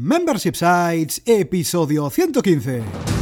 Membership 0.00 0.54
Sites, 0.54 1.20
episodio 1.24 2.08
115. 2.08 3.17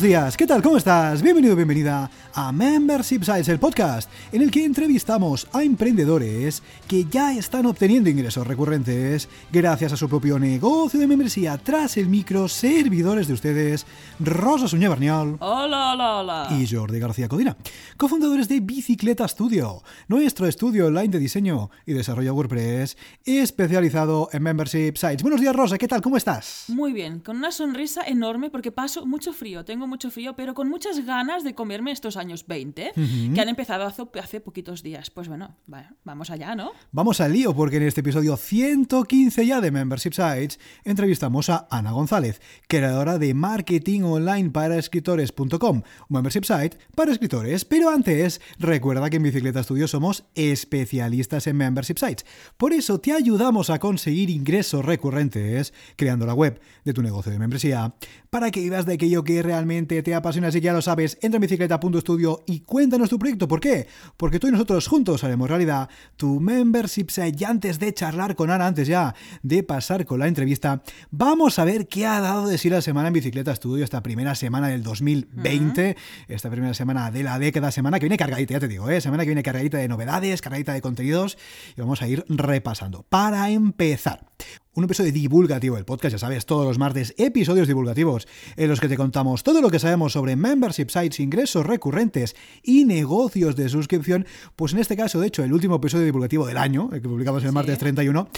Buenos 0.00 0.16
días, 0.16 0.36
¿qué 0.38 0.46
tal? 0.46 0.62
¿Cómo 0.62 0.78
estás? 0.78 1.20
Bienvenido, 1.20 1.54
bienvenida 1.54 2.10
a 2.32 2.52
Membership 2.52 3.22
Sites, 3.22 3.48
el 3.48 3.58
podcast 3.58 4.10
en 4.32 4.40
el 4.40 4.50
que 4.50 4.64
entrevistamos 4.64 5.46
a 5.52 5.62
emprendedores 5.62 6.62
que 6.88 7.04
ya 7.04 7.34
están 7.34 7.66
obteniendo 7.66 8.08
ingresos 8.08 8.46
recurrentes 8.46 9.28
gracias 9.52 9.92
a 9.92 9.98
su 9.98 10.08
propio 10.08 10.38
negocio 10.38 10.98
de 10.98 11.06
membresía 11.06 11.58
tras 11.58 11.98
el 11.98 12.08
micro 12.08 12.48
servidores 12.48 13.28
de 13.28 13.34
ustedes, 13.34 13.84
Rosa 14.18 14.68
Suñé 14.68 14.88
Barniol. 14.88 15.36
Hola, 15.38 15.92
hola, 15.92 16.16
hola. 16.16 16.48
Y 16.58 16.66
Jordi 16.66 16.98
García 16.98 17.28
Codina, 17.28 17.58
cofundadores 17.98 18.48
de 18.48 18.60
Bicicleta 18.60 19.28
Studio, 19.28 19.82
nuestro 20.08 20.46
estudio 20.46 20.86
online 20.86 21.08
de 21.08 21.18
diseño 21.18 21.68
y 21.84 21.92
desarrollo 21.92 22.32
WordPress 22.32 22.96
especializado 23.26 24.30
en 24.32 24.44
Membership 24.44 24.94
Sites. 24.96 25.22
Buenos 25.22 25.42
días, 25.42 25.54
Rosa, 25.54 25.76
¿qué 25.76 25.88
tal? 25.88 26.00
¿Cómo 26.00 26.16
estás? 26.16 26.64
Muy 26.68 26.94
bien, 26.94 27.20
con 27.20 27.36
una 27.36 27.52
sonrisa 27.52 28.00
enorme 28.06 28.48
porque 28.48 28.72
paso 28.72 29.04
mucho 29.04 29.34
frío, 29.34 29.62
tengo 29.62 29.89
mucho 29.90 30.10
frío, 30.10 30.34
pero 30.34 30.54
con 30.54 30.68
muchas 30.70 31.04
ganas 31.04 31.44
de 31.44 31.54
comerme 31.54 31.90
estos 31.92 32.16
años 32.16 32.46
20 32.46 32.92
que 33.34 33.40
han 33.40 33.48
empezado 33.50 33.84
hace, 33.84 34.04
hace 34.22 34.40
poquitos 34.40 34.82
días. 34.82 35.10
Pues 35.10 35.28
bueno, 35.28 35.56
va- 35.72 35.90
vamos 36.04 36.30
allá, 36.30 36.54
¿no? 36.54 36.70
Vamos 36.92 37.20
al 37.20 37.32
lío 37.34 37.54
porque 37.54 37.76
en 37.76 37.82
este 37.82 38.00
episodio 38.00 38.36
115 38.38 39.44
ya 39.46 39.60
de 39.60 39.70
Membership 39.70 40.12
Sites 40.12 40.58
entrevistamos 40.84 41.50
a 41.50 41.66
Ana 41.70 41.90
González, 41.92 42.40
creadora 42.68 43.18
de 43.18 43.34
marketing 43.34 44.02
online 44.02 44.50
para 44.50 44.78
escritores.com, 44.78 45.76
un 45.76 45.82
membership 46.08 46.44
site 46.44 46.78
para 46.94 47.12
escritores. 47.12 47.64
Pero 47.64 47.90
antes, 47.90 48.40
recuerda 48.58 49.10
que 49.10 49.16
en 49.16 49.24
Bicicleta 49.24 49.62
Studio 49.62 49.88
somos 49.88 50.24
especialistas 50.34 51.46
en 51.46 51.56
membership 51.56 51.96
sites. 51.98 52.24
Por 52.56 52.72
eso 52.72 53.00
te 53.00 53.12
ayudamos 53.12 53.70
a 53.70 53.78
conseguir 53.78 54.30
ingresos 54.30 54.84
recurrentes 54.84 55.74
creando 55.96 56.26
la 56.26 56.34
web 56.34 56.60
de 56.84 56.92
tu 56.92 57.02
negocio 57.02 57.32
de 57.32 57.38
membresía 57.38 57.94
para 58.30 58.52
que 58.52 58.60
vivas 58.60 58.86
de 58.86 58.94
aquello 58.94 59.24
que 59.24 59.42
realmente 59.42 60.02
te 60.02 60.14
apasiona. 60.14 60.48
Así 60.48 60.60
que 60.60 60.66
ya 60.66 60.72
lo 60.72 60.82
sabes, 60.82 61.18
entra 61.20 61.36
en 61.36 61.42
bicicleta.studio 61.42 62.44
y 62.46 62.60
cuéntanos 62.60 63.10
tu 63.10 63.18
proyecto. 63.18 63.48
¿Por 63.48 63.60
qué? 63.60 63.88
Porque 64.16 64.38
tú 64.38 64.46
y 64.46 64.52
nosotros 64.52 64.86
juntos 64.86 65.24
haremos 65.24 65.48
realidad 65.48 65.88
tu 66.16 66.40
membership 66.40 67.10
site. 67.10 67.36
Y 67.40 67.44
antes 67.44 67.80
de 67.80 67.92
charlar 67.92 68.36
con 68.36 68.50
Ana, 68.50 68.66
antes 68.66 68.86
ya 68.86 69.14
de 69.42 69.64
pasar 69.64 70.06
con 70.06 70.20
la 70.20 70.28
entrevista, 70.28 70.82
vamos 71.10 71.58
a 71.58 71.64
ver 71.64 71.88
qué 71.88 72.06
ha 72.06 72.20
dado 72.20 72.46
de 72.46 72.56
sí 72.56 72.70
la 72.70 72.82
semana 72.82 73.08
en 73.08 73.14
Bicicleta 73.14 73.54
Studio, 73.54 73.82
esta 73.82 74.02
primera 74.02 74.36
semana 74.36 74.68
del 74.68 74.84
2020, 74.84 75.96
esta 76.28 76.50
primera 76.50 76.74
semana 76.74 77.10
de 77.10 77.24
la 77.24 77.38
década, 77.40 77.72
semana 77.72 77.98
que 77.98 78.04
viene 78.04 78.16
cargadita, 78.16 78.54
ya 78.54 78.60
te 78.60 78.68
digo, 78.68 78.88
¿eh? 78.90 79.00
semana 79.00 79.24
que 79.24 79.30
viene 79.30 79.42
cargadita 79.42 79.78
de 79.78 79.88
novedades, 79.88 80.40
cargadita 80.40 80.72
de 80.72 80.80
contenidos 80.80 81.36
y 81.76 81.80
vamos 81.80 82.00
a 82.00 82.06
ir 82.06 82.24
repasando. 82.28 83.04
Para 83.08 83.50
empezar, 83.50 84.26
un 84.72 84.84
episodio 84.84 85.10
divulgativo 85.10 85.74
del 85.74 85.84
podcast, 85.84 86.12
ya 86.12 86.18
sabes, 86.18 86.46
todos 86.46 86.64
los 86.64 86.78
martes, 86.78 87.12
episodios 87.18 87.66
divulgativos 87.66 88.28
en 88.56 88.68
los 88.68 88.78
que 88.78 88.86
te 88.88 88.96
contamos 88.96 89.42
todo 89.42 89.60
lo 89.60 89.68
que 89.68 89.80
sabemos 89.80 90.12
sobre 90.12 90.36
membership 90.36 90.90
sites, 90.90 91.18
ingresos 91.18 91.66
recurrentes 91.66 92.36
y 92.62 92.84
negocios 92.84 93.56
de 93.56 93.68
suscripción. 93.68 94.26
Pues 94.54 94.72
en 94.72 94.78
este 94.78 94.96
caso, 94.96 95.18
de 95.18 95.26
hecho, 95.26 95.42
el 95.42 95.52
último 95.52 95.74
episodio 95.76 96.04
divulgativo 96.04 96.46
del 96.46 96.56
año, 96.56 96.88
el 96.92 97.02
que 97.02 97.08
publicamos 97.08 97.42
el 97.42 97.48
Sí. 97.48 97.54
martes 97.54 97.78
31, 97.78 98.28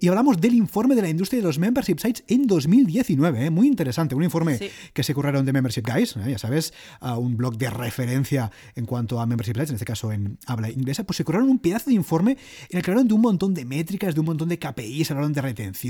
y 0.00 0.08
hablamos 0.08 0.40
del 0.40 0.54
informe 0.54 0.94
de 0.94 1.02
la 1.02 1.10
industria 1.10 1.40
de 1.42 1.46
los 1.46 1.58
membership 1.58 1.98
sites 1.98 2.24
en 2.26 2.46
2019, 2.46 3.44
¿eh? 3.44 3.50
muy 3.50 3.66
interesante, 3.66 4.14
un 4.14 4.24
informe 4.24 4.56
Sí. 4.56 4.70
que 4.94 5.02
se 5.02 5.12
curraron 5.12 5.44
de 5.44 5.52
Membership 5.52 5.82
Guys, 5.86 6.16
¿eh? 6.16 6.30
ya 6.30 6.38
sabes, 6.38 6.72
a 7.00 7.18
un 7.18 7.36
blog 7.36 7.58
de 7.58 7.68
referencia 7.68 8.50
en 8.76 8.86
cuanto 8.86 9.20
a 9.20 9.26
membership 9.26 9.52
sites, 9.56 9.68
en 9.68 9.74
este 9.74 9.84
caso 9.84 10.10
en 10.10 10.38
habla 10.46 10.70
inglesa, 10.70 11.04
pues 11.04 11.18
se 11.18 11.24
curraron 11.24 11.50
un 11.50 11.58
pedazo 11.58 11.90
de 11.90 11.96
informe 11.96 12.38
en 12.70 12.78
el 12.78 12.82
que 12.82 12.90
hablaron 12.90 13.08
de 13.08 13.14
un 13.14 13.20
montón 13.20 13.52
de 13.52 13.66
métricas, 13.66 14.14
de 14.14 14.20
un 14.20 14.26
montón 14.26 14.48
de 14.48 14.58
KPIs, 14.58 15.10
hablaron 15.10 15.34
de 15.34 15.42
retención, 15.42 15.81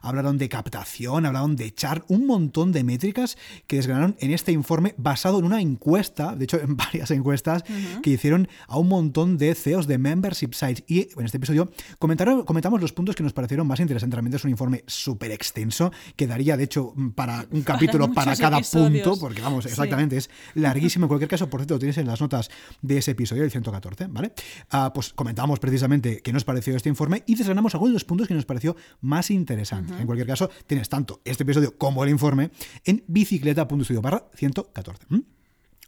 hablaron 0.00 0.38
de 0.38 0.48
captación, 0.48 1.26
hablaron 1.26 1.56
de 1.56 1.74
char, 1.74 2.04
un 2.08 2.26
montón 2.26 2.72
de 2.72 2.84
métricas 2.84 3.36
que 3.66 3.76
desgranaron 3.76 4.16
en 4.20 4.32
este 4.32 4.52
informe 4.52 4.94
basado 4.96 5.38
en 5.38 5.44
una 5.44 5.60
encuesta, 5.60 6.36
de 6.36 6.44
hecho 6.44 6.60
en 6.62 6.76
varias 6.76 7.10
encuestas 7.10 7.64
que 8.02 8.10
hicieron 8.10 8.48
a 8.68 8.78
un 8.78 8.88
montón 8.88 9.38
de 9.38 9.54
CEOs 9.54 9.86
de 9.86 9.98
membership 9.98 10.52
sites. 10.52 10.84
Y 10.86 11.08
en 11.18 11.24
este 11.24 11.38
episodio 11.38 11.70
comentaron, 11.98 12.44
comentamos 12.44 12.80
los 12.80 12.92
puntos 12.92 13.14
que 13.16 13.22
nos 13.22 13.32
parecieron 13.32 13.66
más 13.66 13.80
interesantes. 13.80 14.14
Realmente 14.14 14.36
es 14.36 14.44
un 14.44 14.50
informe 14.50 14.84
súper 14.86 15.30
extenso 15.32 15.92
que 16.16 16.26
daría, 16.26 16.56
de 16.56 16.64
hecho, 16.64 16.94
para 17.14 17.46
un 17.50 17.62
capítulo 17.62 18.12
para, 18.12 18.30
muchos 18.32 18.40
cada 18.40 18.58
episodios. 18.58 19.02
punto, 19.08 19.20
porque 19.20 19.40
vamos, 19.40 19.64
Sí. 19.64 19.70
exactamente, 19.70 20.16
es 20.16 20.30
larguísimo. 20.54 21.04
En 21.04 21.08
cualquier 21.08 21.28
caso, 21.28 21.48
por 21.48 21.60
cierto, 21.60 21.74
lo 21.74 21.78
tienes 21.80 21.98
en 21.98 22.06
las 22.06 22.20
notas 22.20 22.50
de 22.80 22.98
ese 22.98 23.12
episodio, 23.12 23.44
el 23.44 23.50
114, 23.50 24.06
¿vale? 24.08 24.32
Ah, 24.70 24.92
pues 24.94 25.12
comentamos 25.12 25.58
precisamente 25.58 26.20
qué 26.22 26.32
nos 26.32 26.44
pareció 26.44 26.76
este 26.76 26.88
informe 26.88 27.22
y 27.26 27.34
desgranamos 27.34 27.74
algunos 27.74 27.92
de 27.92 27.94
los 27.94 28.04
puntos 28.04 28.28
que 28.28 28.34
nos 28.34 28.44
pareció 28.44 28.76
más 29.00 29.30
interesantes. 29.32 29.98
En 29.98 30.06
cualquier 30.06 30.26
caso, 30.26 30.50
tienes 30.66 30.88
tanto 30.88 31.20
este 31.24 31.42
episodio 31.42 31.76
como 31.76 32.04
el 32.04 32.10
informe 32.10 32.50
en 32.84 33.02
bicicleta.studio 33.06 34.00
barra 34.02 34.24
114. 34.34 35.06
¿m? 35.10 35.22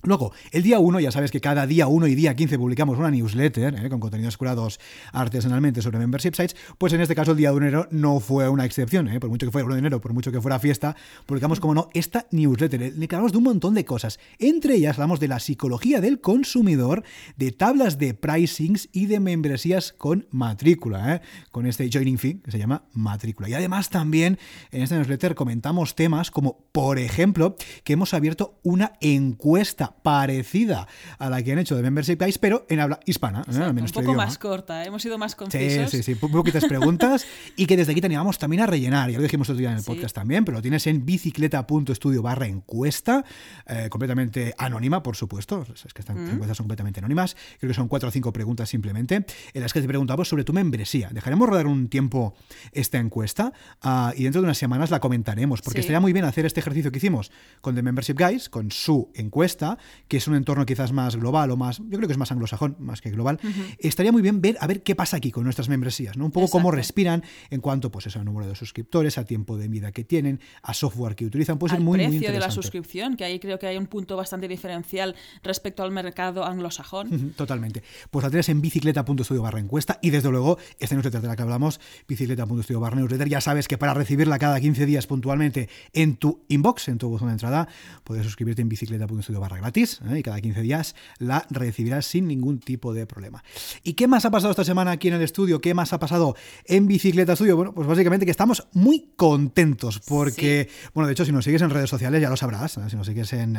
Luego, 0.05 0.33
el 0.53 0.63
día 0.63 0.79
1, 0.79 1.01
ya 1.01 1.11
sabes 1.11 1.31
que 1.31 1.41
cada 1.41 1.67
día 1.67 1.87
1 1.87 2.07
y 2.09 2.15
día 2.15 2.37
15 2.37 2.59
publicamos 2.59 2.99
una 2.99 3.11
newsletter 3.11 3.75
¿eh? 3.75 3.89
con 3.89 4.01
contenidos 4.01 4.37
curados 4.37 4.79
artesanalmente 5.13 5.81
sobre 5.81 5.99
membership 5.99 6.35
sites, 6.35 6.57
pues 6.77 6.93
en 6.93 7.01
este 7.01 7.15
caso 7.15 7.31
el 7.31 7.39
día 7.39 7.53
1 7.53 7.61
de 7.61 7.69
enero 7.69 7.89
no 7.91 8.21
fue 8.21 8.47
una 8.51 8.67
excepción, 8.67 9.09
¿eh? 9.09 9.19
por 9.19 9.31
mucho 9.31 9.47
que 9.47 9.51
fuera 9.53 9.65
1 9.65 9.75
de 9.77 9.79
enero, 9.79 10.01
por 10.03 10.13
mucho 10.13 10.31
que 10.31 10.43
fuera 10.43 10.59
fiesta, 10.59 10.95
publicamos, 11.25 11.59
como 11.59 11.73
no, 11.75 11.89
esta 11.95 12.27
newsletter. 12.33 12.83
¿eh? 12.83 12.93
Le 12.95 13.07
hablamos 13.07 13.33
de 13.33 13.39
un 13.39 13.45
montón 13.45 13.73
de 13.73 13.87
cosas. 13.87 14.19
Entre 14.39 14.75
ellas 14.75 14.97
hablamos 14.99 15.21
de 15.21 15.29
la 15.29 15.41
psicología 15.41 16.03
del 16.03 16.21
consumidor, 16.21 17.03
de 17.39 17.53
tablas 17.53 17.99
de 17.99 18.13
pricings 18.13 18.91
y 18.93 19.07
de 19.07 19.21
membresías 19.21 19.95
con 19.95 20.27
matrícula, 20.31 21.23
con 21.51 21.65
este 21.65 21.89
joining 21.91 22.19
fee 22.19 22.41
que 22.45 22.51
se 22.51 22.59
llama 22.59 22.85
matrícula. 22.93 23.49
Y 23.49 23.55
además 23.55 23.89
también 23.89 24.39
en 24.71 24.83
esta 24.83 24.97
newsletter 24.97 25.35
comentamos 25.35 25.95
temas 25.95 26.31
como, 26.31 26.59
por 26.73 26.99
ejemplo, 26.99 27.57
que 27.85 27.95
hemos 27.95 28.13
abierto 28.13 28.59
una 28.63 28.93
encuesta 29.01 29.94
parecida 30.03 30.87
a 31.19 31.31
la 31.31 31.43
que 31.43 31.53
han 31.53 31.59
hecho 31.59 31.77
de 31.77 31.83
Membership 31.83 32.17
Guys, 32.21 32.39
pero 32.39 32.67
en 32.69 32.81
habla 32.81 33.01
hispana, 33.07 33.43
¿eh? 33.51 33.57
al 33.57 33.71
un 33.71 33.75
menos 33.75 33.93
tu 33.93 34.01
poco 34.01 34.11
idioma. 34.13 34.27
más 34.27 34.39
corta, 34.39 34.85
hemos 34.85 35.03
sido 35.03 35.19
más 35.19 35.33
Sí, 35.33 35.37
concisos. 35.39 35.91
sí, 35.91 36.03
sí, 36.03 36.15
po- 36.15 36.31
poquitas 36.31 36.65
preguntas 36.65 37.25
y 37.57 37.67
que 37.67 37.77
desde 37.77 37.93
aquí 37.93 38.01
te 38.01 38.07
animamos 38.07 38.39
también 38.39 38.63
a 38.63 38.67
rellenar. 38.67 39.11
Ya 39.11 39.17
lo 39.19 39.23
dijimos 39.23 39.49
otro 39.49 39.59
día 39.59 39.71
en 39.71 39.77
el 39.77 39.83
Sí. 39.83 39.87
podcast 39.87 40.15
también, 40.15 40.45
pero 40.45 40.59
lo 40.59 40.63
tienes 40.63 40.87
en 40.87 41.05
bicicleta.studio 41.05 42.23
barra 42.23 42.47
encuesta, 42.47 43.25
eh, 43.67 43.89
completamente 43.91 44.55
anónima, 44.59 45.03
por 45.03 45.17
supuesto. 45.17 45.65
Es 45.75 45.93
que 45.93 46.01
estas 46.03 46.17
encuestas 46.17 46.57
son 46.57 46.65
completamente 46.65 47.01
anónimas. 47.01 47.37
Creo 47.59 47.69
que 47.71 47.75
son 47.75 47.89
cuatro 47.89 48.09
o 48.09 48.13
cinco 48.13 48.33
preguntas 48.33 48.69
simplemente, 48.69 49.25
en 49.53 49.63
las 49.63 49.73
que 49.73 49.81
te 49.81 49.89
preguntamos 49.89 50.29
sobre 50.29 50.45
tu 50.45 50.53
membresía. 50.53 51.09
Dejaremos 51.13 51.49
rodar 51.49 51.67
un 51.67 51.89
tiempo 51.89 52.35
esta 52.73 52.99
encuesta 52.99 53.53
ah, 53.83 54.13
y 54.17 54.25
dentro 54.25 54.41
de 54.41 54.47
unas 54.47 54.59
semanas 54.59 54.91
la 54.91 55.01
comentaremos, 55.01 55.63
porque 55.63 55.79
Sí. 55.79 55.81
estaría 55.81 56.01
muy 56.01 56.13
bien 56.13 56.25
hacer 56.25 56.47
este 56.47 56.61
ejercicio 56.61 56.91
que 56.93 56.99
hicimos 56.99 57.31
con 57.61 57.75
The 57.75 57.83
Membership 57.83 58.15
Guys, 58.19 58.49
con 58.49 58.71
su 58.71 59.11
encuesta, 59.15 59.79
que 60.09 60.17
es 60.17 60.29
un 60.29 60.35
entorno 60.35 60.67
quizás 60.67 60.93
más 60.93 61.17
global 61.17 61.51
o 61.51 61.57
más, 61.57 61.79
yo 61.79 61.97
creo 61.99 62.07
que 62.07 62.13
es 62.13 62.19
más 62.19 62.33
anglosajón, 62.33 62.77
más 62.79 63.01
que 63.01 63.11
global. 63.11 63.39
Estaría 63.79 64.13
muy 64.13 64.23
bien 64.23 64.41
ver 64.41 64.57
a 64.61 64.67
ver 64.67 64.83
qué 64.83 64.95
pasa 64.95 65.17
aquí 65.17 65.31
con 65.31 65.45
nuestras 65.45 65.69
membresías, 65.69 66.17
¿no? 66.17 66.27
Un 66.27 66.31
poco 66.31 66.49
cómo 66.49 66.71
respiran 66.71 67.23
en 67.51 67.61
cuanto 67.61 67.91
pues 67.91 68.07
eso, 68.07 68.19
al 68.19 68.25
número 68.25 68.47
de 68.47 68.55
suscriptores, 68.55 69.19
a 69.19 69.25
tiempo 69.25 69.57
de 69.57 69.69
vida 69.69 69.93
que 69.93 70.05
tienen, 70.05 70.41
a 70.63 70.75
software 70.75 71.15
que 71.15 71.27
utilizan, 71.27 71.59
puede 71.59 71.75
ser 71.75 71.81
muy, 71.81 71.99
muy 71.99 72.07
precio 72.07 72.21
de 72.21 72.27
la 72.27 72.35
interesante. 72.35 72.63
suscripción, 72.63 73.17
que 73.17 73.25
ahí 73.25 73.39
creo 73.39 73.59
que 73.59 73.67
hay 73.67 73.77
un 73.77 73.87
punto 73.87 74.17
bastante 74.17 74.49
diferencial 74.49 75.15
respecto 75.43 75.83
al 75.83 75.91
mercado 75.91 76.45
anglosajón. 76.45 77.33
Totalmente. 77.37 77.83
Pues 78.11 78.23
la 78.23 78.31
tienes 78.31 78.49
en 78.49 78.61
bicicleta.studio 78.61 79.43
barra 79.43 79.61
encuesta 79.61 79.99
y 80.03 80.11
desde 80.11 80.31
luego 80.31 80.59
esta 80.79 80.95
newsletter 80.95 81.21
de 81.21 81.29
la 81.29 81.37
que 81.37 81.43
hablamos, 81.43 81.81
bicicleta.studio 82.09 82.81
barra 82.81 82.97
newsletter, 82.97 83.29
ya 83.29 83.41
sabes 83.41 83.69
que 83.69 83.79
para 83.79 83.95
recibirla 83.95 84.39
cada 84.39 84.61
15 84.61 84.87
días 84.87 85.07
puntualmente 85.07 85.69
en 85.93 86.17
tu 86.17 86.45
inbox, 86.49 86.89
en 86.89 86.99
tu 86.99 87.09
buzón 87.09 87.29
de 87.29 87.33
entrada, 87.33 87.69
puedes 88.05 88.25
suscribirte 88.25 88.63
en 88.63 88.69
bicicleta.studio 88.69 89.41
barra 89.41 89.59
gratis 89.65 90.01
¿eh? 90.11 90.19
y 90.19 90.23
cada 90.23 90.41
15 90.41 90.61
días 90.61 90.95
la 91.19 91.47
recibirás 91.51 92.07
sin 92.07 92.29
ningún 92.29 92.61
tipo 92.61 92.93
de 92.93 93.07
problema. 93.07 93.43
¿Y 93.83 93.95
qué 93.95 94.07
más 94.07 94.25
ha 94.25 94.31
pasado 94.31 94.51
esta 94.51 94.65
semana 94.65 94.91
aquí 94.91 95.09
en 95.09 95.15
el 95.15 95.23
estudio? 95.23 95.61
¿Qué 95.61 95.73
más 95.73 95.93
ha 95.93 95.99
pasado 95.99 96.37
en 96.67 96.87
Bicicleta 96.87 97.35
Studio? 97.35 97.57
Bueno, 97.57 97.73
pues 97.73 97.89
básicamente 97.89 98.27
que 98.27 98.31
estamos 98.31 98.67
muy 98.73 99.13
contentos 99.17 100.01
porque, 100.01 100.69
bueno, 100.93 101.07
de 101.07 101.15
hecho 101.15 101.25
si 101.25 101.33
nos 101.33 101.45
sigues 101.45 101.63
en 101.63 101.71
redes 101.71 101.89
sociales 101.89 102.21
ya 102.21 102.29
lo 102.29 102.37
sabrás, 102.37 102.77
¿eh? 102.77 102.83
si 102.91 102.97
nos 102.97 103.07
sigues 103.07 103.33
en, 103.33 103.55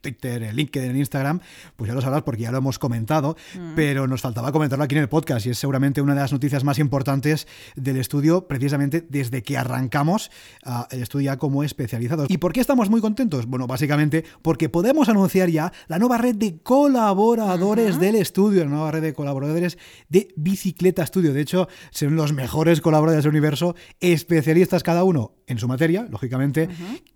Twitter, 0.00 0.42
en 0.42 0.56
LinkedIn, 0.56 0.90
en 0.92 0.96
Instagram, 0.96 1.40
pues 1.76 1.88
ya 1.88 1.94
lo 1.94 2.00
sabrás 2.00 2.22
porque 2.22 2.42
ya 2.42 2.50
lo 2.50 2.58
hemos 2.58 2.78
comentado, 2.78 3.36
pero 3.76 4.06
nos 4.06 4.22
faltaba 4.22 4.52
comentarlo 4.52 4.84
aquí 4.84 4.94
en 4.94 5.02
el 5.02 5.08
podcast 5.08 5.44
y 5.44 5.50
es 5.50 5.58
seguramente 5.58 6.00
una 6.00 6.14
de 6.14 6.20
las 6.20 6.32
noticias 6.32 6.64
más 6.64 6.78
importantes 6.78 7.46
del 7.76 7.98
estudio 7.98 8.48
precisamente 8.48 9.04
desde 9.06 9.42
que 9.42 9.58
arrancamos 9.58 10.30
ah, 10.64 10.88
el 10.90 11.02
estudio 11.02 11.26
ya 11.26 11.36
como 11.36 11.62
especializados. 11.64 12.30
¿Y 12.30 12.38
por 12.38 12.54
qué 12.54 12.60
estamos 12.60 12.88
muy 12.88 13.02
contentos? 13.02 13.44
Bueno, 13.44 13.66
básicamente 13.66 14.24
porque 14.40 14.70
podemos 14.70 15.10
anunciar 15.10 15.49
ya 15.52 15.72
la 15.88 15.98
nueva 15.98 16.18
red 16.18 16.36
de 16.36 16.58
colaboradores 16.62 17.98
del 17.98 18.16
estudio, 18.16 18.64
la 18.64 18.70
nueva 18.70 18.90
red 18.90 19.02
de 19.02 19.14
colaboradores 19.14 19.78
de 20.08 20.28
Bicicleta 20.36 21.04
Studio. 21.06 21.32
De 21.32 21.40
hecho, 21.40 21.68
son 21.90 22.16
los 22.16 22.32
mejores 22.32 22.80
colaboradores 22.80 23.24
del 23.24 23.30
universo, 23.30 23.74
especialistas 24.00 24.82
cada 24.82 25.04
uno 25.04 25.34
en 25.46 25.58
su 25.58 25.66
materia, 25.66 26.06
lógicamente, 26.08 26.68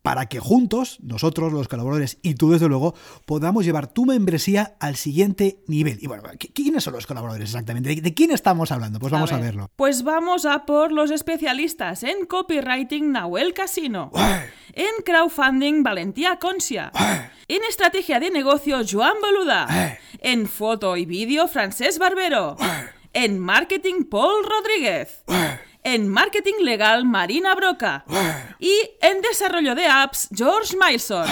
para 0.03 0.27
que 0.27 0.41
juntos, 0.41 0.99
nosotros, 1.03 1.53
los 1.53 1.69
colaboradores 1.69 2.19
y 2.21 2.35
tú, 2.35 2.51
desde 2.51 2.69
luego, 2.69 2.95
podamos 3.27 3.65
llevar 3.65 3.87
tu 3.87 4.07
membresía 4.07 4.77
al 4.81 4.97
siguiente 4.97 5.63
nivel. 5.69 5.99
Y 6.01 6.09
bueno, 6.09 6.25
¿quiénes 6.53 6.83
son 6.83 6.95
los 6.95 7.07
colaboradores 7.07 7.51
exactamente? 7.51 7.95
¿De, 7.95 8.15
quién 8.15 8.33
estamos 8.33 8.73
hablando? 8.73 8.99
Pues 8.99 9.13
vamos 9.13 9.33
a, 9.33 9.39
verlo. 9.39 9.71
Pues 9.77 10.03
vamos 10.03 10.47
a 10.47 10.67
por 10.67 10.91
los 10.91 11.13
especialistas 11.13 12.03
en 12.03 12.27
copywriting 12.27 13.13
Nahuel 13.13 13.55
Casino, 13.55 14.11
en 14.73 15.03
crowdfunding 15.05 15.85
Valentía 15.85 16.39
Concia, 16.41 16.91
en 17.49 17.62
estrategia 17.69 18.20
de 18.20 18.31
negocio 18.31 18.81
Joan 18.88 19.17
Boluda, 19.20 19.99
en 20.20 20.49
foto 20.49 20.96
y 20.96 21.05
vídeo 21.05 21.49
Francés 21.49 21.99
Barbero, 21.99 22.56
en 23.12 23.38
marketing 23.38 24.05
Paul 24.05 24.44
Rodríguez. 24.44 25.23
En 25.87 26.08
marketing 26.08 26.62
legal 26.62 27.05
Marina 27.05 27.55
Broca. 27.55 28.06
Y 28.58 28.73
en 29.02 29.20
desarrollo 29.20 29.75
de 29.75 29.87
apps 29.87 30.29
George 30.35 30.75
Milson. 30.79 31.26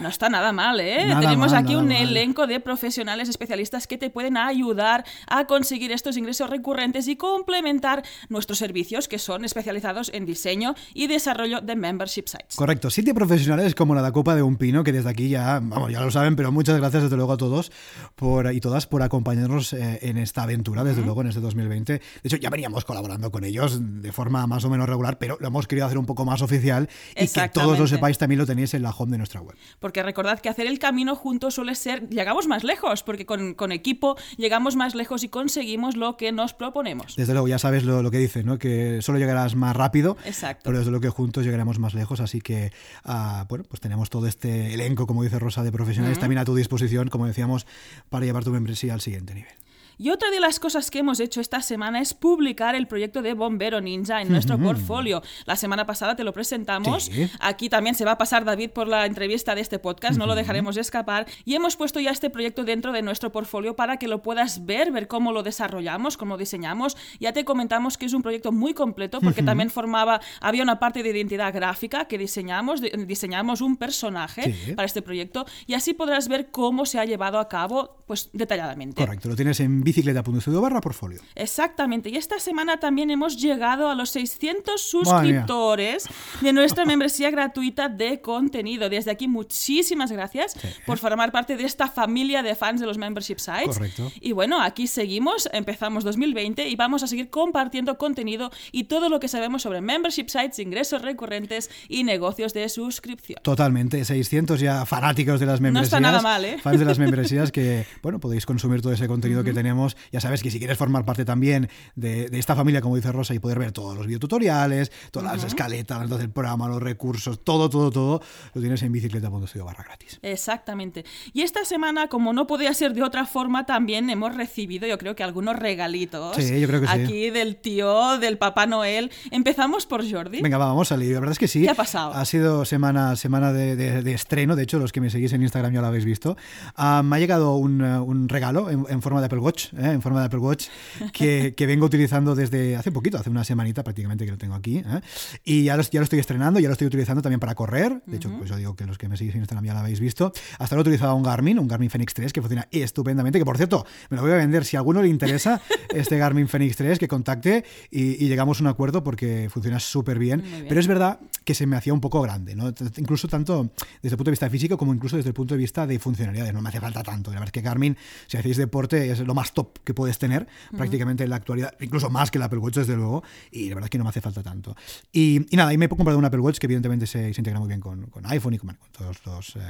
No 0.00 0.08
está 0.08 0.30
nada 0.30 0.52
mal, 0.52 0.80
¿eh? 0.80 1.14
Tenemos 1.20 1.52
aquí 1.52 1.74
un 1.74 1.92
elenco 1.92 2.46
de 2.46 2.58
profesionales 2.60 3.28
especialistas 3.28 3.86
que 3.86 3.98
te 3.98 4.08
pueden 4.08 4.36
ayudar 4.36 5.04
a 5.26 5.44
conseguir 5.46 5.92
estos 5.92 6.16
ingresos 6.16 6.48
recurrentes 6.48 7.06
y 7.08 7.16
complementar 7.16 8.02
nuestros 8.28 8.58
servicios 8.58 9.08
que 9.08 9.18
son 9.18 9.44
especializados 9.44 10.10
en 10.14 10.24
diseño 10.24 10.74
y 10.94 11.06
desarrollo 11.06 11.60
de 11.60 11.76
membership 11.76 12.24
sites. 12.26 12.56
Correcto, 12.56 12.88
siete 12.90 13.12
profesionales 13.12 13.74
como 13.74 13.94
la 13.94 14.00
da 14.00 14.12
Copa 14.12 14.34
de 14.34 14.42
un 14.42 14.56
Pino, 14.56 14.84
que 14.84 14.92
desde 14.92 15.10
aquí 15.10 15.28
ya, 15.28 15.60
vamos, 15.62 15.92
ya 15.92 16.00
lo 16.00 16.10
saben, 16.10 16.34
pero 16.34 16.50
muchas 16.50 16.78
gracias 16.78 17.02
desde 17.04 17.16
luego 17.16 17.32
a 17.32 17.36
todos 17.36 17.70
por, 18.14 18.52
y 18.52 18.60
todas 18.60 18.86
por 18.86 19.02
acompañarnos 19.02 19.74
eh, 19.74 19.98
en 20.02 20.16
esta 20.16 20.44
aventura, 20.44 20.82
desde 20.82 21.02
luego 21.02 21.20
en 21.20 21.28
este 21.28 21.40
2020. 21.40 21.92
De 21.92 22.02
hecho, 22.22 22.36
ya 22.36 22.48
veníamos 22.48 22.84
colaborando 22.86 23.30
con 23.30 23.44
ellos 23.44 23.78
de 23.80 24.12
forma 24.12 24.46
más 24.46 24.64
o 24.64 24.70
menos 24.70 24.88
regular, 24.88 25.18
pero 25.18 25.36
lo 25.40 25.48
hemos 25.48 25.66
querido 25.66 25.86
hacer 25.86 25.98
un 25.98 26.06
poco 26.06 26.24
más 26.24 26.40
oficial 26.40 26.88
y 27.16 27.28
que 27.28 27.48
todos 27.50 27.78
lo 27.78 27.86
sepáis 27.86 28.16
también 28.16 28.38
lo 28.38 28.46
tenéis 28.46 28.72
en 28.72 28.82
la 28.82 28.90
home 28.90 29.12
de 29.12 29.18
nuestra 29.18 29.42
web 29.42 29.56
porque 29.90 30.04
recordad 30.04 30.38
que 30.38 30.48
hacer 30.48 30.68
el 30.68 30.78
camino 30.78 31.16
juntos 31.16 31.54
suele 31.54 31.74
ser, 31.74 32.08
llegamos 32.10 32.46
más 32.46 32.62
lejos, 32.62 33.02
porque 33.02 33.26
con, 33.26 33.72
equipo 33.72 34.16
llegamos 34.36 34.76
más 34.76 34.94
lejos 34.94 35.24
y 35.24 35.28
conseguimos 35.28 35.96
lo 35.96 36.16
que 36.16 36.30
nos 36.30 36.54
proponemos. 36.54 37.16
Desde 37.16 37.32
luego, 37.32 37.48
ya 37.48 37.58
sabes 37.58 37.82
lo, 37.82 38.08
que 38.08 38.18
dice, 38.18 38.44
¿no? 38.44 38.56
que 38.56 39.02
solo 39.02 39.18
llegarás 39.18 39.56
más 39.56 39.74
rápido, 39.74 40.16
Exacto. 40.24 40.62
pero 40.62 40.78
desde 40.78 40.92
luego 40.92 41.02
que 41.02 41.08
juntos 41.08 41.44
llegaremos 41.44 41.80
más 41.80 41.94
lejos, 41.94 42.20
así 42.20 42.40
que, 42.40 42.70
ah, 43.02 43.46
bueno, 43.48 43.64
pues 43.68 43.80
tenemos 43.80 44.10
todo 44.10 44.28
este 44.28 44.74
elenco, 44.74 45.08
como 45.08 45.24
dice 45.24 45.40
Rosa, 45.40 45.64
de 45.64 45.72
profesionales 45.72 46.20
también 46.20 46.38
a 46.38 46.44
tu 46.44 46.54
disposición, 46.54 47.08
como 47.08 47.26
decíamos, 47.26 47.66
para 48.10 48.24
llevar 48.24 48.44
tu 48.44 48.52
membresía 48.52 48.94
al 48.94 49.00
siguiente 49.00 49.34
nivel. 49.34 49.59
Y 50.00 50.08
otra 50.08 50.30
de 50.30 50.40
las 50.40 50.58
cosas 50.58 50.90
que 50.90 51.00
hemos 51.00 51.20
hecho 51.20 51.42
esta 51.42 51.60
semana 51.60 52.00
es 52.00 52.14
publicar 52.14 52.74
el 52.74 52.86
proyecto 52.86 53.20
de 53.20 53.34
Bombero 53.34 53.82
Ninja 53.82 54.22
en 54.22 54.30
nuestro 54.32 54.58
portfolio. 54.58 55.22
La 55.44 55.56
semana 55.56 55.84
pasada 55.84 56.16
te 56.16 56.24
lo 56.24 56.32
presentamos. 56.32 57.10
Aquí 57.38 57.68
también 57.68 57.94
se 57.94 58.06
va 58.06 58.12
a 58.12 58.18
pasar 58.18 58.46
David 58.46 58.70
por 58.70 58.88
la 58.88 59.04
entrevista 59.04 59.54
de 59.54 59.60
este 59.60 59.78
podcast, 59.78 60.18
no 60.18 60.24
lo 60.24 60.34
dejaremos 60.34 60.78
escapar. 60.78 61.26
Y 61.44 61.54
hemos 61.54 61.76
puesto 61.76 62.00
ya 62.00 62.12
este 62.12 62.30
proyecto 62.30 62.64
dentro 62.64 62.92
de 62.92 63.02
nuestro 63.02 63.30
portfolio 63.30 63.76
para 63.76 63.98
que 63.98 64.08
lo 64.08 64.22
puedas 64.22 64.64
ver, 64.64 64.90
ver 64.90 65.06
cómo 65.06 65.32
lo 65.32 65.42
desarrollamos, 65.42 66.16
cómo 66.16 66.36
lo 66.36 66.38
diseñamos. 66.38 66.96
Ya 67.18 67.34
te 67.34 67.44
comentamos 67.44 67.98
que 67.98 68.06
es 68.06 68.14
un 68.14 68.22
proyecto 68.22 68.52
muy 68.52 68.72
completo 68.72 69.20
porque 69.20 69.42
también 69.42 69.68
formaba, 69.68 70.22
había 70.40 70.62
una 70.62 70.78
parte 70.78 71.02
de 71.02 71.10
identidad 71.10 71.52
gráfica 71.52 72.06
que 72.06 72.16
diseñamos, 72.16 72.80
diseñamos 72.80 73.60
un 73.60 73.76
personaje 73.76 74.54
para 74.74 74.86
este 74.86 75.02
proyecto 75.02 75.44
y 75.66 75.74
así 75.74 75.92
podrás 75.92 76.26
ver 76.28 76.50
cómo 76.50 76.86
se 76.86 76.98
ha 76.98 77.04
llevado 77.04 77.38
a 77.38 77.50
cabo 77.50 78.02
pues 78.06 78.30
detalladamente. 78.32 79.04
Correcto, 79.04 79.28
lo 79.28 79.36
tienes 79.36 79.60
en 79.60 79.89
bicicleta.studio 79.90 80.60
barra 80.60 80.80
portfolio. 80.80 81.20
Exactamente. 81.34 82.10
Y 82.10 82.16
esta 82.16 82.38
semana 82.38 82.78
también 82.78 83.10
hemos 83.10 83.36
llegado 83.36 83.88
a 83.88 83.94
los 83.94 84.10
600 84.10 84.80
suscriptores 84.80 86.06
de 86.40 86.52
nuestra 86.52 86.84
membresía 86.84 87.30
gratuita 87.30 87.88
de 87.88 88.20
contenido. 88.20 88.88
Desde 88.88 89.10
aquí, 89.10 89.26
muchísimas 89.26 90.12
gracias 90.12 90.54
por 90.86 90.98
formar 90.98 91.32
parte 91.32 91.56
de 91.56 91.64
esta 91.64 91.88
familia 91.88 92.42
de 92.42 92.54
fans 92.54 92.80
de 92.80 92.86
los 92.86 92.98
membership 92.98 93.38
sites. 93.38 93.76
Correcto. 93.76 94.12
Y 94.20 94.32
bueno, 94.32 94.62
aquí 94.62 94.86
seguimos, 94.86 95.48
empezamos 95.52 96.04
2020 96.04 96.68
y 96.68 96.76
vamos 96.76 97.02
a 97.02 97.06
seguir 97.08 97.30
compartiendo 97.30 97.98
contenido 97.98 98.50
y 98.70 98.84
todo 98.84 99.08
lo 99.08 99.18
que 99.18 99.28
sabemos 99.28 99.62
sobre 99.62 99.80
membership 99.80 100.28
sites, 100.28 100.58
ingresos 100.60 101.02
recurrentes 101.02 101.70
y 101.88 102.04
negocios 102.04 102.52
de 102.52 102.68
suscripción. 102.68 103.40
Totalmente, 103.42 104.04
600 104.04 104.60
ya 104.60 104.86
fanáticos 104.86 105.40
de 105.40 105.46
las 105.46 105.60
membresías. 105.60 105.92
No 105.92 105.96
está 105.96 106.00
nada 106.00 106.22
mal, 106.22 106.44
¿eh? 106.44 106.58
Fans 106.58 106.78
de 106.78 106.84
las 106.84 106.98
membresías 107.04 107.50
que, 107.50 107.86
bueno, 108.02 108.20
podéis 108.20 108.46
consumir 108.46 108.82
todo 108.82 108.92
ese 108.92 109.08
contenido 109.08 109.42
que 109.42 109.52
tenemos 109.52 109.79
ya 110.12 110.20
sabes 110.20 110.42
que 110.42 110.50
si 110.50 110.58
quieres 110.58 110.78
formar 110.78 111.04
parte 111.04 111.24
también 111.24 111.68
de, 111.94 112.28
esta 112.32 112.56
familia, 112.56 112.80
como 112.80 112.96
dice 112.96 113.12
Rosa, 113.12 113.34
y 113.34 113.38
poder 113.38 113.58
ver 113.58 113.72
todos 113.72 113.96
los 113.96 114.06
videotutoriales, 114.06 114.90
todas 115.10 115.36
las 115.36 115.44
escaletas 115.44 116.08
del 116.08 116.30
programa, 116.30 116.68
los 116.68 116.82
recursos, 116.82 117.42
todo, 117.44 117.68
todo, 117.68 117.90
todo, 117.90 118.22
lo 118.54 118.60
tienes 118.60 118.82
en 118.82 118.92
bicicleta.studio 118.92 119.64
barra 119.64 119.84
gratis. 119.84 120.18
Exactamente. 120.22 121.04
Y 121.32 121.42
esta 121.42 121.64
semana, 121.64 122.08
como 122.08 122.32
no 122.32 122.46
podía 122.46 122.72
ser 122.74 122.94
de 122.94 123.02
otra 123.02 123.26
forma, 123.26 123.66
también 123.66 124.10
hemos 124.10 124.34
recibido, 124.34 124.86
yo 124.86 124.98
creo 124.98 125.14
que 125.14 125.22
algunos 125.22 125.56
regalitos. 125.56 126.36
Sí, 126.36 126.60
yo 126.60 126.66
creo 126.66 126.80
que 126.80 126.86
sí. 126.86 126.92
Aquí 126.92 127.30
del 127.30 127.56
tío, 127.56 128.18
del 128.18 128.38
Papá 128.38 128.66
Noel. 128.66 129.10
Empezamos 129.30 129.86
por 129.86 130.08
Jordi. 130.08 130.40
Venga, 130.40 130.58
vamos 130.58 130.88
a 130.88 130.94
salir. 130.94 131.12
La 131.14 131.20
verdad 131.20 131.32
es 131.32 131.38
que 131.38 131.48
sí. 131.48 131.62
¿Qué 131.62 131.70
ha 131.70 131.74
pasado? 131.74 132.12
Ha 132.14 132.24
sido 132.24 132.64
semana, 132.64 133.16
semana 133.16 133.52
de, 133.52 134.12
estreno. 134.12 134.56
De 134.56 134.62
hecho, 134.62 134.78
los 134.78 134.92
que 134.92 135.00
me 135.00 135.10
seguís 135.10 135.32
en 135.32 135.42
Instagram 135.42 135.72
ya 135.72 135.80
lo 135.80 135.86
habéis 135.86 136.04
visto. 136.04 136.36
Ah, 136.76 137.02
me 137.04 137.16
ha 137.16 137.18
llegado 137.18 137.56
un, 137.56 137.82
un 137.82 138.28
regalo 138.28 138.70
en, 138.70 138.84
en, 138.88 139.02
forma 139.02 139.20
de 139.20 139.26
Apple 139.26 139.38
Watch 139.38 139.59
¿eh? 139.66 139.92
en 139.92 140.02
forma 140.02 140.20
de 140.20 140.26
Apple 140.26 140.38
Watch, 140.40 140.66
que, 141.12 141.54
que, 141.56 141.66
vengo 141.66 141.86
utilizando 141.86 142.34
desde 142.34 142.76
hace 142.76 142.90
poquito, 142.90 143.18
hace 143.18 143.30
una 143.30 143.44
semanita 143.44 143.82
prácticamente 143.84 144.24
que 144.24 144.30
lo 144.32 144.38
tengo 144.38 144.54
aquí. 144.54 144.78
¿eh? 144.78 145.00
Y 145.44 145.64
ya 145.64 145.76
lo, 145.76 145.82
ya 145.82 146.00
lo 146.00 146.04
estoy 146.04 146.18
estrenando, 146.18 146.60
ya 146.60 146.68
lo 146.68 146.72
estoy 146.72 146.86
utilizando 146.86 147.22
también 147.22 147.40
para 147.40 147.54
correr. 147.54 148.02
De 148.06 148.16
hecho, 148.16 148.30
pues 148.36 148.50
yo 148.50 148.56
digo 148.56 148.74
que 148.74 148.86
los 148.86 148.98
que 148.98 149.08
me 149.08 149.16
seguís 149.16 149.34
en 149.34 149.40
Instagram 149.40 149.64
ya 149.64 149.74
lo 149.74 149.80
habéis 149.80 150.00
visto. 150.00 150.32
Hasta 150.58 150.74
lo 150.74 150.80
he 150.80 150.82
utilizado 150.82 151.14
un 151.14 151.22
Garmin, 151.22 151.58
un 151.58 151.68
Garmin 151.68 151.90
Fenix 151.90 152.14
3, 152.14 152.32
que 152.32 152.40
funciona 152.40 152.68
estupendamente. 152.70 153.38
Que 153.38 153.44
por 153.44 153.56
cierto, 153.56 153.86
me 154.10 154.16
lo 154.16 154.22
voy 154.22 154.32
a 154.32 154.36
vender. 154.36 154.64
Si 154.64 154.76
a 154.76 154.80
alguno 154.80 155.02
le 155.02 155.08
interesa 155.08 155.60
este 155.94 156.18
Garmin 156.18 156.48
Fenix 156.48 156.76
3, 156.76 156.98
que 156.98 157.08
contacte 157.08 157.64
y, 157.90 158.30
llegamos 158.30 158.60
a 158.60 158.62
un 158.62 158.68
acuerdo 158.68 159.02
porque 159.02 159.48
funciona 159.50 159.80
súper 159.80 160.18
bien. 160.18 160.42
Pero 160.68 160.80
es 160.80 160.86
verdad 160.86 161.20
que 161.44 161.54
se 161.54 161.66
me 161.66 161.76
hacía 161.76 161.92
un 161.92 162.00
poco 162.00 162.20
grande, 162.22 162.54
¿no? 162.54 162.72
Incluso 162.96 163.28
tanto 163.28 163.70
desde 164.02 164.14
el 164.14 164.16
punto 164.16 164.30
de 164.30 164.32
vista 164.32 164.48
físico 164.50 164.78
como 164.78 164.94
incluso 164.94 165.16
desde 165.16 165.28
el 165.28 165.34
punto 165.34 165.54
de 165.54 165.58
vista 165.58 165.86
de 165.86 165.98
funcionalidad. 165.98 166.52
No 166.52 166.62
me 166.62 166.68
hace 166.68 166.80
falta 166.80 167.02
tanto. 167.02 167.30
La 167.30 167.40
verdad 167.40 167.48
es 167.48 167.52
que 167.52 167.62
Garmin, 167.62 167.96
si 168.26 168.36
hacéis 168.36 168.56
deporte, 168.56 169.10
es 169.10 169.20
lo 169.20 169.34
más 169.34 169.49
top 169.52 169.78
que 169.84 169.94
puedes 169.94 170.18
tener 170.18 170.46
prácticamente 170.76 171.24
en 171.24 171.30
la 171.30 171.36
actualidad, 171.36 171.74
incluso 171.80 172.10
más 172.10 172.30
que 172.30 172.38
el 172.38 172.42
Apple 172.42 172.58
Watch, 172.58 172.76
desde 172.76 172.96
luego, 172.96 173.22
y 173.50 173.68
la 173.68 173.76
verdad 173.76 173.86
es 173.86 173.90
que 173.90 173.98
no 173.98 174.04
me 174.04 174.10
hace 174.10 174.20
falta 174.20 174.42
tanto. 174.42 174.76
Y, 175.12 175.46
y 175.52 175.56
nada, 175.56 175.72
y 175.72 175.78
me 175.78 175.86
he 175.86 175.88
comprado 175.88 176.18
un 176.18 176.24
Apple 176.24 176.40
Watch 176.40 176.58
que 176.58 176.66
evidentemente 176.66 177.06
se, 177.06 177.32
se 177.32 177.40
integra 177.40 177.58
muy 177.58 177.68
bien 177.68 177.80
con, 177.80 178.06
con, 178.06 178.26
iPhone 178.26 178.54
y 178.54 178.58
con, 178.58 178.76
todos 178.96 179.24
los 179.26 179.56
eh, 179.56 179.60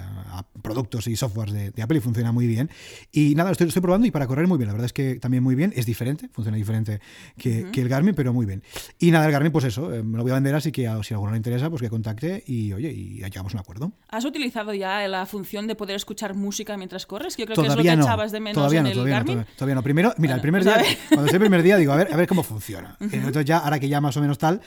productos 0.62 1.06
y 1.06 1.16
softwares 1.16 1.54
de, 1.54 1.70
de, 1.70 1.82
Apple 1.82 1.98
y 1.98 2.00
funciona 2.00 2.32
muy 2.32 2.46
bien. 2.46 2.70
Y 3.12 3.34
nada, 3.34 3.50
lo 3.50 3.52
estoy, 3.52 3.68
estoy, 3.68 3.82
probando 3.82 4.06
y 4.06 4.10
para 4.10 4.26
correr 4.26 4.46
muy 4.46 4.58
bien, 4.58 4.68
la 4.68 4.72
verdad 4.72 4.86
es 4.86 4.92
que 4.92 5.16
también 5.16 5.42
muy 5.42 5.54
bien, 5.54 5.72
es 5.76 5.86
diferente, 5.86 6.28
funciona 6.32 6.56
diferente 6.56 7.00
que, 7.36 7.70
que 7.72 7.80
el 7.80 7.88
Garmin, 7.88 8.14
pero 8.14 8.32
muy 8.32 8.46
bien. 8.46 8.62
Y 8.98 9.10
nada, 9.10 9.26
el 9.26 9.32
Garmin, 9.32 9.52
pues 9.52 9.64
eso, 9.64 9.92
eh, 9.94 10.02
me 10.02 10.16
lo 10.16 10.22
voy 10.22 10.32
a 10.32 10.34
vender, 10.34 10.54
así 10.54 10.72
que 10.72 10.82
si 11.02 11.14
a 11.14 11.16
alguno 11.16 11.32
le 11.32 11.36
interesa, 11.36 11.70
pues 11.70 11.82
que 11.82 11.88
contacte 11.88 12.42
y 12.46 12.72
oye, 12.72 12.90
y 12.90 13.22
llegamos 13.22 13.54
a 13.54 13.56
un 13.56 13.60
acuerdo. 13.60 13.92
¿Has 14.08 14.24
utilizado 14.24 14.74
ya 14.74 15.06
la 15.08 15.26
función 15.26 15.66
de 15.66 15.74
poder 15.74 15.96
escuchar 15.96 16.34
música 16.34 16.76
mientras 16.76 17.06
corres? 17.06 17.36
Que 17.36 17.42
yo 17.42 17.46
creo 17.46 17.62
que 17.62 17.68
es 17.68 17.76
lo 17.76 17.82
que 17.82 17.92
echabas 17.92 18.32
de 18.32 18.40
menos 18.40 18.54
todavía 18.54 18.80
en 18.80 18.84
no, 18.84 18.88
el 18.90 18.94
todavía 18.94 19.14
Garmin. 19.14 19.36
No, 19.38 19.44
todavía, 19.56 19.69
no. 19.74 19.82
Primero, 19.82 20.12
mira, 20.18 20.34
el 20.34 20.40
primer 20.40 20.64
día 20.64 20.82
cuando 21.08 21.26
es 21.26 21.32
el 21.32 21.40
primer 21.40 21.62
día 21.62 21.76
digo, 21.76 21.92
a 21.92 21.96
ver, 21.96 22.12
a 22.12 22.16
ver 22.16 22.26
cómo 22.26 22.42
funciona. 22.42 22.96
Entonces 23.00 23.44
ya, 23.44 23.58
ahora 23.58 23.78
que 23.78 23.88
ya 23.88 24.00
más 24.00 24.16
o 24.16 24.20
menos 24.20 24.38
tal, 24.38 24.60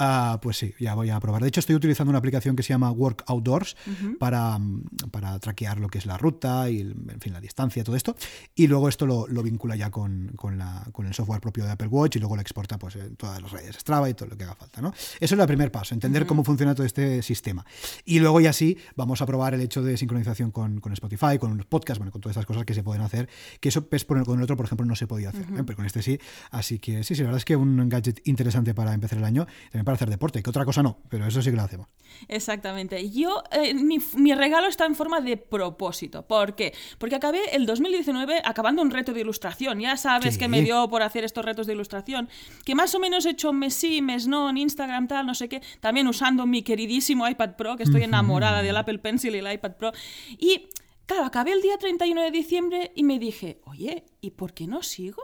uh, 0.00 0.38
pues 0.40 0.56
sí, 0.56 0.74
ya 0.80 0.94
voy 0.94 1.10
a 1.10 1.20
probar. 1.20 1.42
De 1.42 1.48
hecho, 1.48 1.60
estoy 1.60 1.76
utilizando 1.76 2.10
una 2.10 2.18
aplicación 2.18 2.56
que 2.56 2.62
se 2.62 2.70
llama 2.70 2.90
Work 2.90 3.24
Outdoors 3.26 3.76
para, 4.18 4.58
para 5.10 5.38
traquear 5.38 5.78
lo 5.78 5.88
que 5.88 5.98
es 5.98 6.06
la 6.06 6.16
ruta 6.16 6.70
y, 6.70 6.80
en 6.80 7.20
fin, 7.20 7.32
la 7.32 7.40
distancia, 7.40 7.84
todo 7.84 7.96
esto. 7.96 8.16
Y 8.54 8.66
luego 8.66 8.88
esto 8.88 9.06
lo, 9.06 9.26
lo 9.28 9.42
vincula 9.42 9.76
ya 9.76 9.90
con, 9.90 10.32
con, 10.36 10.58
la, 10.58 10.86
con, 10.92 11.06
el 11.06 11.14
software 11.14 11.40
propio 11.40 11.64
de 11.64 11.72
Apple 11.72 11.88
Watch 11.88 12.16
y 12.16 12.18
luego 12.18 12.34
lo 12.36 12.42
exporta 12.42 12.78
pues, 12.78 12.96
en 12.96 13.16
todas 13.16 13.40
las 13.40 13.50
redes 13.50 13.76
Strava 13.76 14.08
y 14.08 14.14
todo 14.14 14.28
lo 14.30 14.36
que 14.36 14.44
haga 14.44 14.54
falta. 14.54 14.80
¿no? 14.80 14.88
Eso 15.20 15.34
es 15.34 15.40
el 15.40 15.46
primer 15.46 15.70
paso, 15.70 15.94
entender 15.94 16.26
cómo 16.26 16.44
funciona 16.44 16.74
todo 16.74 16.86
este 16.86 17.22
sistema. 17.22 17.64
Y 18.04 18.18
luego 18.18 18.40
ya 18.40 18.52
sí, 18.52 18.78
vamos 18.96 19.22
a 19.22 19.26
probar 19.26 19.54
el 19.54 19.60
hecho 19.60 19.82
de 19.82 19.96
sincronización 19.96 20.50
con, 20.50 20.80
con 20.80 20.92
Spotify, 20.92 21.38
con 21.38 21.56
los 21.56 21.66
podcasts, 21.66 21.98
bueno, 21.98 22.12
con 22.12 22.20
todas 22.20 22.36
estas 22.36 22.46
cosas 22.46 22.64
que 22.64 22.74
se 22.74 22.82
pueden 22.82 23.02
hacer, 23.02 23.28
que 23.60 23.68
eso 23.68 23.86
pues, 23.86 24.04
con 24.04 24.18
el 24.18 24.42
otro, 24.42 24.56
por 24.56 24.66
ejemplo, 24.66 24.86
no 24.86 24.96
se 24.96 25.06
podía 25.06 25.30
hacer, 25.30 25.42
¿eh? 25.42 25.62
pero 25.64 25.76
con 25.76 25.86
este 25.86 26.02
sí. 26.02 26.18
Así 26.50 26.78
que 26.78 27.04
sí, 27.04 27.14
sí, 27.14 27.22
la 27.22 27.28
verdad 27.28 27.38
es 27.38 27.44
que 27.44 27.56
un 27.56 27.88
gadget 27.88 28.20
interesante 28.26 28.74
para 28.74 28.94
empezar 28.94 29.18
el 29.18 29.24
año, 29.24 29.46
también 29.70 29.84
para 29.90 29.96
hacer 29.96 30.10
deporte, 30.10 30.42
que 30.42 30.50
otra 30.50 30.64
cosa 30.64 30.82
no, 30.82 30.98
pero 31.08 31.26
eso 31.26 31.42
sí 31.42 31.50
que 31.50 31.56
lo 31.56 31.62
hacemos. 31.62 31.88
Exactamente. 32.28 33.10
Yo, 33.10 33.42
eh, 33.50 33.74
mi, 33.74 33.98
mi, 34.14 34.34
regalo 34.34 34.68
está 34.68 34.86
en 34.86 34.94
forma 34.94 35.20
de 35.20 35.36
propósito. 35.36 36.26
¿Por 36.26 36.54
qué? 36.54 36.72
Porque 36.98 37.16
acabé 37.16 37.40
el 37.54 37.66
2019 37.66 38.42
acabando 38.44 38.82
un 38.82 38.90
reto 38.90 39.12
de 39.12 39.20
ilustración. 39.20 39.80
Ya 39.80 39.96
sabes 39.96 40.34
Sí. 40.34 40.40
que 40.40 40.48
me 40.48 40.62
dio 40.62 40.88
por 40.88 41.02
hacer 41.02 41.24
estos 41.24 41.44
retos 41.44 41.66
de 41.66 41.72
ilustración, 41.74 42.28
que 42.64 42.74
más 42.74 42.94
o 42.94 42.98
menos 43.00 43.26
he 43.26 43.30
hecho 43.30 43.52
mes 43.52 43.74
sí, 43.74 44.02
mes 44.02 44.26
no, 44.26 44.50
en 44.50 44.56
Instagram, 44.58 45.08
tal, 45.08 45.26
no 45.26 45.34
sé 45.34 45.48
qué, 45.48 45.62
también 45.80 46.06
usando 46.08 46.46
mi 46.46 46.62
queridísimo 46.62 47.28
iPad 47.28 47.56
Pro, 47.56 47.76
que 47.76 47.82
estoy 47.84 48.02
enamorada 48.02 48.62
del 48.62 48.76
Apple 48.76 48.98
Pencil 48.98 49.34
y 49.34 49.38
el 49.38 49.52
iPad 49.52 49.72
Pro. 49.76 49.92
Y 50.38 50.68
Claro, 51.06 51.24
acabé 51.24 51.50
el 51.50 51.60
día 51.60 51.76
31 51.76 52.22
de 52.22 52.30
diciembre 52.30 52.92
y 52.94 53.02
me 53.02 53.18
dije, 53.18 53.60
oye, 53.64 54.04
¿y 54.20 54.30
por 54.30 54.54
qué 54.54 54.68
no 54.68 54.80
sigo? 54.84 55.20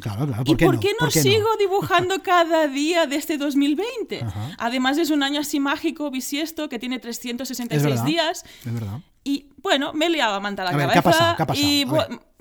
Claro, 0.00 0.26
claro. 0.26 0.42
¿Y 0.46 0.56
por 0.56 0.80
qué 0.80 0.90
no, 1.00 1.10
sigo 1.10 1.48
dibujando 1.58 2.22
cada 2.24 2.66
día 2.66 3.06
de 3.06 3.16
este 3.16 3.38
2020? 3.38 4.24
Además 4.58 4.98
es 4.98 5.10
un 5.10 5.22
año 5.22 5.40
así 5.40 5.60
mágico, 5.60 6.10
bisiesto, 6.10 6.68
que 6.68 6.78
tiene 6.78 6.98
366 6.98 8.04
días. 8.04 8.44
Es 8.64 8.74
verdad. 8.74 9.00
Y 9.22 9.46
bueno, 9.62 9.92
me 9.92 10.06
he 10.06 10.10
liado 10.10 10.34
a 10.34 10.40
manta 10.40 10.64
la 10.64 10.72
cabeza. 10.72 10.92
¿qué 10.92 10.98
ha 10.98 11.02
pasado? 11.02 11.36
¿Qué 11.36 11.42
ha 11.42 11.46
pasado? 11.46 11.66
Y 11.66 11.84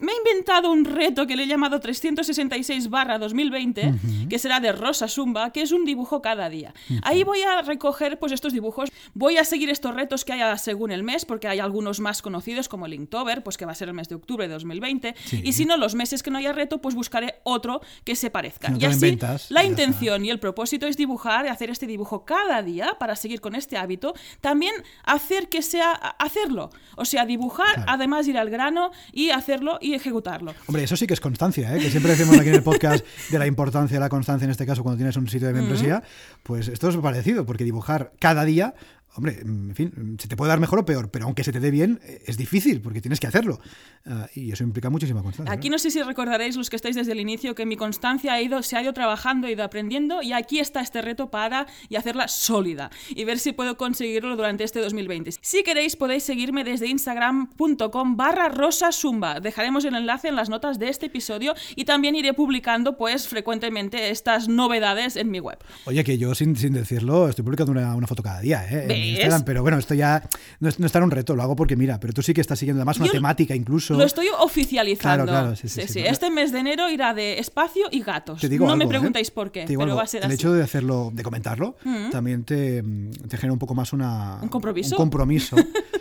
me 0.01 0.11
he 0.11 0.17
inventado 0.17 0.71
un 0.71 0.85
reto 0.85 1.27
que 1.27 1.35
le 1.35 1.43
he 1.43 1.47
llamado 1.47 1.79
366 1.79 2.89
barra 2.89 3.17
2020, 3.19 3.93
que 4.29 4.39
será 4.39 4.59
de 4.59 4.71
Rosa 4.71 5.07
Zumba, 5.07 5.51
que 5.51 5.61
es 5.61 5.71
un 5.71 5.85
dibujo 5.85 6.21
cada 6.21 6.49
día. 6.49 6.73
Ahí 7.03 7.23
voy 7.23 7.41
a 7.41 7.61
recoger 7.61 8.17
pues 8.19 8.31
estos 8.31 8.53
dibujos. 8.53 8.89
Voy 9.13 9.37
a 9.37 9.43
seguir 9.43 9.69
estos 9.69 9.93
retos 9.93 10.25
que 10.25 10.33
haya 10.33 10.57
según 10.57 10.91
el 10.91 11.03
mes, 11.03 11.25
porque 11.25 11.47
hay 11.47 11.59
algunos 11.59 11.99
más 11.99 12.21
conocidos 12.21 12.69
como 12.69 12.85
el 12.85 12.93
Inktober, 12.93 13.43
pues 13.43 13.57
que 13.57 13.65
va 13.65 13.73
a 13.73 13.75
ser 13.75 13.89
el 13.89 13.93
mes 13.93 14.07
de 14.09 14.15
octubre 14.15 14.47
de 14.47 14.53
2020. 14.53 15.15
Y 15.43 15.53
si 15.53 15.65
no, 15.65 15.77
los 15.77 15.95
meses 15.95 16.23
que 16.23 16.31
no 16.31 16.37
haya 16.37 16.53
reto, 16.53 16.79
pues 16.79 16.95
buscaré 16.95 17.35
otro 17.43 17.81
que 18.03 18.15
se 18.15 18.29
parezca. 18.29 18.71
y 18.77 18.85
así, 18.85 19.17
la 19.49 19.63
intención 19.63 20.23
y 20.23 20.29
el 20.29 20.39
propósito 20.39 20.87
es 20.87 20.97
dibujar 20.97 21.45
y 21.45 21.49
hacer 21.49 21.69
este 21.69 21.87
dibujo 21.87 22.25
cada 22.25 22.61
día 22.63 22.95
para 22.99 23.15
seguir 23.15 23.41
con 23.41 23.55
este 23.55 23.77
hábito. 23.77 24.13
También 24.41 24.73
hacer 25.03 25.49
que 25.49 25.61
sea 25.61 25.91
hacerlo. 25.91 26.69
O 26.95 27.05
sea, 27.09 27.25
dibujar, 27.25 27.83
además 27.87 28.27
ir 28.27 28.37
al 28.37 28.49
grano 28.49 28.91
y 29.11 29.31
hacerlo 29.31 29.77
y 29.81 29.93
ejecutarlo. 29.93 30.53
Hombre, 30.67 30.83
eso 30.83 30.95
sí 30.95 31.07
que 31.07 31.13
es 31.13 31.19
constancia, 31.19 31.75
¿eh? 31.75 31.79
que 31.79 31.89
siempre 31.89 32.11
decimos 32.11 32.37
aquí 32.39 32.49
en 32.49 32.55
el 32.55 32.63
podcast 32.63 33.05
de 33.29 33.39
la 33.39 33.47
importancia 33.47 33.95
de 33.95 33.99
la 33.99 34.09
constancia 34.09 34.45
en 34.45 34.51
este 34.51 34.65
caso 34.65 34.83
cuando 34.83 34.97
tienes 34.97 35.17
un 35.17 35.27
sitio 35.27 35.47
de 35.47 35.53
membresía. 35.53 36.03
Pues 36.43 36.67
esto 36.67 36.89
es 36.89 36.97
parecido, 36.97 37.45
porque 37.45 37.63
dibujar 37.63 38.11
cada 38.19 38.45
día 38.45 38.73
hombre, 39.15 39.39
en 39.41 39.75
fin, 39.75 40.17
se 40.19 40.27
te 40.27 40.35
puede 40.35 40.49
dar 40.49 40.59
mejor 40.59 40.79
o 40.79 40.85
peor, 40.85 41.09
pero 41.09 41.25
aunque 41.25 41.43
se 41.43 41.51
te 41.51 41.59
dé 41.59 41.71
bien, 41.71 41.99
es 42.25 42.37
difícil 42.37 42.81
porque 42.81 43.01
tienes 43.01 43.19
que 43.19 43.27
hacerlo. 43.27 43.59
Ah, 44.05 44.27
y 44.33 44.51
eso 44.51 44.63
implica 44.63 44.89
muchísima 44.89 45.21
constancia. 45.23 45.53
Aquí 45.53 45.69
¿no? 45.69 45.77
sé 45.77 45.91
si 45.91 46.01
recordaréis 46.01 46.55
los 46.55 46.69
que 46.69 46.75
estáis 46.75 46.95
desde 46.95 47.11
el 47.11 47.19
inicio 47.19 47.55
que 47.55 47.65
mi 47.65 47.75
constancia 47.75 48.33
ha 48.33 48.41
ido, 48.41 48.63
se 48.63 48.77
ha 48.77 48.81
ido 48.81 48.93
trabajando, 48.93 49.47
ha 49.47 49.51
ido 49.51 49.63
aprendiendo 49.63 50.21
y 50.21 50.33
aquí 50.33 50.59
está 50.59 50.81
este 50.81 51.01
reto 51.01 51.29
para 51.29 51.67
y 51.89 51.95
hacerla 51.95 52.27
sólida 52.27 52.91
y 53.09 53.23
ver 53.25 53.39
si 53.39 53.51
puedo 53.51 53.77
conseguirlo 53.77 54.35
durante 54.35 54.63
este 54.63 54.79
2020. 54.79 55.31
Si 55.41 55.63
queréis 55.63 55.95
podéis 55.95 56.23
seguirme 56.23 56.63
desde 56.63 56.87
instagram.com 56.87 58.15
barra 58.15 58.49
rosasumba. 58.49 59.39
Dejaremos 59.39 59.85
el 59.85 59.95
enlace 59.95 60.27
en 60.27 60.35
las 60.35 60.49
notas 60.49 60.79
de 60.79 60.89
este 60.89 61.07
episodio 61.07 61.53
y 61.75 61.85
también 61.85 62.15
iré 62.15 62.33
publicando 62.33 62.97
pues 62.97 63.27
frecuentemente 63.27 64.09
estas 64.09 64.47
novedades 64.47 65.15
en 65.15 65.31
mi 65.31 65.39
web. 65.39 65.57
Oye, 65.85 66.03
que 66.03 66.17
yo 66.17 66.35
sin, 66.35 66.55
sin 66.55 66.73
decirlo 66.73 67.29
estoy 67.29 67.43
publicando 67.43 67.71
una, 67.71 67.95
una 67.95 68.07
foto 68.07 68.23
cada 68.23 68.41
día, 68.41 68.65
¿eh? 68.69 68.98
Pero 69.45 69.61
bueno, 69.61 69.77
esto 69.77 69.93
ya 69.93 70.23
no, 70.59 70.69
es, 70.69 70.79
no 70.79 70.85
está 70.85 70.99
en 70.99 71.05
un 71.05 71.11
reto, 71.11 71.35
lo 71.35 71.43
hago 71.43 71.55
porque 71.55 71.75
mira, 71.75 71.99
pero 71.99 72.13
tú 72.13 72.21
sí 72.21 72.33
que 72.33 72.41
estás 72.41 72.59
siguiendo 72.59 72.81
además 72.81 72.99
una 72.99 73.09
temática 73.09 73.55
incluso. 73.55 73.95
Lo 73.95 74.03
estoy 74.03 74.27
oficializando. 74.39 75.25
Claro, 75.25 75.25
claro, 75.25 75.55
sí, 75.55 75.67
sí, 75.67 75.99
Este 75.99 76.29
mes 76.29 76.51
de 76.51 76.59
enero 76.59 76.89
irá 76.89 77.13
de 77.13 77.39
espacio 77.39 77.87
y 77.91 78.01
gatos. 78.01 78.43
no 78.43 78.75
me 78.75 78.85
¿eh? 78.85 78.87
preguntáis 78.87 79.31
por 79.31 79.51
qué, 79.51 79.65
pero 79.67 79.95
va 79.95 80.03
a 80.03 80.07
ser 80.07 80.23
El 80.23 80.31
hecho 80.31 80.51
de 80.53 80.63
hacerlo, 80.63 81.11
de 81.13 81.23
comentarlo, 81.23 81.77
mm. 81.83 82.09
también 82.09 82.43
te, 82.43 82.83
te, 83.27 83.37
genera 83.37 83.53
un 83.53 83.59
poco 83.59 83.75
más 83.75 83.93
una, 83.93 84.39
un 84.41 84.49
compromiso. 84.49 84.95
Un 84.95 84.97
compromiso. 84.97 85.55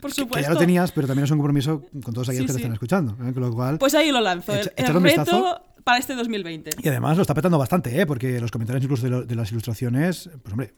Por 0.00 0.12
supuesto. 0.12 0.36
Que 0.36 0.42
ya 0.42 0.50
lo 0.50 0.58
tenías, 0.58 0.92
pero 0.92 1.06
también 1.06 1.24
es 1.24 1.30
un 1.30 1.38
compromiso 1.38 1.84
con 2.02 2.14
todos 2.14 2.28
aquellos 2.28 2.46
que 2.46 2.52
te 2.52 2.58
están 2.58 2.72
escuchando. 2.72 3.12
¿eh? 3.24 3.32
Con 3.32 3.42
lo 3.42 3.52
cual, 3.52 3.78
pues 3.78 3.94
ahí 3.94 4.10
lo 4.10 4.20
lanzo. 4.20 4.52
el, 4.54 5.02
reto 5.02 5.62
para 5.86 5.98
este 5.98 6.16
2020. 6.16 6.70
Y 6.82 6.88
además 6.88 7.16
lo 7.16 7.22
está 7.22 7.32
petando 7.32 7.58
bastante, 7.58 8.00
¿eh? 8.00 8.06
porque 8.06 8.40
los 8.40 8.50
comentarios 8.50 8.82
incluso 8.82 9.08
de, 9.08 9.36
las 9.36 9.52
ilustraciones, 9.52 10.28
pues 10.42 10.52
hombre, 10.52 10.74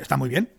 está 0.00 0.16
muy 0.16 0.28
bien, 0.28 0.50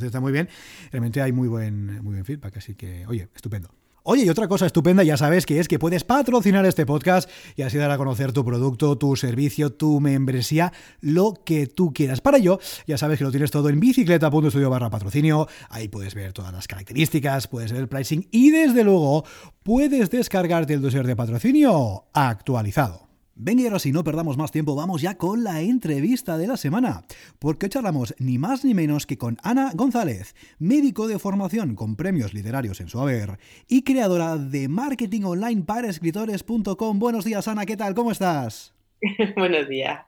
está 0.00 0.20
muy 0.20 0.30
bien. 0.30 0.48
Realmente 0.92 1.20
hay 1.20 1.32
muy 1.32 1.48
buen, 1.48 2.00
muy 2.02 2.14
buen 2.14 2.24
feedback, 2.24 2.58
así 2.58 2.76
que, 2.76 3.04
oye, 3.08 3.28
estupendo. 3.34 3.68
Oye, 4.02 4.24
y 4.24 4.28
otra 4.30 4.48
cosa 4.48 4.66
estupenda, 4.66 5.02
ya 5.02 5.16
sabes, 5.16 5.44
que 5.44 5.60
es 5.60 5.68
que 5.68 5.78
puedes 5.78 6.04
patrocinar 6.04 6.64
este 6.64 6.86
podcast 6.86 7.28
y 7.54 7.62
así 7.62 7.76
dar 7.76 7.90
a 7.90 7.98
conocer 7.98 8.32
tu 8.32 8.44
producto, 8.44 8.96
tu 8.96 9.14
servicio, 9.14 9.72
tu 9.72 10.00
membresía, 10.00 10.72
lo 11.00 11.34
que 11.44 11.66
tú 11.66 11.92
quieras. 11.92 12.20
Para 12.20 12.38
ello, 12.38 12.60
ya 12.86 12.96
sabes 12.96 13.18
que 13.18 13.24
lo 13.24 13.30
tienes 13.30 13.50
todo 13.50 13.68
en 13.68 13.78
bicicleta.studio 13.78 14.70
barra 14.70 14.88
patrocinio. 14.88 15.48
Ahí 15.68 15.88
puedes 15.88 16.14
ver 16.14 16.32
todas 16.32 16.52
las 16.52 16.66
características, 16.66 17.46
puedes 17.46 17.72
ver 17.72 17.82
el 17.82 17.88
pricing 17.88 18.26
y 18.30 18.50
desde 18.50 18.84
luego 18.84 19.24
puedes 19.62 20.08
descargarte 20.08 20.72
el 20.72 20.80
dossier 20.80 21.06
de 21.06 21.16
patrocinio 21.16 22.06
actualizado. 22.14 23.09
Venga, 23.42 23.62
y 23.62 23.64
ahora 23.64 23.78
si 23.78 23.90
no 23.90 24.04
perdamos 24.04 24.36
más 24.36 24.52
tiempo, 24.52 24.74
vamos 24.74 25.00
ya 25.00 25.16
con 25.16 25.42
la 25.42 25.62
entrevista 25.62 26.36
de 26.36 26.46
la 26.46 26.58
semana, 26.58 27.04
porque 27.38 27.66
hoy 27.66 27.70
charlamos 27.70 28.14
ni 28.18 28.36
más 28.36 28.66
ni 28.66 28.74
menos 28.74 29.06
que 29.06 29.16
con 29.16 29.38
Ana 29.42 29.72
González, 29.74 30.34
médico 30.58 31.08
de 31.08 31.18
formación 31.18 31.74
con 31.74 31.96
premios 31.96 32.34
literarios 32.34 32.82
en 32.82 32.90
su 32.90 33.00
haber 33.00 33.38
y 33.66 33.82
creadora 33.82 34.36
de 34.36 34.68
marketing 34.68 35.22
online 35.22 35.62
para 35.62 35.88
escritores.com. 35.88 36.98
Buenos 36.98 37.24
días, 37.24 37.48
Ana, 37.48 37.64
¿qué 37.64 37.78
tal? 37.78 37.94
¿Cómo 37.94 38.12
estás? 38.12 38.74
Buenos 39.36 39.70
días. 39.70 40.00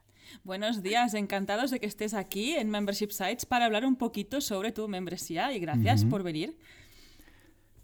Buenos 0.43 0.83
días, 0.83 1.15
encantados 1.15 1.71
de 1.71 1.79
que 1.79 1.87
estés 1.87 2.13
aquí 2.13 2.53
en 2.53 2.69
Membership 2.69 3.09
Sites 3.09 3.47
para 3.47 3.65
hablar 3.65 3.83
un 3.83 3.95
poquito 3.95 4.41
sobre 4.41 4.71
tu 4.71 4.87
membresía 4.87 5.53
y 5.53 5.59
gracias 5.59 6.05
por 6.05 6.21
venir. 6.21 6.55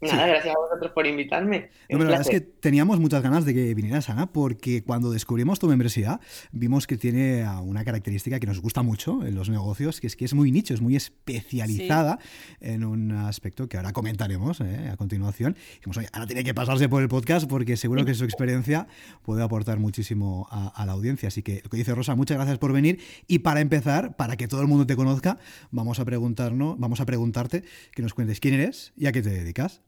Nada, 0.00 0.26
gracias 0.26 0.54
a 0.54 0.58
vosotros 0.58 0.92
por 0.92 1.06
invitarme. 1.06 1.70
la 1.88 1.98
verdad 1.98 2.20
es 2.22 2.28
que 2.28 2.40
teníamos 2.40 3.00
muchas 3.00 3.22
ganas 3.22 3.44
de 3.44 3.52
que 3.52 3.74
vinieras, 3.74 4.08
Ana, 4.08 4.32
porque 4.32 4.82
cuando 4.82 5.10
descubrimos 5.10 5.58
tu 5.58 5.68
membresía, 5.68 6.20
vimos 6.52 6.86
que 6.86 6.96
tiene 6.96 7.46
una 7.62 7.84
característica 7.84 8.40
que 8.40 8.46
nos 8.46 8.60
gusta 8.60 8.82
mucho 8.82 9.24
en 9.26 9.34
los 9.34 9.50
negocios, 9.50 10.00
que 10.00 10.06
es 10.06 10.16
que 10.16 10.24
es 10.24 10.32
muy 10.32 10.52
nicho, 10.52 10.72
es 10.72 10.80
muy 10.80 10.96
especializada 10.96 12.18
en 12.60 12.84
un 12.84 13.12
aspecto 13.12 13.68
que 13.68 13.76
ahora 13.76 13.92
comentaremos 13.92 14.60
¿eh? 14.62 14.88
a 14.90 14.96
continuación. 14.96 15.56
Dijimos, 15.74 15.98
oye, 15.98 16.08
Ana 16.12 16.26
tiene 16.26 16.44
que 16.44 16.54
pasarse 16.54 16.88
por 16.88 17.02
el 17.02 17.08
podcast 17.08 17.46
porque 17.46 17.76
seguro 17.76 18.04
que 18.04 18.14
su 18.14 18.24
experiencia 18.24 18.86
puede 19.22 19.42
aportar 19.42 19.78
muchísimo 19.78 20.48
a, 20.50 20.86
la 20.86 20.92
audiencia. 20.92 21.28
Así 21.28 21.42
que, 21.42 21.60
lo 21.62 21.68
que 21.68 21.76
dice 21.76 21.94
Rosa, 21.94 22.14
muchas 22.14 22.38
gracias 22.38 22.58
por 22.58 22.72
venir. 22.72 23.00
Y 23.26 23.40
para 23.40 23.60
empezar, 23.60 24.16
para 24.16 24.36
que 24.36 24.48
todo 24.48 24.62
el 24.62 24.66
mundo 24.66 24.86
te 24.86 24.96
conozca, 24.96 25.38
vamos 25.70 26.00
a 26.00 26.06
preguntarnos, 26.06 26.78
vamos 26.78 27.00
a 27.00 27.06
preguntarte 27.06 27.64
que 27.92 28.02
nos 28.02 28.14
cuentes 28.14 28.40
quién 28.40 28.54
eres 28.54 28.92
y 28.96 29.06
a 29.06 29.12
qué 29.12 29.20
te 29.20 29.30
dedicas. 29.30 29.82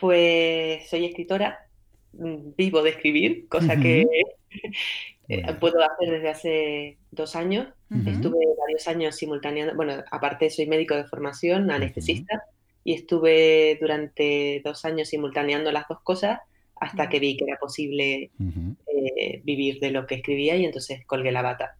Pues 0.00 0.88
soy 0.88 1.06
escritora, 1.06 1.66
mm, 2.12 2.54
vivo 2.56 2.82
de 2.82 2.90
escribir, 2.90 3.48
cosa 3.48 3.76
que 3.76 4.06
puedo 5.60 5.82
hacer 5.82 6.10
desde 6.10 6.28
hace 6.28 6.98
dos 7.10 7.36
años. 7.36 7.68
Estuve 8.06 8.38
varios 8.58 8.86
años 8.86 9.16
simultáneamente, 9.16 9.74
bueno, 9.74 10.04
aparte 10.10 10.50
soy 10.50 10.66
médico 10.66 10.94
de 10.94 11.04
formación, 11.04 11.70
anestesista, 11.70 12.42
y 12.84 12.92
estuve 12.92 13.78
durante 13.80 14.60
dos 14.64 14.84
años 14.84 15.08
simultaneando 15.08 15.72
las 15.72 15.88
dos 15.88 16.00
cosas 16.02 16.40
hasta 16.80 17.08
que 17.08 17.18
vi 17.18 17.36
que 17.36 17.44
era 17.44 17.58
posible 17.58 18.30
eh, 18.38 19.40
vivir 19.44 19.80
de 19.80 19.90
lo 19.90 20.06
que 20.06 20.16
escribía 20.16 20.56
y 20.56 20.64
entonces 20.64 21.04
colgué 21.06 21.32
la 21.32 21.42
bata. 21.42 21.76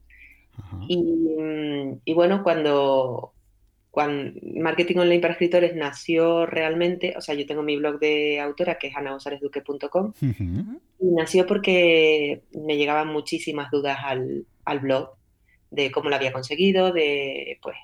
y, 0.88 0.96
mm, 0.98 2.00
y, 2.04 2.14
bueno, 2.14 2.42
cuando, 2.42 3.32
cuando 3.98 4.38
Marketing 4.54 4.98
Online 4.98 5.18
para 5.18 5.32
Escritores 5.32 5.74
nació 5.74 6.46
realmente, 6.46 7.14
o 7.16 7.20
sea, 7.20 7.34
yo 7.34 7.46
tengo 7.46 7.64
mi 7.64 7.76
blog 7.76 7.98
de 7.98 8.38
autora 8.38 8.78
que 8.78 8.86
es 8.86 8.96
anagonzalezduque.com 8.96 10.12
y 10.20 11.04
nació 11.16 11.48
porque 11.48 12.42
me 12.52 12.76
llegaban 12.76 13.08
muchísimas 13.08 13.72
dudas 13.72 13.98
al, 14.04 14.46
al, 14.64 14.78
blog 14.78 15.16
de 15.72 15.90
cómo 15.90 16.10
lo 16.10 16.14
había 16.14 16.32
conseguido, 16.32 16.92
de 16.92 17.58
pues 17.60 17.76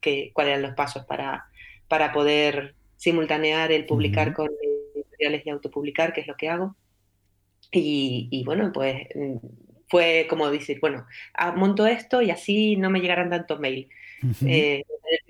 que, 0.00 0.32
cuáles 0.32 0.54
eran 0.54 0.62
los 0.62 0.74
pasos 0.74 1.04
para, 1.04 1.44
para 1.86 2.10
poder 2.10 2.74
simultanear 2.96 3.70
el 3.70 3.86
publicar 3.86 4.34
con 4.34 4.48
editoriales 4.92 5.46
y 5.46 5.50
autopublicar, 5.50 6.12
que 6.12 6.22
es 6.22 6.26
lo 6.26 6.36
que 6.36 6.48
hago. 6.48 6.74
Y, 7.70 8.26
y 8.32 8.42
bueno, 8.42 8.72
pues 8.74 9.06
fue 9.88 10.26
como 10.28 10.50
decir, 10.50 10.80
bueno, 10.80 11.06
ah, 11.34 11.52
monto 11.52 11.86
esto 11.86 12.22
y 12.22 12.32
así 12.32 12.74
no 12.74 12.90
me 12.90 13.00
llegarán 13.00 13.30
tantos 13.30 13.60
mails. 13.60 13.86
eh, 14.44 14.82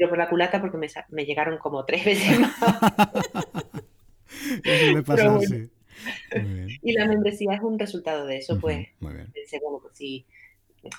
por 0.09 0.19
la 0.19 0.29
culata 0.29 0.61
porque 0.61 0.77
me, 0.77 0.89
me, 1.11 1.25
llegaron 1.25 1.59
como 1.59 1.85
tres 1.85 2.05
veces 2.05 2.39
más. 2.39 2.55
me 4.95 5.03
pasa 5.03 5.37
así. 5.37 5.71
Y 6.83 6.93
la 6.93 7.07
membresía 7.07 7.55
es 7.55 7.61
un 7.61 7.79
resultado 7.79 8.27
de 8.27 8.39
eso, 8.39 8.59
pues. 8.59 8.89
Pensé, 9.33 9.61
bueno, 9.63 9.81
pues 9.83 9.97
si 9.97 10.27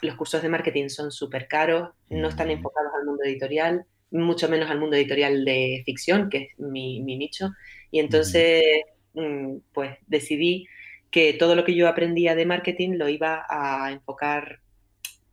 los 0.02 0.16
cursos 0.16 0.42
de 0.42 0.50
marketing 0.50 0.90
son 0.90 1.12
súper 1.12 1.48
caros, 1.48 1.90
no 2.10 2.30
están 2.30 2.52
enfocados 2.52 2.92
al 3.00 3.06
mundo 3.06 3.24
editorial, 3.24 3.86
mucho 4.12 4.50
menos 4.50 4.70
al 4.70 4.80
mundo 4.80 4.96
editorial 4.96 5.46
de 5.46 5.82
ficción, 5.86 6.30
que 6.30 6.38
es 6.38 6.60
mi, 6.60 7.02
mi 7.02 7.18
nicho. 7.18 7.50
Y 7.90 8.00
entonces, 8.00 8.64
mm, 9.14 9.58
pues 9.74 9.98
decidí 10.08 10.68
que 11.10 11.34
todo 11.34 11.56
lo 11.56 11.66
que 11.66 11.76
yo 11.76 11.88
aprendía 11.88 12.36
de 12.36 12.46
marketing 12.46 12.98
lo 12.98 13.10
iba 13.10 13.46
a 13.50 13.92
enfocar 13.92 14.60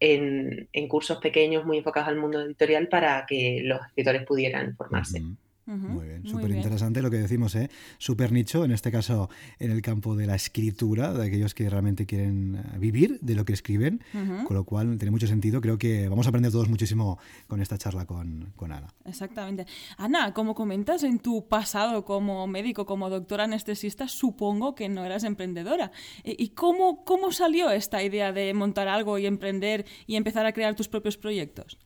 en, 0.00 0.69
cursos 0.88 1.19
pequeños 1.19 1.64
muy 1.64 1.78
enfocados 1.78 2.09
al 2.09 2.17
mundo 2.17 2.40
editorial 2.40 2.88
para 2.88 3.26
que 3.26 3.61
los 3.64 3.81
escritores 3.87 4.25
pudieran 4.25 4.76
formarse. 4.76 5.23
Muy 5.68 6.06
bien, 6.06 6.26
súper 6.26 6.50
interesante 6.50 7.02
lo 7.02 7.10
que 7.10 7.18
decimos, 7.18 7.54
¿eh? 7.54 7.68
Súper 7.98 8.32
nicho, 8.32 8.64
en 8.64 8.72
este 8.72 8.90
caso 8.90 9.28
en 9.58 9.70
el 9.70 9.82
campo 9.82 10.16
de 10.16 10.26
la 10.26 10.34
escritura, 10.34 11.12
de 11.12 11.26
aquellos 11.26 11.54
que 11.54 11.68
realmente 11.68 12.06
quieren 12.06 12.56
eh, 12.56 12.78
vivir 12.78 13.18
de 13.20 13.34
lo 13.34 13.44
que 13.44 13.52
escriben, 13.52 14.02
con 14.46 14.56
lo 14.56 14.64
cual 14.64 14.96
tiene 14.98 15.10
mucho 15.10 15.26
sentido. 15.26 15.60
Creo 15.60 15.76
que 15.76 16.08
vamos 16.08 16.26
a 16.26 16.30
aprender 16.30 16.50
todos 16.50 16.68
muchísimo 16.68 17.18
con 17.46 17.60
esta 17.60 17.76
charla 17.76 18.06
con, 18.06 18.52
con 18.56 18.72
Ana. 18.72 18.94
Exactamente. 19.04 19.66
Ana, 19.98 20.32
como 20.32 20.54
comentas 20.54 21.02
en 21.02 21.18
tu 21.18 21.46
pasado 21.48 22.04
como 22.04 22.46
médico, 22.46 22.87
como 22.87 23.10
doctora 23.10 23.44
anestesista, 23.44 24.08
supongo 24.08 24.75
que 24.75 24.88
no 24.88 25.04
eras 25.04 25.25
emprendedora. 25.25 25.92
¿Y 26.25 26.50
cómo, 26.50 27.04
cómo 27.04 27.30
salió 27.30 27.70
esta 27.70 28.02
idea 28.02 28.32
de 28.32 28.54
montar 28.54 28.88
algo 28.88 29.18
y 29.18 29.26
emprender 29.26 29.84
y 30.06 30.16
empezar 30.16 30.46
a 30.46 30.52
crear 30.52 30.75
tus 30.75 30.88
propios 30.88 31.18
proyectos? 31.18 31.78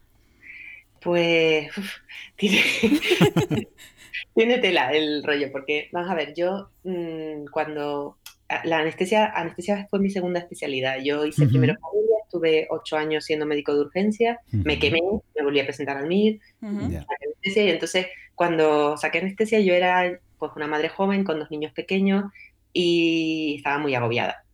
Pues 1.03 1.71
tiene, 4.35 4.59
tela 4.59 4.93
el 4.93 5.23
rollo, 5.23 5.51
porque 5.53 5.89
vamos 5.93 6.11
a 6.11 6.15
ver, 6.15 6.35
yo 6.35 6.71
mm, 6.85 7.47
cuando 7.53 8.19
la 8.65 8.79
anestesia, 8.79 9.27
anestesia 9.27 9.87
fue 9.89 9.99
mi 9.99 10.11
segunda 10.11 10.41
especialidad. 10.41 10.99
Yo 11.03 11.25
hice 11.25 11.47
primero 11.47 11.75
familia, 11.81 12.17
estuve 12.25 12.67
ocho 12.71 12.97
años 12.97 13.25
siendo 13.25 13.47
médico 13.47 13.75
de 13.75 13.81
urgencia, 13.81 14.41
me 14.51 14.79
quemé, 14.79 15.01
me 15.35 15.43
volví 15.43 15.61
a 15.61 15.65
presentar 15.65 15.97
al 15.97 16.07
MIR, 16.07 16.41
y 17.43 17.59
entonces 17.69 18.07
cuando 18.35 18.97
saqué 18.97 19.19
anestesia 19.19 19.61
yo 19.61 19.75
era 19.75 20.19
pues 20.39 20.53
una 20.57 20.67
madre 20.67 20.89
joven 20.89 21.25
con 21.25 21.39
dos 21.39 21.51
niños 21.51 21.73
pequeños 21.73 22.25
y 22.73 23.57
estaba 23.59 23.79
muy 23.79 23.95
agobiada. 23.95 24.45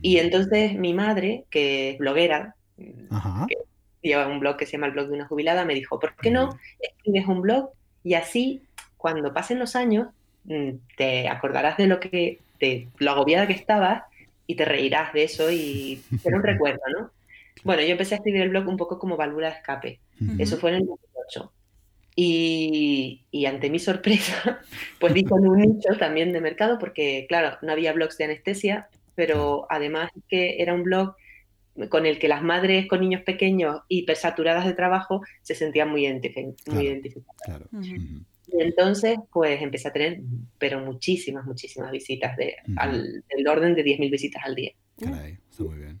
Y 0.00 0.18
entonces 0.18 0.74
mi 0.74 0.94
madre, 0.94 1.44
que 1.50 1.90
es 1.90 1.98
bloguera, 1.98 2.56
lleva 4.08 4.26
un 4.26 4.40
blog 4.40 4.56
que 4.56 4.66
se 4.66 4.72
llama 4.72 4.86
el 4.86 4.92
blog 4.92 5.08
de 5.08 5.14
una 5.14 5.26
jubilada, 5.26 5.64
me 5.64 5.74
dijo, 5.74 5.98
¿por 5.98 6.14
qué 6.16 6.30
no 6.30 6.58
escribes 6.80 7.26
un 7.26 7.42
blog 7.42 7.70
y 8.02 8.14
así 8.14 8.62
cuando 8.96 9.32
pasen 9.32 9.58
los 9.58 9.76
años 9.76 10.08
mm, 10.44 10.70
te 10.96 11.28
acordarás 11.28 11.76
de 11.76 11.86
lo 11.86 12.00
que 12.00 12.38
de 12.60 12.88
lo 12.98 13.10
agobiada 13.10 13.46
que 13.46 13.52
estabas 13.52 14.04
y 14.46 14.54
te 14.56 14.64
reirás 14.64 15.12
de 15.12 15.24
eso 15.24 15.50
y 15.50 16.02
será 16.22 16.36
un 16.36 16.42
recuerdo, 16.42 16.82
¿no? 16.98 17.10
Bueno, 17.64 17.82
yo 17.82 17.88
empecé 17.88 18.14
a 18.14 18.18
escribir 18.18 18.42
el 18.42 18.50
blog 18.50 18.68
un 18.68 18.76
poco 18.76 18.98
como 18.98 19.16
válvula 19.16 19.48
de 19.48 19.56
escape. 19.56 20.00
Eso 20.38 20.58
fue 20.58 20.70
en 20.70 20.76
el 20.76 20.86
2008. 20.86 21.52
Y, 22.16 23.22
y, 23.30 23.46
ante 23.46 23.70
mi 23.70 23.78
sorpresa, 23.78 24.60
pues 25.00 25.14
di 25.14 25.24
con 25.24 25.46
un 25.46 25.58
nicho 25.58 25.96
también 25.98 26.32
de 26.32 26.40
mercado, 26.40 26.78
porque 26.78 27.24
claro, 27.28 27.56
no 27.62 27.72
había 27.72 27.92
blogs 27.92 28.18
de 28.18 28.24
anestesia, 28.24 28.88
pero 29.14 29.66
además 29.70 30.10
que 30.28 30.62
era 30.62 30.74
un 30.74 30.84
blog 30.84 31.16
con 31.88 32.06
el 32.06 32.18
que 32.18 32.28
las 32.28 32.42
madres 32.42 32.86
con 32.86 33.00
niños 33.00 33.22
pequeños 33.22 33.80
hipersaturadas 33.88 34.64
de 34.66 34.74
trabajo 34.74 35.22
se 35.42 35.54
sentían 35.54 35.90
muy, 35.90 36.06
identificadas. 36.06 37.68
Y 38.46 38.62
entonces, 38.62 39.18
pues 39.32 39.60
empecé 39.62 39.88
a 39.88 39.92
tener, 39.92 40.20
pero 40.58 40.80
muchísimas, 40.80 41.44
muchísimas 41.44 41.90
visitas, 41.90 42.36
de, 42.36 42.56
al, 42.76 43.24
del 43.28 43.48
orden 43.48 43.74
de 43.74 43.84
10.000 43.84 44.10
visitas 44.10 44.42
al 44.44 44.54
día. 44.54 44.72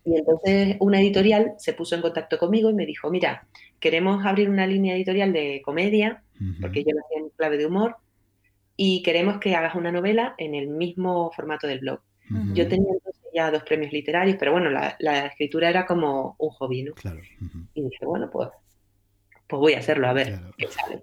Y 0.04 0.16
entonces 0.16 0.76
una 0.80 1.00
editorial 1.00 1.54
se 1.58 1.72
puso 1.72 1.94
en 1.94 2.02
contacto 2.02 2.38
conmigo 2.38 2.70
y 2.70 2.74
me 2.74 2.86
dijo, 2.86 3.10
mira, 3.10 3.46
queremos 3.80 4.24
abrir 4.24 4.48
una 4.48 4.66
línea 4.66 4.94
editorial 4.94 5.32
de 5.32 5.62
comedia, 5.64 6.22
porque 6.60 6.84
yo 6.84 6.90
lo 6.92 7.00
hacía 7.04 7.18
en 7.18 7.30
clave 7.30 7.58
de 7.58 7.66
humor, 7.66 7.96
y 8.76 9.02
queremos 9.02 9.38
que 9.38 9.54
hagas 9.54 9.74
una 9.74 9.92
novela 9.92 10.34
en 10.38 10.54
el 10.54 10.68
mismo 10.68 11.30
formato 11.32 11.66
del 11.66 11.80
blog. 11.80 12.00
Yo 12.54 12.66
tenía 12.68 12.92
ya 13.34 13.50
dos 13.50 13.62
premios 13.62 13.92
literarios, 13.92 14.36
pero 14.38 14.52
bueno, 14.52 14.70
la, 14.70 15.26
escritura 15.26 15.68
era 15.68 15.86
como 15.86 16.36
un 16.38 16.50
hobby, 16.50 16.82
¿no? 16.82 16.94
Claro. 16.94 17.20
Y 17.74 17.82
dije, 17.82 18.06
bueno, 18.06 18.30
pues, 18.30 18.48
pues 19.46 19.60
voy 19.60 19.72
a 19.74 19.78
hacerlo, 19.78 20.08
a 20.08 20.12
ver 20.12 20.40
qué 20.56 20.68
sale. 20.68 21.02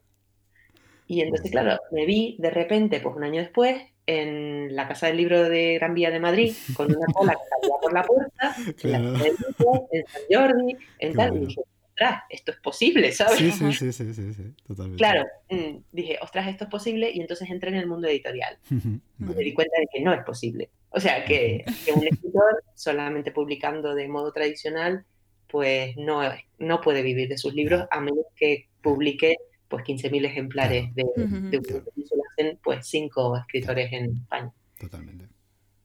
Y 1.07 1.21
entonces, 1.21 1.51
claro, 1.51 1.77
me 1.91 2.05
vi 2.05 2.37
de 2.39 2.49
repente, 2.49 3.01
pues 3.01 3.15
un 3.15 3.23
año 3.23 3.41
después, 3.41 3.81
en 4.05 4.75
la 4.75 4.87
Casa 4.87 5.07
del 5.07 5.17
Libro 5.17 5.49
de 5.49 5.75
Gran 5.75 5.93
Vía 5.93 6.09
de 6.09 6.19
Madrid, 6.19 6.53
con 6.73 6.87
una 6.87 7.05
cola 7.13 7.33
que 7.33 7.49
salía 7.49 7.75
por 7.81 7.93
la 7.93 8.03
puerta, 8.03 8.55
en, 8.83 8.91
la 8.91 8.99
del 9.23 9.35
Libro, 9.35 9.87
en 9.91 10.05
San 10.07 10.21
Jordi, 10.29 10.77
en 10.99 11.13
tal, 11.13 11.35
y 11.35 11.39
dije, 11.47 11.61
ostras, 12.01 12.23
esto 12.29 12.51
es 12.51 12.57
posible, 12.57 13.11
¿sabes? 13.11 13.37
Sí, 13.37 13.51
sí, 13.51 13.93
sí, 13.93 14.13
sí, 14.13 14.33
sí, 14.33 14.43
totalmente. 14.67 14.97
Claro, 14.97 15.25
mm, 15.49 15.77
dije, 15.91 16.17
ostras, 16.21 16.47
esto 16.47 16.65
es 16.65 16.69
posible, 16.69 17.11
y 17.11 17.21
entonces 17.21 17.49
entré 17.49 17.69
en 17.69 17.77
el 17.77 17.87
mundo 17.87 18.07
editorial. 18.07 18.57
Y 19.19 19.23
me 19.23 19.35
di 19.35 19.53
cuenta 19.53 19.79
de 19.79 19.87
que 19.93 20.01
no 20.01 20.13
es 20.13 20.23
posible. 20.23 20.71
O 20.89 20.99
sea, 20.99 21.23
que, 21.23 21.63
un 21.95 22.07
escritor 22.07 22.63
solamente 22.73 23.31
publicando 23.31 23.93
de 23.93 24.07
modo 24.07 24.31
tradicional, 24.31 25.05
pues 25.47 25.95
no, 25.95 26.21
no 26.57 26.81
puede 26.81 27.03
vivir 27.03 27.29
de 27.29 27.37
sus 27.37 27.53
libros 27.53 27.85
a 27.91 28.01
menos 28.01 28.25
que 28.35 28.67
publique 28.81 29.37
pues 29.67 29.85
15.000 29.85 30.25
ejemplares 30.25 30.93
de, 30.95 31.03
un 31.03 31.51
libro. 31.51 31.83
lo 31.85 32.23
hacen 32.31 32.59
pues 32.63 32.87
cinco 32.87 33.37
escritores 33.37 33.93
en 33.93 34.17
España. 34.17 34.51
Totalmente. 34.79 35.27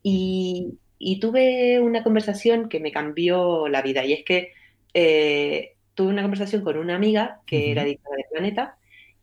Y, 0.03 0.79
tuve 1.21 1.79
una 1.81 2.03
conversación 2.03 2.69
que 2.69 2.81
me 2.81 2.91
cambió 2.91 3.69
la 3.69 3.83
vida 3.83 4.05
y 4.05 4.15
es 4.15 4.25
que 4.25 4.53
eh, 4.95 5.76
tuve 5.97 6.13
una 6.13 6.23
conversación 6.23 6.63
con 6.63 6.77
una 6.77 6.95
amiga 6.95 7.41
que 7.47 7.73
era 7.73 7.83
editora 7.83 8.17
de 8.17 8.25
Planeta 8.31 8.77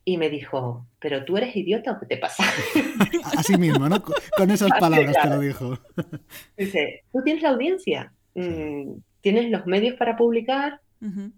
y 0.04 0.18
me 0.18 0.30
dijo, 0.30 0.86
pero 1.00 1.24
tú 1.24 1.38
eres 1.38 1.56
idiota 1.56 1.92
o 1.92 2.00
qué 2.00 2.08
te 2.08 2.18
pasa. 2.18 2.44
Así 3.38 3.58
mismo, 3.58 3.88
¿no? 3.88 4.04
Con 4.36 4.52
esas 4.52 4.72
palabras 4.80 5.16
te 5.22 5.30
lo 5.30 5.40
dijo. 5.40 5.80
Dice, 6.58 7.04
tú 7.14 7.22
tienes 7.24 7.44
la 7.44 7.52
audiencia, 7.52 8.12
mm, 8.34 8.96
tienes 9.22 9.50
los 9.50 9.66
medios 9.66 9.96
para 9.96 10.18
publicar, 10.18 10.82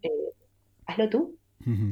eh, 0.01 0.09
hazlo 0.87 1.09
tú. 1.09 1.37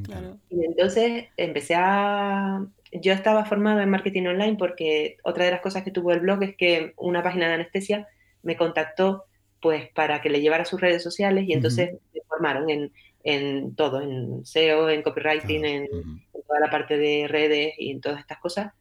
claro. 0.03 0.39
Y 0.49 0.65
entonces 0.65 1.25
empecé 1.38 1.75
a... 1.75 2.65
Yo 2.93 3.12
estaba 3.12 3.45
formada 3.45 3.84
en 3.84 3.89
marketing 3.89 4.27
online 4.27 4.56
porque 4.58 5.17
otra 5.23 5.45
de 5.45 5.51
las 5.51 5.62
cosas 5.62 5.84
que 5.84 5.91
tuvo 5.91 6.12
el 6.12 6.21
blog 6.21 6.43
es 6.43 6.56
que 6.56 6.93
una 6.95 7.21
página 7.21 7.47
de 7.47 7.56
anestesia 7.56 8.08
me 8.41 8.56
contactó 8.56 9.25
pues 9.62 9.89
para 9.89 10.21
que 10.21 10.29
le 10.29 10.41
llevara 10.41 10.65
sus 10.65 10.79
redes 10.79 11.01
sociales 11.01 11.45
y 11.47 11.53
entonces 11.53 11.91
me 12.13 12.21
formaron 12.27 12.69
en, 12.69 12.91
en 13.23 13.75
todo, 13.75 14.01
en 14.01 14.45
SEO, 14.45 14.89
en 14.89 15.01
copywriting, 15.01 15.65
en, 15.65 15.88
toda 16.45 16.59
la 16.59 16.69
parte 16.69 16.97
de 16.97 17.27
redes 17.27 17.73
y 17.77 17.91
en 17.91 18.01
todas 18.01 18.19
estas 18.19 18.38
cosas. 18.38 18.73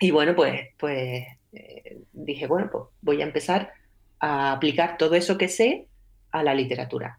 Y 0.00 0.10
bueno, 0.10 0.34
pues, 0.34 0.68
pues 0.78 1.24
eh, 1.52 1.98
dije, 2.12 2.46
bueno, 2.46 2.68
pues 2.70 2.84
voy 3.02 3.20
a 3.20 3.26
empezar 3.26 3.72
a 4.20 4.52
aplicar 4.52 4.96
todo 4.96 5.14
eso 5.16 5.36
que 5.36 5.48
sé 5.48 5.88
a 6.30 6.42
la 6.42 6.54
literatura. 6.54 7.18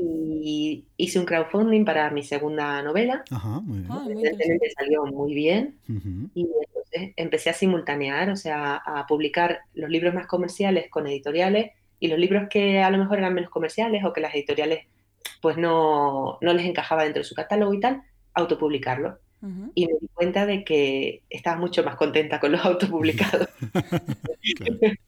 Y 0.00 0.84
hice 0.96 1.18
un 1.18 1.24
crowdfunding 1.24 1.84
para 1.84 2.10
mi 2.10 2.22
segunda 2.22 2.80
novela. 2.82 3.24
Ajá, 3.30 3.60
muy 3.60 3.80
bien. 3.80 3.90
Ah, 3.90 4.06
salió 4.78 5.04
muy 5.06 5.34
bien. 5.34 5.76
Y 6.34 6.42
entonces 6.42 7.12
empecé 7.16 7.50
a 7.50 7.54
simultanear, 7.54 8.30
o 8.30 8.36
sea, 8.36 8.76
a 8.76 9.06
publicar 9.06 9.60
los 9.74 9.90
libros 9.90 10.14
más 10.14 10.26
comerciales 10.26 10.88
con 10.88 11.06
editoriales 11.08 11.72
y 12.00 12.06
los 12.06 12.18
libros 12.18 12.48
que 12.48 12.80
a 12.80 12.90
lo 12.90 12.98
mejor 12.98 13.18
eran 13.18 13.34
menos 13.34 13.50
comerciales 13.50 14.04
o 14.04 14.12
que 14.12 14.20
las 14.20 14.34
editoriales 14.34 14.86
pues 15.40 15.56
no, 15.56 16.38
no 16.40 16.52
les 16.52 16.66
encajaba 16.66 17.04
dentro 17.04 17.20
de 17.20 17.28
su 17.28 17.34
catálogo 17.34 17.74
y 17.74 17.80
tal, 17.80 18.02
autopublicarlo. 18.34 19.18
Y 19.74 19.86
me 19.86 19.92
di 20.00 20.08
cuenta 20.12 20.46
de 20.46 20.64
que 20.64 21.22
estaba 21.30 21.56
mucho 21.56 21.84
más 21.84 21.94
contenta 21.94 22.40
con 22.40 22.50
los 22.50 22.64
autopublicados. 22.64 23.48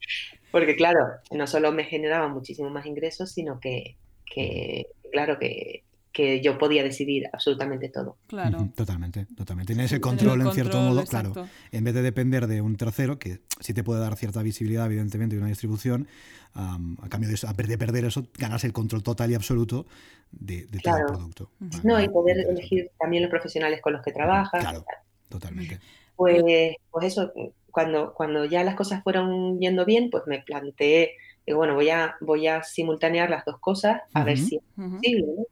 Porque 0.51 0.77
claro, 0.77 1.05
no 1.31 1.47
solo 1.47 1.73
me 1.73 1.83
generaba 1.83 2.29
muchísimo 2.29 2.69
más 2.69 2.85
ingresos, 2.85 3.33
sino 3.33 3.59
que, 3.59 3.97
que 4.25 4.87
claro, 5.11 5.37
que, 5.37 5.83
que 6.11 6.41
yo 6.41 6.57
podía 6.57 6.83
decidir 6.83 7.23
absolutamente 7.31 7.89
todo. 7.89 8.17
Claro. 8.27 8.69
Totalmente, 8.75 9.27
totalmente. 9.35 9.73
Tienes 9.73 9.91
el 9.93 10.01
control, 10.01 10.41
en 10.41 10.51
cierto 10.51 10.79
modo, 10.81 11.03
claro. 11.05 11.33
En 11.71 11.83
vez 11.83 11.93
de 11.93 12.01
depender 12.01 12.47
de 12.47 12.61
un 12.61 12.75
tercero, 12.75 13.17
que 13.17 13.39
sí 13.59 13.73
te 13.73 13.83
puede 13.83 14.01
dar 14.01 14.15
cierta 14.17 14.41
visibilidad, 14.41 14.85
evidentemente, 14.85 15.35
y 15.35 15.39
una 15.39 15.47
distribución, 15.47 16.07
a 16.53 17.07
cambio 17.09 17.29
de, 17.29 17.77
perder 17.77 18.05
eso, 18.05 18.27
ganas 18.37 18.63
el 18.63 18.73
control 18.73 19.03
total 19.03 19.31
y 19.31 19.35
absoluto 19.35 19.85
de, 20.31 20.67
todo 20.83 20.97
el 20.97 21.05
producto. 21.05 21.51
no, 21.83 22.01
y 22.01 22.09
poder 22.09 22.39
elegir 22.39 22.91
también 22.99 23.23
los 23.23 23.29
profesionales 23.29 23.81
con 23.81 23.93
los 23.93 24.01
que 24.01 24.11
trabajas. 24.11 24.61
Claro, 24.61 24.85
totalmente. 25.29 25.79
Pues, 26.15 26.43
pues 26.91 27.05
eso, 27.05 27.31
cuando, 27.71 28.13
cuando 28.13 28.45
ya 28.45 28.63
las 28.63 28.75
cosas 28.75 29.01
fueron 29.01 29.59
yendo 29.59 29.85
bien, 29.85 30.09
pues 30.09 30.23
me 30.27 30.39
planteé, 30.39 31.13
bueno, 31.47 31.73
voy 31.73 31.89
a, 31.89 32.15
voy 32.19 32.47
a 32.47 32.63
simultanear 32.63 33.29
las 33.29 33.45
dos 33.45 33.59
cosas, 33.59 34.01
a 34.13 34.23
ver 34.25 34.37
si 34.37 34.57
es 34.57 34.63
posible, 34.75 35.25
¿no? 35.37 35.45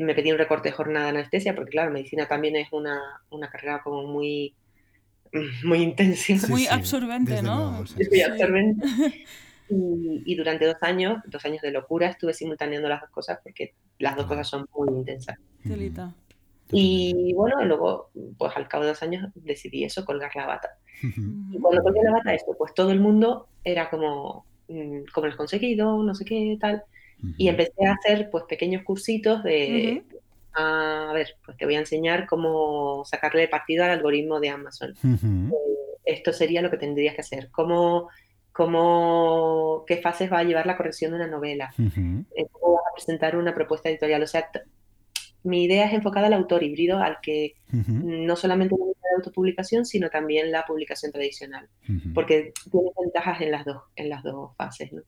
Me 0.00 0.14
pedí 0.14 0.32
un 0.32 0.38
recorte 0.38 0.68
de 0.68 0.74
jornada 0.74 1.06
de 1.06 1.18
anestesia, 1.18 1.54
porque 1.54 1.70
claro, 1.70 1.90
medicina 1.90 2.28
también 2.28 2.56
es 2.56 2.68
una, 2.72 3.00
una 3.30 3.48
carrera 3.48 3.80
como 3.82 4.06
muy, 4.06 4.54
muy 5.64 5.82
intensa. 5.82 6.34
muy 6.48 6.66
absorbente, 6.66 7.42
¿no? 7.42 7.84
muy 8.10 8.20
absorbente. 8.20 8.86
Y, 9.70 10.34
durante 10.34 10.64
dos 10.64 10.78
años, 10.80 11.20
dos 11.26 11.44
años 11.44 11.60
de 11.60 11.70
locura, 11.70 12.08
estuve 12.08 12.32
simultaneando 12.32 12.88
las 12.88 13.02
dos 13.02 13.10
cosas 13.10 13.38
porque 13.42 13.74
las 13.98 14.16
dos 14.16 14.26
cosas 14.26 14.48
son 14.48 14.66
muy 14.74 14.88
intensas. 14.88 15.36
Y 16.70 17.32
bueno, 17.34 17.62
luego, 17.64 18.10
pues 18.36 18.56
al 18.56 18.68
cabo 18.68 18.84
de 18.84 18.90
dos 18.90 19.02
años 19.02 19.30
decidí 19.34 19.84
eso, 19.84 20.04
colgar 20.04 20.34
la 20.36 20.46
bata. 20.46 20.70
y 21.02 21.58
cuando 21.58 21.82
colgué 21.82 22.02
la 22.02 22.12
bata, 22.12 22.34
esto, 22.34 22.54
pues 22.56 22.74
todo 22.74 22.90
el 22.90 23.00
mundo 23.00 23.48
era 23.64 23.90
como, 23.90 24.46
mm, 24.68 25.00
¿cómo 25.12 25.26
lo 25.26 25.32
has 25.32 25.36
conseguido? 25.38 26.02
No 26.02 26.14
sé 26.14 26.24
qué, 26.24 26.56
tal. 26.60 26.82
Y 27.36 27.48
empecé 27.48 27.86
a 27.86 27.94
hacer 27.94 28.30
pues 28.30 28.44
pequeños 28.44 28.84
cursitos 28.84 29.42
de 29.42 30.04
a, 30.54 31.12
ver, 31.14 31.36
pues 31.44 31.56
te 31.56 31.64
voy 31.64 31.76
a 31.76 31.80
enseñar 31.80 32.26
cómo 32.26 33.04
sacarle 33.04 33.48
partido 33.48 33.84
al 33.84 33.90
algoritmo 33.90 34.40
de 34.40 34.50
Amazon. 34.50 34.94
Eh, 35.04 35.54
esto 36.04 36.32
sería 36.32 36.62
lo 36.62 36.70
que 36.70 36.78
tendrías 36.78 37.14
que 37.14 37.20
hacer. 37.20 37.50
¿Cómo, 37.50 38.08
cómo, 38.52 39.84
¿Qué 39.86 39.98
fases 39.98 40.32
va 40.32 40.38
a 40.38 40.44
llevar 40.44 40.66
la 40.66 40.76
corrección 40.76 41.12
de 41.12 41.18
una 41.18 41.28
novela? 41.28 41.72
Eh, 41.78 42.46
¿Cómo 42.50 42.74
vas 42.74 42.84
a 42.90 42.94
presentar 42.94 43.36
una 43.36 43.54
propuesta 43.54 43.88
editorial? 43.88 44.22
O 44.22 44.26
sea, 44.26 44.48
mi 45.44 45.64
idea 45.64 45.86
es 45.86 45.92
enfocada 45.92 46.26
al 46.26 46.32
autor 46.32 46.62
híbrido, 46.62 46.98
al 46.98 47.18
que 47.22 47.54
no 47.70 48.34
solamente 48.36 48.74
la 48.76 49.16
autopublicación, 49.16 49.86
sino 49.86 50.10
también 50.10 50.50
la 50.50 50.64
publicación 50.66 51.12
tradicional, 51.12 51.68
porque 52.14 52.52
tiene 52.70 52.90
ventajas 53.00 53.40
en 53.40 53.52
las 53.52 53.64
dos, 53.64 53.82
en 53.94 54.08
las 54.08 54.22
dos 54.22 54.56
fases. 54.56 54.92
¿no? 54.92 55.02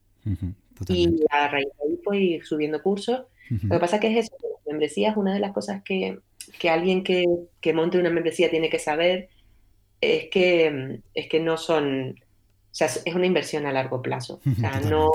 Y 0.88 1.24
a 1.30 1.48
raíz 1.48 1.66
de 1.66 1.88
ahí 1.88 2.00
pues 2.04 2.20
ir 2.20 2.44
subiendo 2.44 2.82
cursos. 2.82 3.22
Lo 3.50 3.76
que 3.76 3.80
pasa 3.80 3.98
que 3.98 4.16
es 4.16 4.26
eso, 4.26 4.36
la 4.42 4.72
membresía 4.72 5.10
es 5.10 5.16
una 5.16 5.34
de 5.34 5.40
las 5.40 5.52
cosas 5.52 5.82
que, 5.82 6.20
que 6.58 6.70
alguien 6.70 7.02
que, 7.02 7.24
que, 7.60 7.72
monte 7.72 7.98
una 7.98 8.10
membresía 8.10 8.48
tiene 8.48 8.70
que 8.70 8.78
saber, 8.78 9.28
es 10.00 10.28
que, 10.28 11.00
es 11.14 11.28
que 11.28 11.40
no 11.40 11.56
son, 11.56 12.14
o 12.20 12.74
sea, 12.74 12.86
es 12.86 13.14
una 13.14 13.26
inversión 13.26 13.66
a 13.66 13.72
largo 13.72 14.02
plazo. 14.02 14.40
O 14.46 14.60
sea, 14.60 14.80
no, 14.80 15.10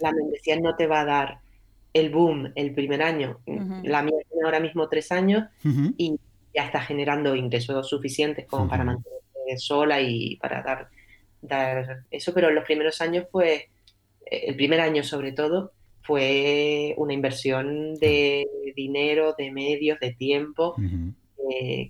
la 0.00 0.12
membresía 0.12 0.60
no 0.60 0.76
te 0.76 0.86
va 0.86 1.00
a 1.00 1.04
dar 1.06 1.38
el 1.94 2.10
boom 2.10 2.52
el 2.54 2.74
primer 2.74 3.02
año. 3.02 3.40
La 3.46 4.02
mía 4.02 4.18
tiene 4.28 4.44
ahora 4.44 4.60
mismo 4.60 4.88
tres 4.88 5.10
años 5.10 5.44
y 5.96 6.20
ya 6.54 6.66
está 6.66 6.80
generando 6.80 7.34
ingresos 7.34 7.88
suficientes 7.88 8.46
como 8.46 8.68
para 8.68 8.84
mantenerse 8.84 9.16
sola 9.56 10.00
y 10.00 10.36
para 10.36 10.62
dar, 10.62 10.88
dar 11.40 12.04
eso, 12.10 12.34
pero 12.34 12.48
en 12.48 12.54
los 12.54 12.64
primeros 12.64 13.00
años, 13.00 13.26
pues, 13.30 13.64
el 14.26 14.56
primer 14.56 14.80
año 14.80 15.02
sobre 15.02 15.32
todo, 15.32 15.72
fue 16.02 16.94
una 16.98 17.12
inversión 17.12 17.94
de 17.94 18.46
dinero, 18.76 19.34
de 19.36 19.50
medios, 19.50 19.98
de 20.00 20.12
tiempo, 20.14 20.76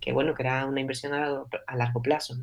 que 0.00 0.12
bueno, 0.12 0.34
que 0.34 0.42
era 0.42 0.66
una 0.66 0.80
inversión 0.80 1.12
a 1.14 1.76
largo, 1.76 2.02
plazo. 2.02 2.36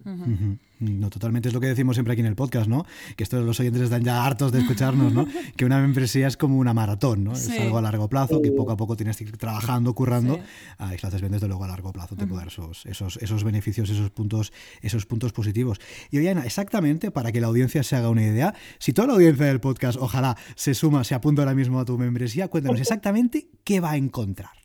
¿no? 0.80 1.10
totalmente 1.10 1.48
es 1.48 1.54
lo 1.54 1.62
que 1.62 1.68
decimos 1.68 1.96
siempre 1.96 2.14
aquí 2.14 2.22
en 2.22 2.28
el 2.28 2.36
podcast, 2.36 2.68
¿no? 2.68 2.86
Que 3.16 3.24
estos 3.24 3.44
los 3.46 3.60
oyentes 3.60 3.84
están 3.84 4.04
ya 4.04 4.26
hartos 4.26 4.52
de 4.52 4.60
escucharnos, 4.60 5.14
¿no? 5.14 5.26
que 5.56 5.66
una 5.66 5.80
membresía 5.80 6.28
es 6.28 6.38
como 6.38 6.58
una 6.58 6.74
maratón, 6.74 7.24
¿no? 7.24 7.34
Es 7.34 7.50
algo 7.50 7.78
a 7.78 7.82
largo 7.82 8.10
plazo 8.10 8.42
que 8.42 8.52
poco 8.52 8.72
a 8.72 8.78
poco 8.78 8.96
tienes 8.96 9.18
que 9.18 9.24
ir 9.24 9.38
trabajando, 9.38 9.94
currando, 9.94 10.40
ah, 10.78 10.92
y 10.94 11.06
haces 11.06 11.22
bien 11.22 11.32
desde 11.32 11.48
luego 11.48 11.64
a 11.64 11.68
largo 11.68 11.94
plazo 11.94 12.16
te 12.16 12.26
puede 12.26 12.42
dar 12.42 12.48
esos, 12.48 12.86
esos, 12.86 13.18
esos 13.18 13.44
beneficios, 13.44 13.90
esos 13.90 14.10
puntos, 14.10 14.52
esos 14.82 15.06
puntos 15.06 15.32
positivos. 15.32 15.80
Y 16.12 16.18
oye, 16.18 16.30
Ana, 16.30 16.46
exactamente 16.46 17.12
para 17.12 17.32
que 17.32 17.42
la 17.42 17.48
audiencia 17.48 17.84
se 17.84 17.96
haga 17.96 18.10
una 18.10 18.24
idea, 18.24 18.54
si 18.80 18.94
toda 18.94 19.08
la 19.08 19.14
audiencia 19.14 19.46
del 19.46 19.60
podcast 19.60 19.98
ojalá 20.00 20.38
se 20.56 20.74
suma, 20.74 21.04
se 21.04 21.16
apunta 21.16 21.42
ahora 21.42 21.56
mismo 21.56 21.80
a 21.80 21.86
tu 21.86 21.98
membresía, 21.98 22.48
cuéntanos 22.48 22.80
exactamente 22.82 23.48
qué 23.64 23.80
va 23.80 23.92
a 23.92 23.98
encontrar. 23.98 24.63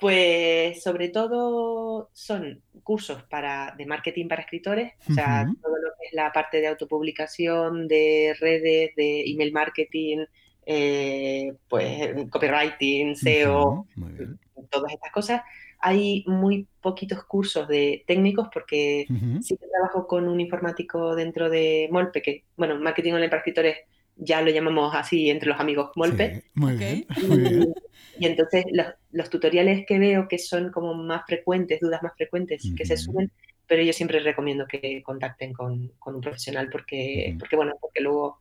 Pues 0.00 0.82
sobre 0.82 1.08
todo 1.10 2.08
son 2.12 2.62
cursos 2.82 3.22
para, 3.24 3.74
de 3.76 3.84
marketing 3.84 4.28
para 4.28 4.42
escritores, 4.42 4.94
o 5.08 5.12
sea, 5.12 5.46
todo 5.62 5.76
lo 5.76 5.90
que 6.00 6.06
es 6.06 6.14
la 6.14 6.32
parte 6.32 6.60
de 6.60 6.68
autopublicación, 6.68 7.86
de 7.86 8.34
redes, 8.40 8.94
de 8.96 9.24
email 9.26 9.52
marketing, 9.52 10.24
eh, 10.64 11.52
pues 11.68 12.28
copywriting, 12.30 13.14
SEO, 13.14 13.86
todas 14.70 14.92
estas 14.92 15.12
cosas. 15.12 15.42
Hay 15.80 16.24
muy 16.26 16.66
poquitos 16.80 17.24
cursos 17.24 17.66
de 17.68 18.04
técnicos 18.06 18.48
porque 18.52 19.06
sí 19.40 19.56
que 19.56 19.66
trabajo 19.66 20.06
con 20.06 20.28
un 20.28 20.40
informático 20.40 21.14
dentro 21.14 21.50
de 21.50 21.88
Molpe, 21.90 22.22
que, 22.22 22.44
bueno, 22.56 22.78
marketing 22.78 23.12
online 23.12 23.28
para 23.28 23.40
escritores 23.40 23.76
ya 24.16 24.42
lo 24.42 24.50
llamamos 24.50 24.94
así 24.94 25.30
entre 25.30 25.48
los 25.48 25.58
amigos 25.58 25.90
Molpe. 25.96 26.44
muy, 26.54 26.76
bien, 26.76 27.06
y, 28.18 28.26
entonces 28.26 28.64
los, 29.10 29.30
tutoriales 29.30 29.84
que 29.86 29.98
veo 29.98 30.28
que 30.28 30.38
son 30.38 30.70
como 30.70 30.94
más 30.94 31.22
frecuentes, 31.26 31.80
dudas 31.80 32.02
más 32.02 32.14
frecuentes 32.16 32.62
que 32.76 32.84
se 32.84 32.96
suben, 32.96 33.30
pero 33.66 33.82
yo 33.82 33.92
siempre 33.92 34.20
recomiendo 34.20 34.66
que 34.66 35.02
contacten 35.02 35.52
con, 35.52 35.92
un 36.04 36.20
profesional 36.20 36.68
porque, 36.70 37.36
porque, 37.38 37.56
bueno, 37.56 37.74
porque 37.80 38.00
luego 38.00 38.40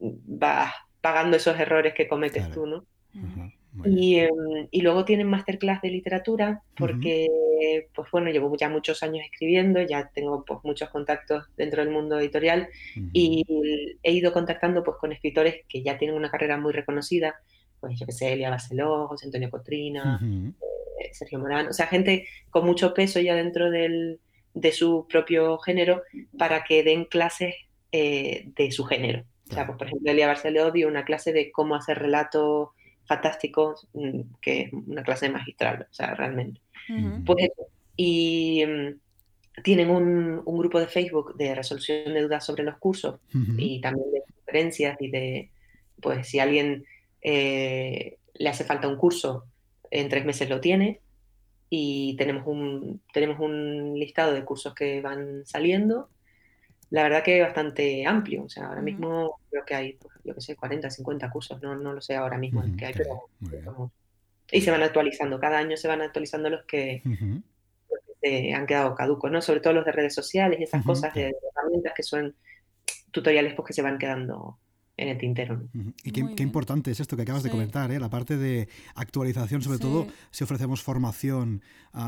vas 0.00 0.72
pagando 1.00 1.36
esos 1.36 1.58
errores 1.58 1.94
que 1.94 2.08
cometes 2.08 2.50
tú, 2.50 2.66
¿no? 2.66 2.84
Em, 3.84 4.68
y, 4.70 4.80
luego 4.82 5.04
tienen 5.04 5.28
masterclass 5.28 5.82
de 5.82 5.90
literatura 5.90 6.62
porque, 6.76 7.28
pues 7.94 8.10
bueno, 8.10 8.30
llevo 8.30 8.54
ya 8.56 8.68
muchos 8.68 9.02
años 9.02 9.24
escribiendo, 9.24 9.80
ya 9.82 10.10
tengo 10.12 10.44
pues, 10.44 10.60
muchos 10.64 10.88
contactos 10.90 11.44
dentro 11.56 11.84
del 11.84 11.92
mundo 11.92 12.18
editorial 12.18 12.68
y 13.12 13.44
he 14.02 14.12
ido 14.12 14.32
contactando 14.32 14.82
pues 14.82 14.96
con 14.98 15.12
escritores 15.12 15.64
que 15.68 15.82
ya 15.82 15.98
tienen 15.98 16.16
una 16.16 16.30
carrera 16.30 16.56
muy 16.56 16.72
reconocida, 16.72 17.36
pues 17.80 17.98
yo 17.98 18.06
que 18.06 18.12
sé, 18.12 18.32
Elia 18.32 18.50
Barceló, 18.50 19.08
José 19.08 19.26
Antonio 19.26 19.50
Cotrina, 19.50 20.20
eh, 20.22 21.10
Sergio 21.12 21.38
Morán, 21.38 21.68
o 21.68 21.72
sea, 21.72 21.86
gente 21.86 22.26
con 22.50 22.64
mucho 22.64 22.94
peso 22.94 23.20
ya 23.20 23.34
dentro 23.34 23.70
del, 23.70 24.20
de 24.54 24.72
su 24.72 25.06
propio 25.08 25.58
género 25.58 26.02
para 26.36 26.64
que 26.64 26.82
den 26.82 27.04
clases 27.04 27.54
eh, 27.92 28.50
de 28.56 28.70
su 28.70 28.84
género. 28.84 29.24
O 29.50 29.54
sea, 29.54 29.66
pues 29.66 29.78
por 29.78 29.86
ejemplo, 29.86 30.10
Elia 30.10 30.26
Barceló 30.26 30.70
dio 30.70 30.88
una 30.88 31.04
clase 31.04 31.32
de 31.32 31.50
cómo 31.50 31.74
hacer 31.74 31.98
relato 31.98 32.74
fantástico, 33.06 33.74
mm, 33.94 34.20
que 34.40 34.62
es 34.62 34.72
una 34.72 35.02
clase 35.02 35.30
magistral, 35.30 35.86
o 35.90 35.94
sea, 35.94 36.14
realmente. 36.14 36.60
Pues 37.24 37.50
y 37.96 38.64
mm, 38.66 39.62
tienen 39.62 39.90
un, 39.90 40.42
un, 40.44 40.58
grupo 40.58 40.78
de 40.80 40.86
Facebook 40.86 41.36
de 41.36 41.54
resolución 41.54 42.14
de 42.14 42.22
dudas 42.22 42.46
sobre 42.46 42.62
los 42.62 42.78
cursos 42.78 43.20
y 43.58 43.80
también 43.80 44.10
de 44.12 44.22
conferencias 44.22 44.96
y 45.00 45.10
de, 45.10 45.50
pues 46.00 46.28
si 46.28 46.38
alguien 46.38 46.84
eh, 47.22 48.18
le 48.34 48.48
hace 48.48 48.64
falta 48.64 48.88
un 48.88 48.96
curso, 48.96 49.44
en 49.90 50.08
tres 50.08 50.24
meses 50.24 50.48
lo 50.48 50.60
tiene 50.60 51.00
y 51.70 52.16
tenemos 52.16 52.46
un, 52.46 53.02
tenemos 53.12 53.38
un 53.40 53.94
listado 53.98 54.32
de 54.32 54.44
cursos 54.44 54.74
que 54.74 55.00
van 55.00 55.44
saliendo. 55.46 56.08
La 56.90 57.02
verdad 57.02 57.22
que 57.22 57.38
es 57.38 57.44
bastante 57.44 58.06
amplio. 58.06 58.44
O 58.44 58.48
sea, 58.48 58.68
ahora 58.68 58.80
mismo 58.80 59.40
creo 59.50 59.64
que 59.64 59.74
hay, 59.74 59.92
pues, 59.94 60.14
yo 60.24 60.34
qué 60.34 60.40
sé, 60.40 60.56
40, 60.56 60.90
50 60.90 61.30
cursos, 61.30 61.60
no, 61.60 61.76
no 61.76 61.92
lo 61.92 62.00
sé 62.00 62.16
ahora 62.16 62.38
mismo 62.38 62.64
que 62.76 62.86
hay, 62.86 62.94
pero, 62.94 63.28
y 64.50 64.60
se 64.62 64.70
van 64.70 64.82
actualizando, 64.82 65.38
cada 65.38 65.58
año 65.58 65.76
se 65.76 65.88
van 65.88 66.00
actualizando 66.00 66.48
los 66.48 66.64
que, 66.64 67.02
han 68.54 68.66
quedado 68.66 68.94
caducos, 68.94 69.30
¿no? 69.30 69.42
Sobre 69.42 69.60
todo 69.60 69.74
los 69.74 69.84
de 69.84 69.92
redes 69.92 70.14
sociales 70.14 70.58
y 70.58 70.64
esas 70.64 70.84
cosas 70.84 71.14
de, 71.14 71.34
herramientas 71.54 71.92
que 71.94 72.02
son 72.02 72.34
tutoriales 73.10 73.54
pues 73.54 73.68
que 73.68 73.72
se 73.72 73.82
van 73.82 73.98
quedando 73.98 74.58
en 74.98 75.08
el 75.08 75.16
tintero. 75.16 75.62
Y 76.02 76.10
qué, 76.10 76.42
importante 76.42 76.90
es 76.90 76.98
esto 76.98 77.16
que 77.16 77.22
acabas 77.22 77.44
de 77.44 77.50
comentar, 77.50 77.92
¿eh? 77.92 78.00
la 78.00 78.10
parte 78.10 78.36
de 78.36 78.68
actualización, 78.96 79.62
sobre 79.62 79.78
todo 79.78 80.08
si 80.32 80.42
ofrecemos 80.42 80.82
formación 80.82 81.62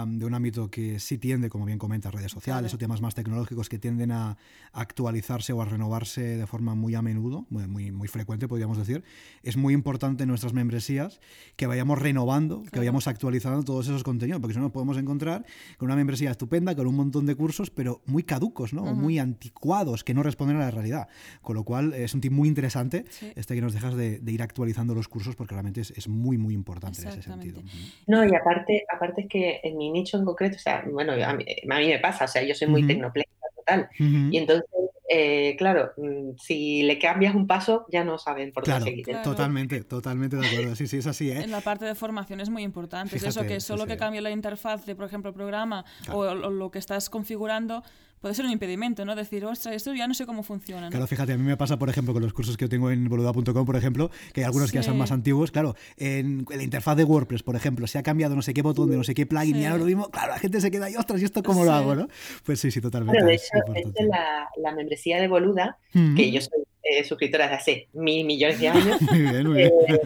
de 0.06 0.24
un 0.24 0.34
ámbito 0.34 0.70
que 0.70 0.98
sí 0.98 1.16
tiende, 1.16 1.48
como 1.48 1.64
bien 1.64 1.78
comentas, 1.78 2.12
redes 2.12 2.32
sociales 2.32 2.74
o 2.74 2.78
temas 2.78 3.00
más 3.00 3.14
tecnológicos 3.14 3.68
que 3.68 3.78
tienden 3.78 4.10
a 4.10 4.36
actualizarse 4.72 5.52
o 5.52 5.62
a 5.62 5.64
renovarse 5.64 6.36
de 6.36 6.46
forma 6.46 6.74
muy 6.74 6.96
a 6.96 7.02
menudo, 7.02 7.46
muy, 7.48 7.66
muy, 7.68 7.92
muy 7.92 8.08
frecuente, 8.08 8.48
podríamos 8.48 8.76
decir. 8.76 9.04
Es 9.42 9.56
muy 9.56 9.72
importante 9.72 10.24
en 10.24 10.28
nuestras 10.28 10.52
membresías 10.52 11.20
que 11.54 11.66
vayamos 11.66 11.98
renovando, 11.98 12.64
que 12.72 12.78
vayamos 12.80 13.06
actualizando 13.06 13.62
todos 13.62 13.86
esos 13.86 14.02
contenidos, 14.02 14.40
porque 14.40 14.54
si 14.54 14.58
no 14.58 14.64
nos 14.64 14.72
podemos 14.72 14.98
encontrar 14.98 15.46
con 15.78 15.86
una 15.86 15.96
membresía 15.96 16.32
estupenda, 16.32 16.74
con 16.74 16.88
un 16.88 16.96
montón 16.96 17.24
de 17.26 17.36
cursos, 17.36 17.70
pero 17.70 18.02
muy 18.06 18.24
caducos, 18.24 18.72
¿no? 18.72 18.82
muy 18.96 19.20
anticuados, 19.20 20.02
que 20.02 20.12
no 20.12 20.24
responden 20.24 20.56
a 20.56 20.60
la 20.60 20.70
realidad. 20.72 21.08
Con 21.40 21.54
lo 21.54 21.62
cual 21.62 21.94
es 21.94 22.14
un 22.14 22.20
tip 22.20 22.32
muy 22.32 22.48
interesante 22.48 22.79
este 22.88 23.54
que 23.54 23.60
nos 23.60 23.74
dejas 23.74 23.96
de, 23.96 24.20
ir 24.26 24.42
actualizando 24.42 24.94
los 24.94 25.08
cursos 25.08 25.36
porque 25.36 25.54
realmente 25.54 25.80
es, 25.80 26.08
muy, 26.08 26.38
muy 26.38 26.54
importante 26.54 27.02
en 27.02 27.08
ese 27.08 27.22
sentido. 27.22 27.62
No, 28.06 28.24
y 28.24 28.34
aparte, 28.34 28.84
aparte 28.92 29.22
es 29.22 29.28
que 29.28 29.60
en 29.62 29.76
mi 29.76 29.90
nicho 29.90 30.18
en 30.18 30.24
concreto, 30.24 30.56
o 30.56 30.60
sea, 30.60 30.84
bueno, 30.90 31.12
a 31.12 31.32
mí, 31.34 31.44
me 31.64 31.98
pasa, 31.98 32.24
o 32.24 32.28
sea, 32.28 32.42
yo 32.42 32.54
soy 32.54 32.68
muy 32.68 32.84
uh 32.84 33.12
total. 33.56 33.88
Y 33.98 34.38
entonces, 34.38 34.64
eh, 35.12 35.56
claro, 35.58 35.90
mm, 35.96 36.36
si 36.38 36.84
le 36.84 36.96
cambias 37.00 37.34
un 37.34 37.48
paso, 37.48 37.84
ya 37.90 38.04
no 38.04 38.16
saben 38.16 38.52
por 38.52 38.64
dónde 38.64 38.84
seguir. 38.84 39.06
Totalmente, 39.24 39.82
totalmente 39.82 40.36
de 40.36 40.46
acuerdo. 40.46 40.76
Sí, 40.76 40.86
sí, 40.86 40.98
es 40.98 41.06
así. 41.08 41.32
¿eh? 41.32 41.40
En 41.42 41.50
la 41.50 41.60
parte 41.60 41.84
de 41.84 41.96
formación 41.96 42.40
es 42.40 42.48
muy 42.48 42.62
importante. 42.62 43.16
es 43.16 43.24
eso 43.24 43.42
que 43.42 43.58
solo 43.60 43.86
que 43.86 43.96
cambie 43.96 44.20
la 44.20 44.30
interfaz 44.30 44.86
de, 44.86 44.94
por 44.94 45.06
ejemplo, 45.06 45.30
el 45.30 45.34
programa 45.34 45.84
o, 46.12 46.32
lo 46.32 46.70
que 46.70 46.78
estás 46.78 47.10
configurando 47.10 47.82
puede 48.20 48.34
ser 48.34 48.44
un 48.44 48.52
impedimento, 48.52 49.04
¿no? 49.04 49.16
Decir, 49.16 49.44
ostras, 49.44 49.74
esto 49.74 49.94
ya 49.94 50.06
no 50.06 50.14
sé 50.14 50.26
cómo 50.26 50.42
funciona. 50.42 50.90
Claro, 50.90 51.06
fíjate, 51.06 51.32
a 51.32 51.38
mí 51.38 51.42
me 51.42 51.56
pasa, 51.56 51.78
por 51.78 51.88
ejemplo, 51.88 52.12
con 52.12 52.22
los 52.22 52.32
cursos 52.32 52.56
que 52.56 52.66
yo 52.66 52.68
tengo 52.68 52.90
en 52.90 53.08
boluda.com, 53.08 53.64
por 53.64 53.76
ejemplo, 53.76 54.10
que 54.32 54.40
hay 54.40 54.44
algunos 54.44 54.70
que 54.70 54.76
ya 54.76 54.82
son 54.82 54.98
más 54.98 55.12
antiguos. 55.12 55.50
Claro, 55.50 55.74
en 55.96 56.44
la 56.48 56.62
interfaz 56.62 56.96
de 56.96 57.04
WordPress, 57.04 57.42
por 57.42 57.56
ejemplo, 57.56 57.86
se 57.86 57.98
ha 57.98 58.02
cambiado 58.02 58.36
no 58.36 58.42
sé 58.42 58.54
qué 58.54 58.62
botón 58.62 58.90
de 58.90 58.96
no 58.96 59.04
sé 59.04 59.14
qué 59.14 59.26
plugin 59.26 59.56
y 59.56 59.64
ahora 59.64 59.78
lo 59.78 59.84
mismo, 59.86 60.10
claro, 60.10 60.32
la 60.32 60.38
gente 60.38 60.60
se 60.60 60.70
queda 60.70 60.86
ahí, 60.86 60.96
ostras, 60.96 61.20
¿y 61.20 61.24
esto 61.24 61.42
cómo 61.42 61.64
lo 61.64 61.72
hago, 61.72 61.94
no? 61.94 62.08
Pues 62.44 62.60
sí, 62.60 62.70
sí, 62.70 62.80
totalmente. 62.80 63.22
Bueno, 63.22 63.28
de 63.28 63.34
hecho, 63.34 64.04
la, 64.06 64.48
la, 64.56 64.72
membresía 64.72 65.20
de 65.20 65.28
Boluda, 65.28 65.78
que 65.92 66.30
yo 66.30 66.40
soy 66.40 66.62
eh, 66.82 67.04
suscriptora 67.04 67.44
desde 67.44 67.56
hace 67.56 67.88
mil 67.92 68.26
millones 68.26 68.60
de 68.60 68.68
años, 68.68 69.00
muy 69.10 69.20
bien, 69.20 69.46
muy 69.46 69.56
bien. 69.56 69.72
Eh, 69.88 70.00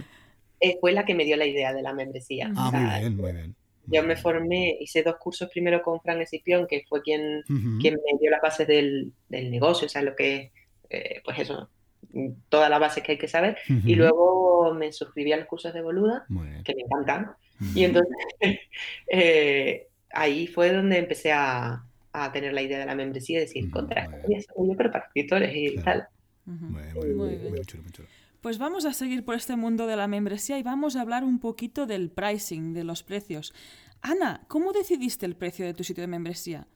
eh, 0.61 0.79
fue 0.81 0.93
la 0.93 1.05
que 1.05 1.15
me 1.15 1.25
dio 1.25 1.37
la 1.37 1.47
idea 1.47 1.73
de 1.73 1.83
la 1.83 1.93
membresía. 1.93 2.53
Ah, 2.57 2.71
muy 2.71 3.01
bien, 3.01 3.17
muy 3.17 3.33
bien. 3.33 3.57
Yo 3.87 4.03
me 4.03 4.17
formé, 4.17 4.77
hice 4.81 5.03
dos 5.03 5.17
cursos 5.17 5.49
primero 5.51 5.83
con 5.83 6.01
Fran 6.01 6.21
Escipión, 6.21 6.67
que 6.67 6.85
fue 6.89 7.03
quien, 7.03 7.43
quien 7.81 7.95
me 7.95 8.19
dio 8.21 8.31
las 8.31 8.41
bases 8.41 8.67
del, 8.67 9.13
del, 9.29 9.51
negocio, 9.51 9.87
o 9.87 9.89
sea, 9.89 10.03
lo 10.03 10.15
que, 10.17 10.53
eh, 10.91 11.21
pues 11.25 11.39
eso, 11.39 11.69
todas 12.49 12.71
las 12.71 12.81
bases 12.81 13.03
que 13.03 13.13
hay 13.13 13.19
que 13.19 13.29
saber. 13.29 13.59
Y 13.69 13.95
luego 13.95 14.75
me 14.75 14.93
suscribí 14.93 15.33
a 15.33 15.37
los 15.37 15.47
cursos 15.47 15.75
de 15.75 15.83
Boluda, 15.83 16.27
que 16.65 16.75
me 16.75 16.83
encantan. 16.83 17.35
Y 17.75 17.85
entonces 17.85 18.15
eh, 19.09 19.89
ahí 20.11 20.47
fue 20.47 20.73
donde 20.73 20.99
empecé 20.99 21.33
a, 21.33 21.85
a, 22.13 22.33
tener 22.33 22.53
la 22.53 22.63
idea 22.63 22.79
de 22.79 22.87
la 22.87 22.95
membresía 22.95 23.39
y 23.39 23.41
decir, 23.43 23.71
contra, 23.71 24.07
yo 24.29 24.77
pero 24.77 24.91
para 24.91 25.07
escritores 25.07 25.55
y 25.55 25.77
tal. 25.77 26.09
Muy, 26.47 27.37
bien. 27.37 27.63
Pues 28.45 28.59
vamos 28.59 28.85
a 28.85 28.93
seguir 28.93 29.25
por 29.25 29.37
este 29.37 29.57
mundo 29.57 29.87
de 29.87 29.97
la 29.97 30.07
membresía 30.07 30.59
y 30.59 30.63
vamos 30.63 30.97
a 30.97 31.01
hablar 31.01 31.25
un 31.25 31.39
poquito 31.39 31.87
del 31.87 32.11
pricing, 32.11 32.75
de 32.75 32.85
los 32.85 33.03
precios. 33.03 33.55
Ana, 34.03 34.45
¿cómo 34.49 34.75
decidiste 34.75 35.25
el 35.25 35.35
precio 35.35 35.65
de 35.65 35.73
tu 35.73 35.83
sitio 35.83 36.03
de 36.03 36.09
membresía? 36.09 36.67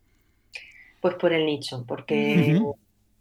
Pues 1.02 1.16
por 1.16 1.31
el 1.35 1.44
nicho, 1.44 1.85
porque 1.87 2.59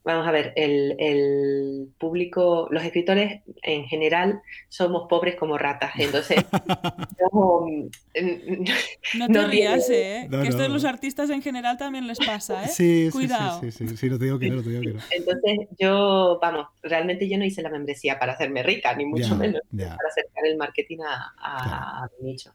Vamos 0.07 0.25
a 0.25 0.31
ver, 0.31 0.53
el, 0.55 1.89
público, 1.97 2.69
los 2.71 2.81
escritores 2.85 3.41
en 3.61 3.83
general 3.87 4.41
somos 4.69 5.09
pobres 5.09 5.35
como 5.35 5.57
ratas, 5.57 5.91
entonces... 5.97 6.45
no, 7.33 9.27
te 9.27 9.47
rías, 9.47 9.89
¿eh? 9.89 10.29
que 10.31 10.47
esto 10.47 10.63
a 10.63 10.69
los 10.69 10.85
artistas 10.85 11.29
en 11.29 11.41
general 11.41 11.77
también 11.77 12.07
les 12.07 12.19
pasa, 12.19 12.63
¿eh? 12.63 12.69
Sí, 12.69 13.09
Cuidado. 13.11 13.59
Sí, 13.59 13.69
sí, 13.69 13.85
sí, 13.85 13.97
sí, 13.97 14.09
no 14.09 14.17
te 14.17 14.23
digo 14.23 14.39
que 14.39 14.49
no, 14.49 14.63
te 14.63 14.69
digo 14.69 14.81
que 14.81 14.93
no. 14.93 15.01
Entonces 15.11 15.67
yo, 15.77 16.39
vamos, 16.41 16.67
realmente 16.83 17.27
yo 17.27 17.37
no 17.37 17.43
hice 17.43 17.61
la 17.61 17.69
membresía 17.69 18.17
para 18.17 18.31
hacerme 18.31 18.63
rica, 18.63 18.95
ni 18.95 19.05
mucho 19.05 19.35
menos, 19.35 19.61
para 19.69 20.09
acercar 20.09 20.45
el 20.45 20.55
marketing 20.55 20.99
a, 21.05 22.09
mi 22.21 22.31
nicho. 22.31 22.49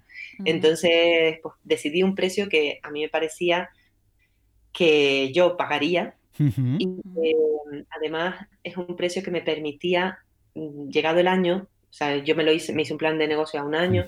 Entonces, 0.46 1.38
pues 1.42 1.54
decidí 1.64 2.02
un 2.02 2.14
precio 2.14 2.48
que 2.48 2.80
a 2.82 2.90
mí 2.90 3.02
me 3.02 3.10
parecía 3.10 3.68
que 4.72 5.30
yo 5.34 5.58
pagaría 5.58 6.16
y 6.38 6.84
em, 6.84 7.84
además 7.90 8.46
es 8.62 8.76
un 8.76 8.96
precio 8.96 9.22
que 9.22 9.30
me 9.30 9.42
permitía, 9.42 10.18
mm, 10.54 10.88
llegado 10.88 11.18
el 11.18 11.28
año, 11.28 11.68
o 11.90 11.92
sea, 11.92 12.16
yo 12.16 12.34
me 12.34 12.44
lo 12.44 12.52
hice, 12.52 12.72
me 12.72 12.82
hice 12.82 12.94
un 12.94 12.98
plan 12.98 13.18
de 13.18 13.28
negocio 13.28 13.60
a 13.60 13.64
un 13.64 13.74
año 13.74 14.06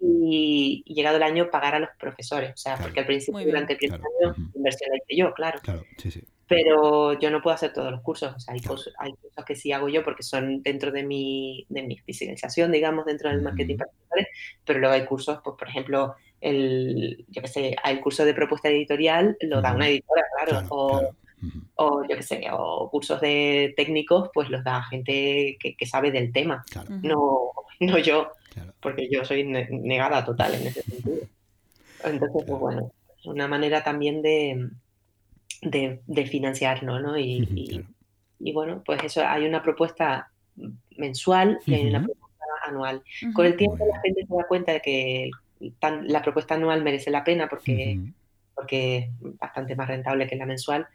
y, 0.00 0.84
llegado 0.86 1.16
el 1.16 1.22
año 1.22 1.50
pagar 1.50 1.74
a 1.74 1.80
los 1.80 1.90
profesores, 1.98 2.52
o 2.54 2.56
sea, 2.56 2.76
porque 2.76 3.00
al 3.00 3.06
principio, 3.06 3.44
durante 3.44 3.72
el 3.72 3.78
primer 3.78 4.00
año, 4.00 4.34
inversión 4.54 4.90
la 4.90 4.96
hice 4.96 5.16
yo, 5.16 5.34
claro. 5.34 5.58
Claro, 5.60 5.84
sí, 5.98 6.10
sí. 6.10 6.22
Pero 6.46 7.18
yo 7.18 7.30
no 7.30 7.42
puedo 7.42 7.54
hacer 7.54 7.72
todos 7.72 7.92
los 7.92 8.00
cursos, 8.00 8.34
o 8.34 8.40
sea, 8.40 8.54
hay, 8.54 8.60
cosas, 8.60 8.92
hay 8.98 9.12
cosas 9.12 9.44
que 9.44 9.54
sí 9.54 9.70
hago 9.72 9.88
yo 9.88 10.02
porque 10.02 10.22
son 10.22 10.62
dentro 10.62 10.90
de 10.90 11.04
mi, 11.04 11.64
de 11.68 11.82
mi 11.82 11.94
especialización, 11.94 12.72
digamos, 12.72 13.06
dentro 13.06 13.30
del 13.30 13.42
marketing 13.42 13.76
particular, 13.76 14.26
pero 14.64 14.78
luego 14.80 14.94
hay 14.94 15.04
cursos, 15.04 15.40
pues, 15.44 15.56
por 15.56 15.68
ejemplo, 15.68 16.14
el, 16.40 17.24
yo 17.28 17.42
qué 17.42 17.48
sé, 17.48 17.76
el 17.84 18.00
curso 18.00 18.24
de 18.24 18.34
propuesta 18.34 18.68
editorial 18.68 19.36
lo 19.40 19.60
da 19.60 19.74
una 19.74 19.88
editora, 19.88 20.22
claro, 20.44 20.66
o, 20.70 21.10
o 21.76 22.02
yo 22.08 22.16
qué 22.16 22.22
sé, 22.22 22.46
o 22.52 22.88
cursos 22.90 23.20
de 23.20 23.72
técnicos, 23.76 24.30
pues 24.32 24.50
los 24.50 24.62
da 24.64 24.82
gente 24.84 25.56
que, 25.58 25.86
sabe 25.86 26.10
del 26.10 26.32
tema, 26.32 26.64
no, 27.02 27.50
no 27.80 27.98
yo, 27.98 28.32
porque 28.80 29.08
yo 29.10 29.24
soy 29.24 29.44
negada 29.44 30.24
total 30.24 30.54
en 30.54 30.66
ese 30.66 30.82
sentido. 30.82 31.26
Entonces, 32.04 32.44
pues 32.46 32.60
bueno, 32.60 32.92
es 33.18 33.26
una 33.26 33.48
manera 33.48 33.82
también 33.82 34.22
de, 34.22 34.70
de, 35.62 36.26
financiarlo, 36.26 37.00
¿no? 37.00 37.18
Y, 37.18 37.84
y, 38.38 38.52
bueno, 38.52 38.82
pues 38.84 39.02
eso, 39.04 39.26
hay 39.26 39.46
una 39.46 39.62
propuesta 39.62 40.30
mensual 40.96 41.58
y 41.66 41.74
hay 41.74 41.86
una 41.88 42.04
propuesta 42.04 42.44
anual. 42.66 43.02
Con 43.34 43.46
el 43.46 43.56
tiempo 43.56 43.84
la 43.86 44.00
gente 44.00 44.26
se 44.26 44.34
da 44.34 44.46
cuenta 44.46 44.72
de 44.72 44.80
que 44.80 45.30
la 46.04 46.22
propuesta 46.22 46.54
anual 46.54 46.82
merece 46.82 47.10
la 47.10 47.24
pena 47.24 47.48
porque, 47.48 48.00
porque 48.54 48.96
es 48.98 49.38
bastante 49.38 49.76
más 49.76 49.88
rentable 49.88 50.26
que 50.26 50.36
la 50.36 50.46
mensual 50.46 50.86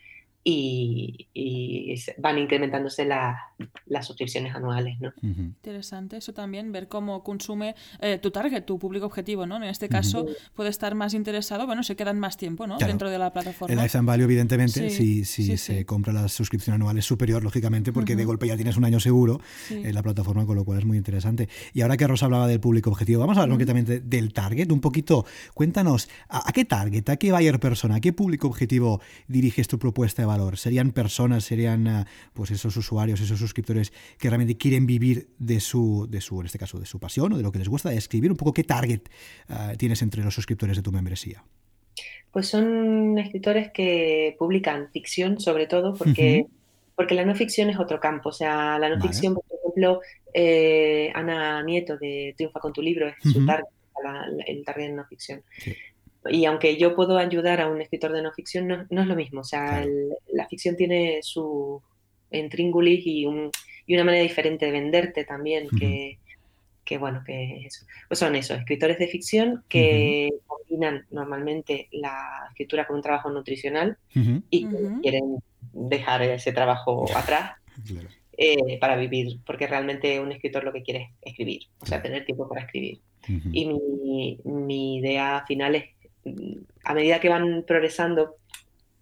y, 0.48 1.96
van 2.20 2.38
incrementándose 2.38 3.06
las 3.06 4.06
suscripciones 4.06 4.54
anuales. 4.54 5.00
¿no? 5.00 5.12
Interesante 5.22 6.18
eso 6.18 6.34
también, 6.34 6.72
ver 6.72 6.88
cómo 6.88 7.24
consume 7.24 7.76
eh, 8.00 8.20
tu 8.20 8.30
target, 8.30 8.64
tu 8.64 8.78
público 8.78 9.08
objetivo. 9.08 9.48
¿no? 9.48 9.58
En 9.58 9.64
este 9.64 9.90
caso 9.90 10.28
puede 10.54 10.70
estar 10.70 10.94
más 10.94 11.16
interesado, 11.16 11.66
bueno, 11.66 11.82
se 11.82 11.96
quedan 11.96 12.20
más 12.20 12.38
tiempo 12.38 12.68
¿no? 12.68 12.78
dentro 12.78 13.10
de 13.10 13.18
la 13.18 13.34
plataforma. 13.34 13.74
El 13.74 13.80
lifetime 13.80 14.06
value, 14.06 14.26
evidentemente, 14.26 14.90
si, 14.92 15.26
si 15.26 15.58
se 15.58 15.86
compra 15.86 16.14
la 16.14 16.28
suscripción 16.28 16.76
anual 16.76 16.98
es 17.00 17.06
superior, 17.06 17.44
lógicamente, 17.44 17.92
porque 17.92 18.16
de 18.16 18.26
golpe 18.26 18.48
ya 18.48 18.56
tienes 18.56 18.78
un 18.78 18.86
año 18.86 19.00
seguro 19.00 19.42
en 19.72 19.96
la 19.96 20.04
plataforma, 20.04 20.46
con 20.46 20.56
lo 20.56 20.64
cual 20.64 20.80
es 20.80 20.86
muy 20.86 20.98
interesante. 20.98 21.50
Y 21.74 21.82
ahora 21.82 21.98
que 21.98 22.06
Rosa 22.06 22.26
hablaba 22.26 22.48
del 22.48 22.60
público 22.60 22.92
objetivo, 22.92 23.20
vamos 23.20 23.38
a 23.38 23.42
hablar 23.42 23.54
concretamente 23.54 24.00
del 24.00 24.32
target, 24.32 24.72
un 24.72 24.80
poquito. 24.80 25.26
Cuéntanos, 25.56 26.08
¿a, 26.30 26.52
qué 26.54 26.66
target, 26.66 27.10
a 27.10 27.18
qué 27.18 27.32
buyer 27.32 27.60
persona, 27.60 27.96
a 27.96 28.00
qué 28.00 28.14
público 28.14 28.48
objetivo 28.48 29.02
diriges 29.28 29.68
tu 29.68 29.80
propuesta 29.80 30.22
de 30.22 30.35
Serían 30.56 30.92
personas, 30.92 31.44
serían 31.44 31.88
ah, 31.88 32.08
pues 32.34 32.52
esos 32.52 32.76
usuarios, 32.78 33.20
esos 33.22 33.40
suscriptores 33.40 33.92
que 34.18 34.30
realmente 34.30 34.58
quieren 34.58 34.86
vivir 34.86 35.30
de 35.38 35.60
su, 35.60 36.08
de 36.10 36.22
su, 36.22 36.40
en 36.40 36.46
este 36.46 36.60
caso, 36.60 36.80
de 36.80 36.86
su 36.86 37.00
pasión 37.00 37.34
o 37.34 37.38
de 37.38 37.44
lo 37.44 37.52
que 37.52 37.60
les 37.60 37.70
gusta 37.70 37.90
de 37.90 37.98
escribir. 37.98 38.32
Un 38.32 38.38
poco 38.38 38.54
qué 38.54 38.64
target 38.64 39.02
ah, 39.50 39.74
tienes 39.78 40.02
entre 40.02 40.24
los 40.24 40.34
suscriptores 40.34 40.78
de 40.78 40.84
tu 40.84 40.92
membresía. 40.92 41.44
Pues 42.32 42.48
son 42.48 43.18
escritores 43.18 43.72
que 43.72 44.36
publican 44.38 44.90
ficción, 44.92 45.40
sobre 45.40 45.68
todo, 45.68 45.94
porque, 45.94 46.46
porque 46.96 47.16
la 47.16 47.24
no 47.24 47.34
ficción 47.34 47.70
es 47.70 47.80
otro 47.80 48.00
campo. 48.00 48.30
O 48.30 48.34
sea, 48.34 48.78
la 48.78 48.90
no 48.90 49.02
ficción, 49.02 49.34
por 49.36 49.44
ejemplo, 49.46 50.02
eh, 50.34 51.12
Ana 51.16 51.64
Nieto 51.64 51.98
de 51.98 52.34
Triunfa 52.36 52.60
con 52.60 52.74
tu 52.74 52.82
libro 52.82 53.08
es 53.08 53.16
su 53.22 53.46
target, 53.46 53.70
el 54.46 54.66
target 54.66 54.88
de 54.88 54.94
no 54.94 55.06
ficción 55.06 55.44
y 56.30 56.46
aunque 56.46 56.78
yo 56.78 56.96
puedo 56.96 57.18
ayudar 57.18 57.62
a 57.62 57.68
un 57.68 57.82
escritor 57.82 58.12
de 58.12 58.22
no 58.22 58.32
ficción, 58.32 58.68
no, 58.68 59.02
es 59.02 59.08
lo 59.08 59.16
mismo. 59.16 59.42
O 59.42 59.44
sea, 59.44 59.86
la 60.32 60.48
ficción 60.48 60.76
tiene 60.76 61.20
su 61.22 61.82
intríngulis 62.32 63.06
y, 63.06 63.26
y, 63.86 63.94
una 63.94 64.04
manera 64.04 64.24
diferente 64.24 64.66
de 64.66 64.72
venderte 64.72 65.24
también, 65.26 65.68
que, 65.78 66.18
que, 66.84 66.98
bueno, 66.98 67.24
que 67.26 67.66
eso. 67.66 67.86
Pues 68.08 68.20
son 68.20 68.36
eso, 68.36 68.56
escritores 68.56 68.98
de 68.98 69.08
ficción 69.08 69.64
que 69.70 70.32
combinan 70.48 71.06
normalmente 71.12 71.88
la 71.92 72.48
escritura 72.50 72.88
con 72.88 72.98
un 72.98 73.02
trabajo 73.02 73.30
nutricional 73.30 73.98
y 74.50 74.66
quieren 75.02 75.38
dejar 75.74 76.24
ese 76.24 76.52
trabajo 76.52 77.06
atrás. 77.16 77.54
Eh, 78.38 78.80
para 78.80 78.98
vivir, 78.98 79.40
porque 79.46 79.66
realmente 79.66 80.20
un 80.20 80.30
escritor 80.34 80.66
lo 80.66 80.74
que 80.74 80.84
quiere 80.84 81.14
es 81.22 81.32
escribir, 81.32 81.62
o 81.80 81.86
sea, 81.86 82.02
tener 82.02 82.26
tiempo 82.26 82.50
para 82.50 82.64
escribir. 82.66 83.00
Y 83.28 83.66
mi, 83.66 84.40
mi 84.44 84.98
idea 84.98 85.44
final 85.48 85.76
es 85.76 85.95
a 86.84 86.94
medida 86.94 87.20
que 87.20 87.30
van 87.30 87.64
progresando, 87.66 88.38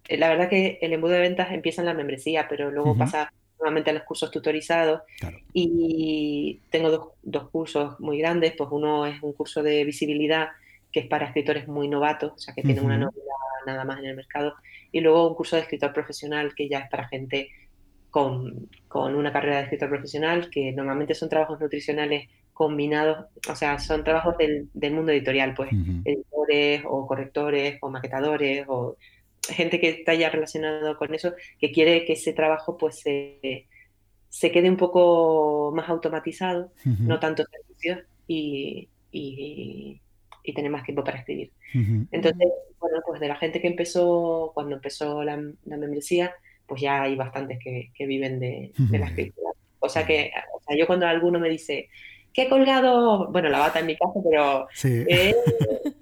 eh, 0.07 0.17
la 0.17 0.29
verdad 0.29 0.49
que 0.49 0.79
el 0.81 0.93
embudo 0.93 1.13
de 1.13 1.21
ventas 1.21 1.51
empieza 1.51 1.81
en 1.81 1.87
la 1.87 1.93
membresía, 1.93 2.47
pero 2.47 2.71
luego 2.71 2.97
pasa 2.97 3.31
nuevamente 3.59 3.91
a 3.91 3.93
los 3.93 4.03
cursos 4.03 4.31
tutorizados. 4.31 5.01
Y 5.53 6.59
tengo 6.69 7.15
dos, 7.21 7.49
cursos 7.49 7.99
muy 7.99 8.19
grandes, 8.19 8.53
pues 8.57 8.69
uno 8.71 9.05
es 9.05 9.21
un 9.21 9.33
curso 9.33 9.63
de 9.63 9.83
visibilidad 9.85 10.49
que 10.91 11.01
es 11.01 11.07
para 11.07 11.25
escritores 11.25 11.67
muy 11.67 11.87
novatos, 11.87 12.33
o 12.33 12.37
sea, 12.37 12.53
que 12.53 12.61
tienen 12.61 12.85
una 12.85 12.97
novela 12.97 13.33
nada 13.65 13.85
más 13.85 13.99
en 13.99 14.05
el 14.05 14.15
mercado, 14.15 14.53
y 14.91 14.99
luego 14.99 15.27
un 15.27 15.35
curso 15.35 15.55
de 15.55 15.61
escritor 15.63 15.93
profesional 15.93 16.53
que 16.53 16.67
ya 16.67 16.79
es 16.79 16.89
para 16.89 17.07
gente 17.07 17.49
con, 18.11 18.69
con 18.87 19.15
una 19.15 19.31
carrera 19.31 19.57
de 19.57 19.63
escritor 19.63 19.89
profesional, 19.89 20.49
que 20.51 20.71
normalmente 20.73 21.15
son 21.15 21.29
trabajos 21.29 21.59
nutricionales 21.59 22.29
combinados, 22.53 23.25
o 23.49 23.55
sea, 23.55 23.79
son 23.79 24.03
trabajos 24.03 24.37
del, 24.37 24.69
del 24.73 24.93
mundo 24.93 25.11
editorial, 25.11 25.53
pues, 25.53 25.69
editores 26.05 26.83
o 26.85 27.07
correctores 27.07 27.77
o 27.81 27.89
maquetadores 27.89 28.65
o 28.67 28.97
gente 29.49 29.79
que 29.79 29.89
está 29.89 30.13
ya 30.13 30.29
relacionado 30.29 30.97
con 30.97 31.13
eso, 31.13 31.33
que 31.59 31.71
quiere 31.71 32.05
que 32.05 32.13
ese 32.13 32.33
trabajo 32.33 32.77
pues 32.77 32.99
se, 32.99 33.67
se 34.29 34.51
quede 34.51 34.69
un 34.69 34.77
poco 34.77 35.71
más 35.75 35.89
automatizado, 35.89 36.71
no 36.85 37.19
tanto 37.19 37.43
servicios 37.43 37.99
y, 38.27 38.87
y, 39.11 39.99
y, 40.43 40.53
tener 40.53 40.71
más 40.71 40.83
tiempo 40.83 41.03
para 41.03 41.19
escribir. 41.19 41.51
Entonces, 42.11 42.47
bueno, 42.79 42.99
pues 43.05 43.19
de 43.19 43.27
la 43.27 43.35
gente 43.35 43.59
que 43.59 43.67
empezó, 43.67 44.51
cuando 44.53 44.75
empezó 44.75 45.23
la, 45.23 45.41
la 45.65 45.77
membresía, 45.77 46.33
pues 46.65 46.81
ya 46.81 47.03
hay 47.03 47.15
bastantes 47.15 47.59
que, 47.61 47.91
que 47.93 48.05
viven 48.05 48.39
de, 48.39 48.71
de 48.77 48.99
la 48.99 49.07
escritura. 49.07 49.49
O 49.79 49.89
sea 49.89 50.05
que, 50.05 50.31
o 50.55 50.61
sea, 50.61 50.77
yo 50.77 50.87
cuando 50.87 51.05
alguno 51.05 51.39
me 51.39 51.49
dice, 51.49 51.89
que 52.33 52.43
he 52.43 52.49
colgado, 52.49 53.31
bueno, 53.31 53.49
la 53.49 53.59
bata 53.59 53.79
en 53.79 53.85
mi 53.85 53.95
casa, 53.95 54.19
pero 54.23 54.67
sí. 54.73 55.03
eh, 55.07 55.35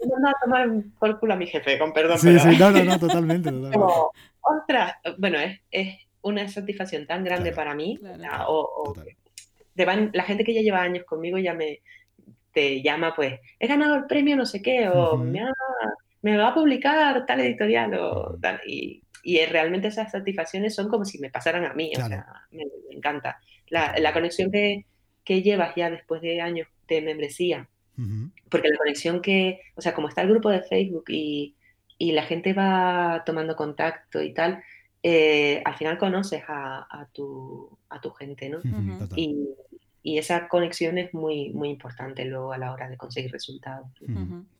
no 0.07 0.29
a 0.29 0.33
tomar 0.41 0.69
por 0.97 1.19
culo 1.19 1.33
a 1.33 1.37
mi 1.37 1.45
jefe, 1.45 1.77
con 1.77 1.91
perdón. 1.91 2.17
Sí, 2.17 2.39
sí, 2.39 2.57
no, 2.57 2.71
no, 2.71 2.83
no, 2.83 2.99
totalmente. 2.99 3.49
totalmente. 3.49 3.77
Como, 3.77 4.11
ostras, 4.41 4.93
bueno, 5.17 5.39
es, 5.39 5.59
es, 5.69 5.97
una 6.23 6.47
satisfacción 6.47 7.07
tan 7.07 7.23
grande 7.23 7.51
para 7.51 7.73
mí. 7.73 7.99
o, 8.47 8.93
la 9.75 10.23
gente 10.23 10.43
que 10.43 10.53
ya 10.53 10.61
lleva 10.61 10.81
años 10.81 11.03
conmigo 11.05 11.37
ya 11.37 11.53
me 11.53 11.79
te 12.53 12.81
llama, 12.81 13.13
pues, 13.15 13.39
he 13.59 13.67
ganado 13.67 13.95
el 13.95 14.05
premio 14.05 14.35
no 14.35 14.45
sé 14.45 14.61
qué, 14.61 14.89
o 14.89 15.17
me, 15.17 15.41
me, 16.21 16.37
va 16.37 16.49
a 16.49 16.53
publicar 16.53 17.25
tal 17.25 17.39
editorial, 17.39 17.93
o 17.93 18.37
tal, 18.41 18.59
y, 18.67 19.01
y, 19.23 19.45
realmente 19.45 19.87
esas 19.87 20.11
satisfacciones 20.11 20.75
son 20.75 20.89
como 20.89 21.05
si 21.05 21.17
me 21.19 21.29
pasaran 21.29 21.63
a 21.63 21.73
mí, 21.73 21.93
o 21.95 22.05
sea, 22.05 22.45
me, 22.51 22.65
me 22.89 22.95
encanta. 22.95 23.39
La, 23.69 23.95
la 23.97 24.11
conexión 24.11 24.51
que, 24.51 24.85
que 25.23 25.41
llevas 25.41 25.75
ya 25.75 25.89
después 25.89 26.21
de 26.21 26.41
años 26.41 26.67
de 26.87 27.01
membresía. 27.01 27.67
Porque 28.49 28.69
la 28.69 28.77
conexión 28.77 29.21
que, 29.21 29.61
o 29.75 29.81
sea, 29.81 29.93
como 29.93 30.07
está 30.07 30.23
el 30.23 30.29
grupo 30.29 30.49
de 30.49 30.63
Facebook 30.63 31.05
y, 31.09 31.55
y, 31.99 32.13
la 32.13 32.23
gente 32.23 32.53
va 32.53 33.21
tomando 33.27 33.55
contacto 33.55 34.23
y 34.23 34.33
tal, 34.33 34.63
eh, 35.03 35.61
al 35.65 35.75
final 35.75 35.99
conoces 35.99 36.43
a, 36.47 37.07
tu, 37.13 37.77
a 37.89 38.01
tu 38.01 38.09
gente, 38.11 38.49
¿no? 38.49 38.59
y, 39.15 39.49
y 40.03 40.17
esa 40.17 40.47
conexión 40.47 40.97
es 40.97 41.13
muy, 41.13 41.51
muy 41.53 41.69
importante 41.69 42.25
luego 42.25 42.53
a 42.53 42.57
la 42.57 42.71
hora 42.71 42.89
de 42.89 42.97
conseguir 42.97 43.31
resultados. 43.31 43.87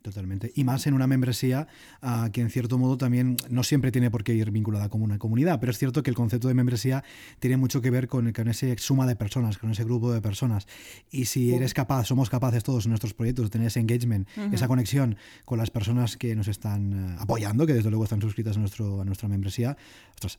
Totalmente. 0.01 0.51
Y 0.55 0.63
más 0.63 0.85
en 0.87 0.93
una 0.93 1.07
membresía 1.07 1.67
ah, 2.01 2.29
que 2.31 2.41
en 2.41 2.49
cierto 2.49 2.77
modo 2.77 2.97
también 2.97 3.37
no 3.49 3.63
siempre 3.63 3.91
tiene 3.91 4.11
por 4.11 4.23
qué 4.23 4.33
ir 4.33 4.51
vinculada 4.51 4.89
con 4.89 5.01
una 5.01 5.17
comunidad, 5.17 5.59
pero 5.59 5.71
es 5.71 5.77
cierto 5.77 6.03
que 6.03 6.09
el 6.09 6.15
concepto 6.15 6.47
de 6.47 6.53
membresía 6.53 7.03
tiene 7.39 7.57
mucho 7.57 7.81
que 7.81 7.89
ver 7.89 8.07
con, 8.07 8.31
con 8.33 8.47
esa 8.47 8.67
suma 8.77 9.07
de 9.07 9.15
personas, 9.15 9.57
con 9.57 9.71
ese 9.71 9.83
grupo 9.83 10.11
de 10.11 10.21
personas. 10.21 10.67
Y 11.09 11.25
si 11.25 11.53
eres 11.53 11.73
capaz, 11.73 12.05
somos 12.05 12.29
capaces 12.29 12.63
todos 12.63 12.85
en 12.85 12.89
nuestros 12.89 13.13
proyectos 13.13 13.45
de 13.45 13.49
tener 13.49 13.67
ese 13.67 13.79
engagement, 13.79 14.27
esa 14.51 14.67
conexión 14.67 15.17
con 15.45 15.57
las 15.57 15.71
personas 15.71 16.17
que 16.17 16.35
nos 16.35 16.47
están 16.47 16.93
eh, 16.93 17.15
apoyando, 17.19 17.65
que 17.65 17.73
desde 17.73 17.89
luego 17.89 18.03
están 18.03 18.21
suscritas 18.21 18.57
a, 18.57 18.59
nuestro, 18.59 19.01
a 19.01 19.05
nuestra 19.05 19.27
membresía, 19.27 19.77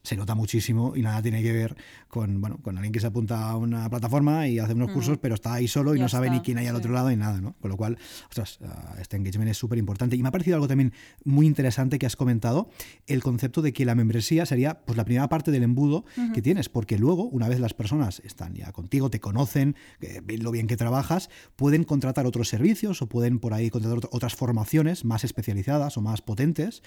se 0.03 0.17
nota 0.17 0.35
muchísimo 0.35 0.95
y 0.95 1.03
nada 1.03 1.23
tiene 1.23 1.43
que 1.43 1.53
ver 1.53 1.77
con, 2.09 2.41
bueno, 2.41 2.59
con 2.62 2.77
alguien 2.77 2.93
que 2.93 3.01
se 3.01 3.07
apunta 3.09 3.49
a 3.49 3.57
una 3.57 3.88
plataforma 3.91 4.47
y 4.47 4.59
hace 4.59 4.75
unos 4.75 4.91
cursos, 4.92 5.18
pero 5.18 5.35
está 5.35 5.55
ahí 5.55 5.68
solo 5.68 5.94
y 5.94 6.00
no 6.00 6.09
sabe 6.09 6.31
ni 6.31 6.40
quién 6.40 6.59
hay 6.59 6.66
al 6.66 6.76
otro 6.76 6.92
lado 6.92 7.11
ni 7.11 7.16
nada, 7.16 7.40
¿no? 7.40 7.55
Con 7.61 7.70
lo 7.70 7.76
cual, 7.76 7.98
ostras, 8.28 8.59
ah, 8.64 8.96
este 9.00 9.16
engagement 9.16 9.50
es 9.50 9.57
súper 9.57 9.78
importante. 9.78 10.16
Y 10.16 10.22
me 10.22 10.28
ha 10.28 10.33
parecido 10.33 10.57
algo 10.57 10.68
también 10.68 10.92
muy 11.24 11.46
interesante 11.46 11.98
que 11.98 12.07
has 12.07 12.16
comentado, 12.16 12.70
el 13.07 13.22
concepto 13.22 13.62
de 13.62 13.72
que 13.72 13.85
la 13.85 13.94
membresía 13.94 14.46
sería 14.46 14.81
pues 14.81 14.96
la 14.96 15.05
primera 15.05 15.28
parte 15.28 15.50
del 15.50 15.62
embudo 15.62 16.05
que 16.35 16.42
tienes, 16.42 16.68
porque 16.68 16.98
luego, 16.98 17.24
una 17.24 17.48
vez 17.48 17.61
las 17.61 17.74
personas 17.74 18.20
están 18.24 18.55
ya 18.55 18.72
contigo, 18.72 19.11
te 19.11 19.20
conocen, 19.20 19.76
ven 20.00 20.42
lo 20.42 20.50
bien 20.50 20.66
que 20.66 20.76
trabajas, 20.76 21.31
pueden 21.57 21.85
contratar 21.85 22.26
otros 22.26 22.48
servicios 22.48 23.02
o 23.02 23.09
pueden 23.09 23.38
por 23.38 23.55
ahí 23.55 23.70
contratar 23.70 24.09
otras 24.11 24.35
formaciones 24.35 25.05
más 25.05 25.24
especializadas 25.24 25.96
o 25.96 26.00
más 26.00 26.22
potentes, 26.22 26.83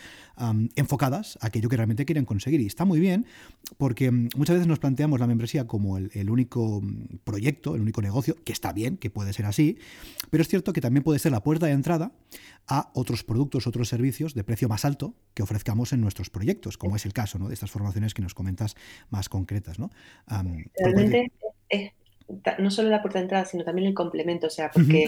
enfocadas 0.75 1.37
a 1.41 1.47
aquello 1.47 1.69
que 1.69 1.77
realmente 1.77 2.05
quieren 2.05 2.25
conseguir. 2.25 2.61
Y 2.61 2.67
está 2.67 2.85
muy 2.85 2.99
bien, 2.99 3.25
porque 3.77 4.11
mm, 4.11 4.29
muchas 4.35 4.55
veces 4.55 4.67
nos 4.67 4.79
planteamos 4.79 5.19
la 5.19 5.27
membresía 5.27 5.67
como 5.67 5.97
el 5.97 6.29
único 6.29 6.81
mm, 6.81 7.17
proyecto, 7.23 7.75
el 7.75 7.81
único 7.81 7.94
negocio, 8.01 8.36
que 8.43 8.51
está 8.51 8.73
bien, 8.73 8.97
que 8.97 9.10
puede 9.10 9.34
ser 9.34 9.45
así, 9.45 9.77
pero 10.29 10.41
es 10.41 10.47
cierto 10.47 10.73
que 10.73 10.81
también 10.81 11.03
puede 11.03 11.19
ser 11.19 11.31
la 11.31 11.43
puerta 11.43 11.65
de 11.65 11.73
entrada 11.73 12.12
a 12.67 12.91
otros 12.93 13.23
productos, 13.23 13.67
otros 13.67 13.89
servicios 13.89 14.34
de 14.34 14.43
precio 14.43 14.67
más 14.67 14.86
alto 14.86 15.13
que 15.34 15.43
ofrezcamos 15.43 15.93
en 15.93 16.01
nuestros 16.01 16.29
proyectos, 16.29 16.77
como 16.77 16.95
es 16.95 17.05
el 17.05 17.13
caso 17.13 17.39
¿no? 17.39 17.47
de 17.47 17.53
estas 17.53 17.71
formaciones 17.71 18.13
que 18.13 18.21
nos 18.21 18.34
comentas 18.34 18.75
más 19.10 19.29
concretas. 19.29 19.79
¿no? 19.79 19.91
Realmente 20.77 21.31
es 21.69 21.91
no 22.60 22.71
solo 22.71 22.89
la 22.89 23.01
puerta 23.01 23.19
de 23.19 23.23
entrada, 23.23 23.45
sino 23.45 23.63
también 23.63 23.88
el 23.88 23.93
complemento, 23.93 24.47
o 24.47 24.49
sea, 24.49 24.71
porque 24.71 25.05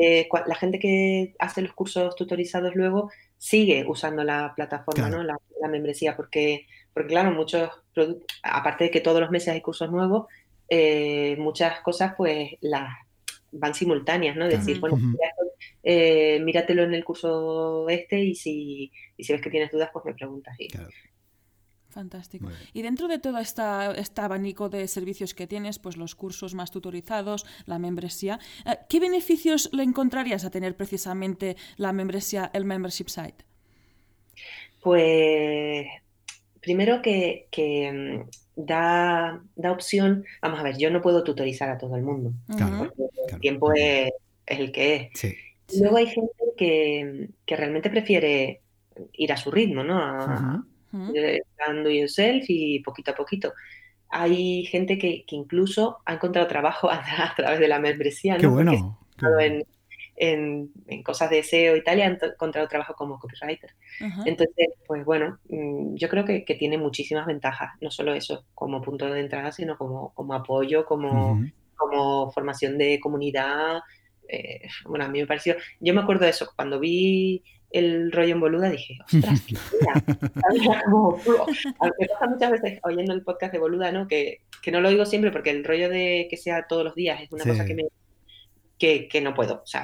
eh, 0.00 0.28
la 0.46 0.54
gente 0.54 0.78
que 0.78 1.34
hace 1.38 1.62
los 1.62 1.72
cursos 1.72 2.16
tutorizados 2.16 2.74
luego 2.74 3.10
sigue 3.38 3.84
usando 3.86 4.24
la 4.24 4.52
plataforma, 4.54 5.08
¿no? 5.08 5.22
La, 5.22 5.36
membresía, 5.68 6.16
porque, 6.16 6.66
porque 6.92 7.10
claro, 7.10 7.30
muchos 7.30 7.70
productos, 7.94 8.26
aparte 8.42 8.84
de 8.84 8.90
que 8.90 9.00
todos 9.00 9.20
los 9.20 9.30
meses 9.30 9.54
hay 9.54 9.60
cursos 9.60 9.90
nuevos, 9.92 10.26
eh, 10.68 11.36
muchas 11.38 11.80
cosas 11.80 12.14
pues 12.16 12.52
las 12.60 12.88
van 13.52 13.74
simultáneas, 13.74 14.36
¿no? 14.36 14.48
Decir, 14.48 14.80
bueno, 14.80 14.96
eh, 15.82 16.40
míratelo 16.40 16.84
en 16.84 16.94
el 16.94 17.04
curso 17.04 17.88
este 17.88 18.20
y 18.24 18.34
si, 18.34 18.92
si 19.18 19.32
ves 19.32 19.42
que 19.42 19.50
tienes 19.50 19.70
dudas, 19.70 19.90
pues 19.92 20.04
me 20.04 20.14
preguntas. 20.14 20.56
Fantástico. 21.92 22.48
Y 22.72 22.80
dentro 22.80 23.06
de 23.06 23.18
todo 23.18 23.38
esta, 23.38 23.92
este 23.92 24.22
abanico 24.22 24.70
de 24.70 24.88
servicios 24.88 25.34
que 25.34 25.46
tienes, 25.46 25.78
pues 25.78 25.98
los 25.98 26.14
cursos 26.14 26.54
más 26.54 26.70
tutorizados, 26.70 27.44
la 27.66 27.78
membresía, 27.78 28.40
eh, 28.64 28.78
¿qué 28.88 28.98
beneficios 28.98 29.68
le 29.74 29.82
encontrarías 29.82 30.46
a 30.46 30.50
tener 30.50 30.74
precisamente 30.74 31.56
la 31.76 31.92
membresía, 31.92 32.50
el 32.54 32.64
membership 32.64 33.08
site? 33.08 33.44
Pues 34.80 35.86
primero 36.62 37.02
que, 37.02 37.48
que 37.50 38.24
da, 38.56 39.42
da 39.56 39.72
opción, 39.72 40.24
vamos 40.40 40.60
a 40.60 40.62
ver, 40.62 40.78
yo 40.78 40.90
no 40.90 41.02
puedo 41.02 41.22
tutorizar 41.22 41.68
a 41.68 41.76
todo 41.76 41.96
el 41.96 42.02
mundo, 42.02 42.32
el 42.48 43.40
tiempo 43.40 43.72
es, 43.74 44.10
el 44.46 44.72
que 44.72 45.10
es. 45.12 45.36
Luego 45.78 45.96
hay 45.96 46.06
gente 46.06 46.32
que, 46.56 47.28
que, 47.44 47.56
realmente 47.56 47.90
prefiere 47.90 48.60
ir 49.12 49.32
a 49.32 49.36
su 49.36 49.50
ritmo, 49.50 49.82
¿no? 49.82 49.98
A, 49.98 50.64
dando 51.66 51.90
yourself 51.90 52.44
y 52.48 52.80
poquito 52.80 53.12
a 53.12 53.14
poquito. 53.14 53.52
Hay 54.10 54.66
gente 54.66 54.98
que, 54.98 55.24
que 55.26 55.36
incluso 55.36 55.98
ha 56.04 56.14
encontrado 56.14 56.46
trabajo 56.46 56.90
a, 56.90 57.02
través 57.36 57.58
de 57.58 57.68
la 57.68 57.78
membresía, 57.78 58.34
¿no? 58.34 58.40
Qué 58.40 58.46
bueno 58.46 59.02
en, 59.40 59.64
cosas 61.04 61.30
de 61.30 61.42
SEO 61.42 61.76
y 61.76 61.82
tal, 61.82 61.98
y 61.98 62.02
han 62.02 62.18
encontrado 62.20 62.68
trabajo 62.68 62.94
como 62.94 63.18
copywriter. 63.18 63.74
Entonces, 64.24 64.68
pues 64.86 65.04
bueno, 65.04 65.38
mm, 65.48 65.94
yo 65.96 66.08
creo 66.08 66.24
que, 66.24 66.44
tiene 66.58 66.78
muchísimas 66.78 67.26
ventajas, 67.26 67.70
no 67.80 67.90
solo 67.90 68.14
eso 68.14 68.44
como 68.54 68.82
punto 68.82 69.06
de 69.06 69.20
entrada, 69.20 69.52
sino 69.52 69.76
como, 69.76 70.12
como 70.14 70.34
apoyo, 70.34 70.84
como, 70.84 71.42
como 71.76 72.30
formación 72.30 72.78
de 72.78 73.00
comunidad. 73.00 73.80
Eh, 74.28 74.68
bueno, 74.86 75.04
a 75.04 75.08
mí 75.08 75.20
me 75.20 75.26
pareció, 75.26 75.56
yo 75.80 75.94
me 75.94 76.02
acuerdo 76.02 76.24
de 76.24 76.30
eso, 76.30 76.50
cuando 76.54 76.78
vi 76.78 77.42
el 77.70 78.12
rollo 78.12 78.34
en 78.34 78.40
boluda 78.40 78.68
dije, 78.68 78.98
ostras, 79.02 79.40
qué 79.46 79.56
como, 80.84 81.18
me 81.98 82.06
pasa 82.06 82.26
muchas 82.28 82.50
veces 82.52 82.80
oyendo 82.82 83.14
el 83.14 83.22
podcast 83.22 83.52
de 83.52 83.58
boluda, 83.58 83.90
¿no? 83.90 84.06
Que, 84.06 84.42
que, 84.62 84.70
no 84.70 84.80
lo 84.80 84.90
digo 84.90 85.06
siempre 85.06 85.32
porque 85.32 85.50
el 85.50 85.64
rollo 85.64 85.88
de 85.88 86.26
que 86.30 86.36
sea 86.36 86.66
todos 86.68 86.84
los 86.84 86.94
días 86.94 87.22
es 87.22 87.32
una 87.32 87.44
cosa 87.44 87.64
que 87.64 87.74
me, 87.74 87.84
que, 88.82 89.20
no 89.20 89.32
puedo. 89.34 89.62
Sí, 89.64 89.78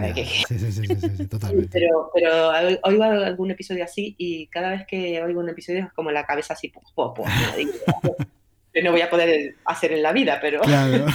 sí, 0.48 0.72
sí, 0.72 0.86
sí, 0.86 1.26
totalmente. 1.30 1.70
Pero, 1.72 2.10
pero 2.12 2.50
oigo 2.82 3.04
algún 3.04 3.50
episodio 3.50 3.84
así 3.84 4.14
y 4.18 4.48
cada 4.48 4.70
vez 4.70 4.86
que 4.86 5.22
oigo 5.22 5.40
un 5.40 5.48
episodio 5.48 5.84
es 5.84 5.92
como 5.92 6.10
la 6.10 6.26
cabeza 6.26 6.54
así, 6.54 6.68
pues, 6.68 6.86
pues, 6.94 7.30
que 8.72 8.82
no 8.82 8.90
voy 8.90 9.00
a 9.00 9.10
poder 9.10 9.54
hacer 9.64 9.92
en 9.92 10.02
la 10.02 10.12
vida, 10.12 10.38
pero... 10.40 10.60
Claro. 10.62 11.06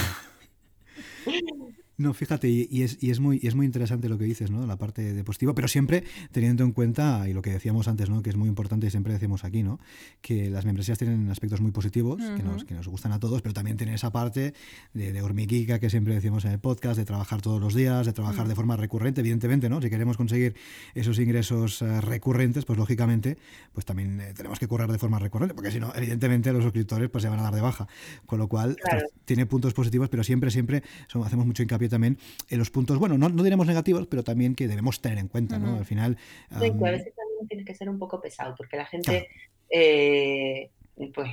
No, 1.98 2.14
fíjate, 2.14 2.50
y, 2.50 2.82
es, 2.82 2.98
y, 3.02 3.12
es, 3.12 3.20
muy, 3.20 3.40
es 3.44 3.54
muy 3.54 3.68
interesante 3.68 4.10
lo 4.10 4.18
que 4.18 4.26
dices, 4.26 4.50
¿no? 4.50 4.66
La 4.66 4.78
parte 4.78 5.14
de 5.14 5.24
positivo, 5.24 5.54
pero 5.54 5.68
siempre 5.68 6.04
teniendo 6.32 6.64
en 6.64 6.72
cuenta, 6.72 7.30
y 7.30 7.34
lo 7.34 7.44
que 7.44 7.52
decíamos 7.52 7.88
antes, 7.88 8.10
¿no? 8.10 8.24
Que 8.24 8.32
es 8.32 8.36
muy 8.36 8.50
importante 8.50 8.88
y 8.88 8.90
siempre 8.90 9.14
decimos 9.14 9.44
aquí, 9.44 9.62
¿no? 9.62 9.80
Que 10.22 10.50
las 10.50 10.66
membresías 10.66 10.98
tienen 10.98 11.30
aspectos 11.30 11.62
muy 11.62 11.72
positivos, 11.72 12.20
que, 12.36 12.42
nos, 12.42 12.66
que 12.66 12.74
nos 12.74 12.88
gustan 12.88 13.12
a 13.12 13.20
todos, 13.20 13.44
pero 13.44 13.54
también 13.54 13.78
tienen 13.78 13.94
esa 13.94 14.12
parte 14.12 14.56
de, 14.94 15.14
de, 15.14 15.22
hormiguica 15.22 15.80
que 15.80 15.92
siempre 15.92 16.16
decimos 16.16 16.46
en 16.46 16.52
el 16.54 16.60
podcast, 16.60 16.98
de 16.98 17.06
trabajar 17.06 17.42
todos 17.42 17.62
los 17.62 17.76
días, 17.76 18.08
de 18.08 18.14
trabajar 18.14 18.48
de 18.48 18.56
forma 18.56 18.76
recurrente, 18.76 19.22
evidentemente, 19.22 19.70
¿no? 19.70 19.80
Si 19.80 19.90
queremos 19.92 20.18
conseguir 20.18 20.56
esos 20.96 21.20
ingresos 21.20 21.82
eh, 21.84 22.02
recurrentes, 22.02 22.66
pues 22.66 22.80
lógicamente, 22.80 23.38
pues 23.72 23.86
también 23.86 24.20
eh, 24.20 24.34
tenemos 24.36 24.58
que 24.58 24.68
currar 24.68 24.92
de 24.92 24.98
forma 24.98 25.20
recurrente, 25.20 25.54
porque 25.54 25.70
si 25.70 25.80
no, 25.80 25.94
evidentemente 25.96 26.52
los 26.52 26.64
suscriptores 26.64 27.10
pues 27.12 27.22
se 27.22 27.30
van 27.30 27.40
a 27.40 27.44
dar 27.44 27.54
de 27.54 27.62
baja. 27.62 27.88
Con 28.26 28.40
lo 28.40 28.48
cual, 28.48 28.78
tiene 29.26 29.46
puntos 29.46 29.74
positivos, 29.74 30.10
pero 30.10 30.24
siempre, 30.24 30.50
siempre 30.50 30.82
hacemos 31.08 31.46
mucho 31.46 31.62
hincapié 31.62 31.83
también 31.90 32.18
en 32.50 32.60
los 32.60 32.70
puntos, 32.70 32.98
bueno, 32.98 33.18
no, 33.18 33.30
no 33.30 33.44
diremos 33.44 33.68
negativos, 33.68 34.08
pero 34.08 34.24
también 34.24 34.56
que 34.56 34.68
debemos 34.68 35.02
tener 35.02 35.18
en 35.18 35.28
cuenta, 35.28 35.60
¿no? 35.60 35.78
Al 35.78 35.86
final... 35.86 36.18
a 36.50 36.60
veces 36.60 37.14
también 37.16 37.48
tiene 37.48 37.66
que 37.66 37.76
ser 37.76 37.90
un 37.90 38.00
poco 38.00 38.22
pesado, 38.22 38.56
porque 38.56 38.78
la 38.78 38.86
gente, 38.86 39.30
eh, 39.70 40.70
pues, 41.14 41.30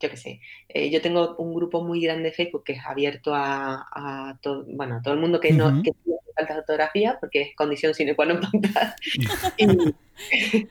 yo 0.00 0.10
qué 0.10 0.16
sé, 0.16 0.40
eh, 0.68 0.90
yo 0.90 1.00
tengo 1.00 1.36
un 1.36 1.54
grupo 1.54 1.82
muy 1.82 2.00
grande 2.00 2.30
de 2.30 2.34
Facebook 2.34 2.64
que 2.64 2.74
es 2.74 2.84
abierto 2.84 3.32
a, 3.34 4.38
todo, 4.42 4.64
bueno, 4.68 4.96
a 4.96 5.02
todo 5.02 5.14
el 5.14 5.20
mundo 5.20 5.40
que 5.40 5.52
no 5.52 5.82
que 5.82 5.92
tiene 5.92 6.18
falta 6.34 6.54
fotografía, 6.56 7.16
porque 7.20 7.42
es 7.42 7.56
condición 7.56 7.94
sine 7.94 8.14
qua 8.14 8.26
non 8.26 8.40
y, 9.56 10.66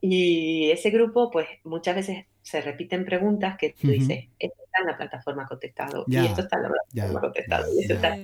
y 0.00 0.70
ese 0.70 0.90
grupo, 0.90 1.30
pues, 1.30 1.46
muchas 1.64 1.94
veces 1.94 2.26
se 2.46 2.60
repiten 2.60 3.04
preguntas 3.04 3.56
que 3.58 3.70
tú 3.70 3.88
dices, 3.88 4.28
esto 4.38 4.62
está 4.64 4.78
en 4.80 4.86
la 4.86 4.96
plataforma 4.96 5.48
contestado, 5.48 6.04
y 6.06 6.16
esto 6.16 6.42
está 6.42 6.58
en 6.58 6.62
la 6.62 6.68
plataforma 6.68 7.20
contestado, 7.20 7.74
y 7.74 7.82
esto 7.82 7.94
está... 7.94 8.16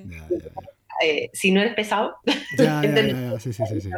Eh, 1.04 1.28
si 1.32 1.50
no 1.50 1.60
eres 1.60 1.74
pesado... 1.74 2.18
sí, 3.40 3.52
sí, 3.52 3.66
sí, 3.66 3.80
sí. 3.80 3.90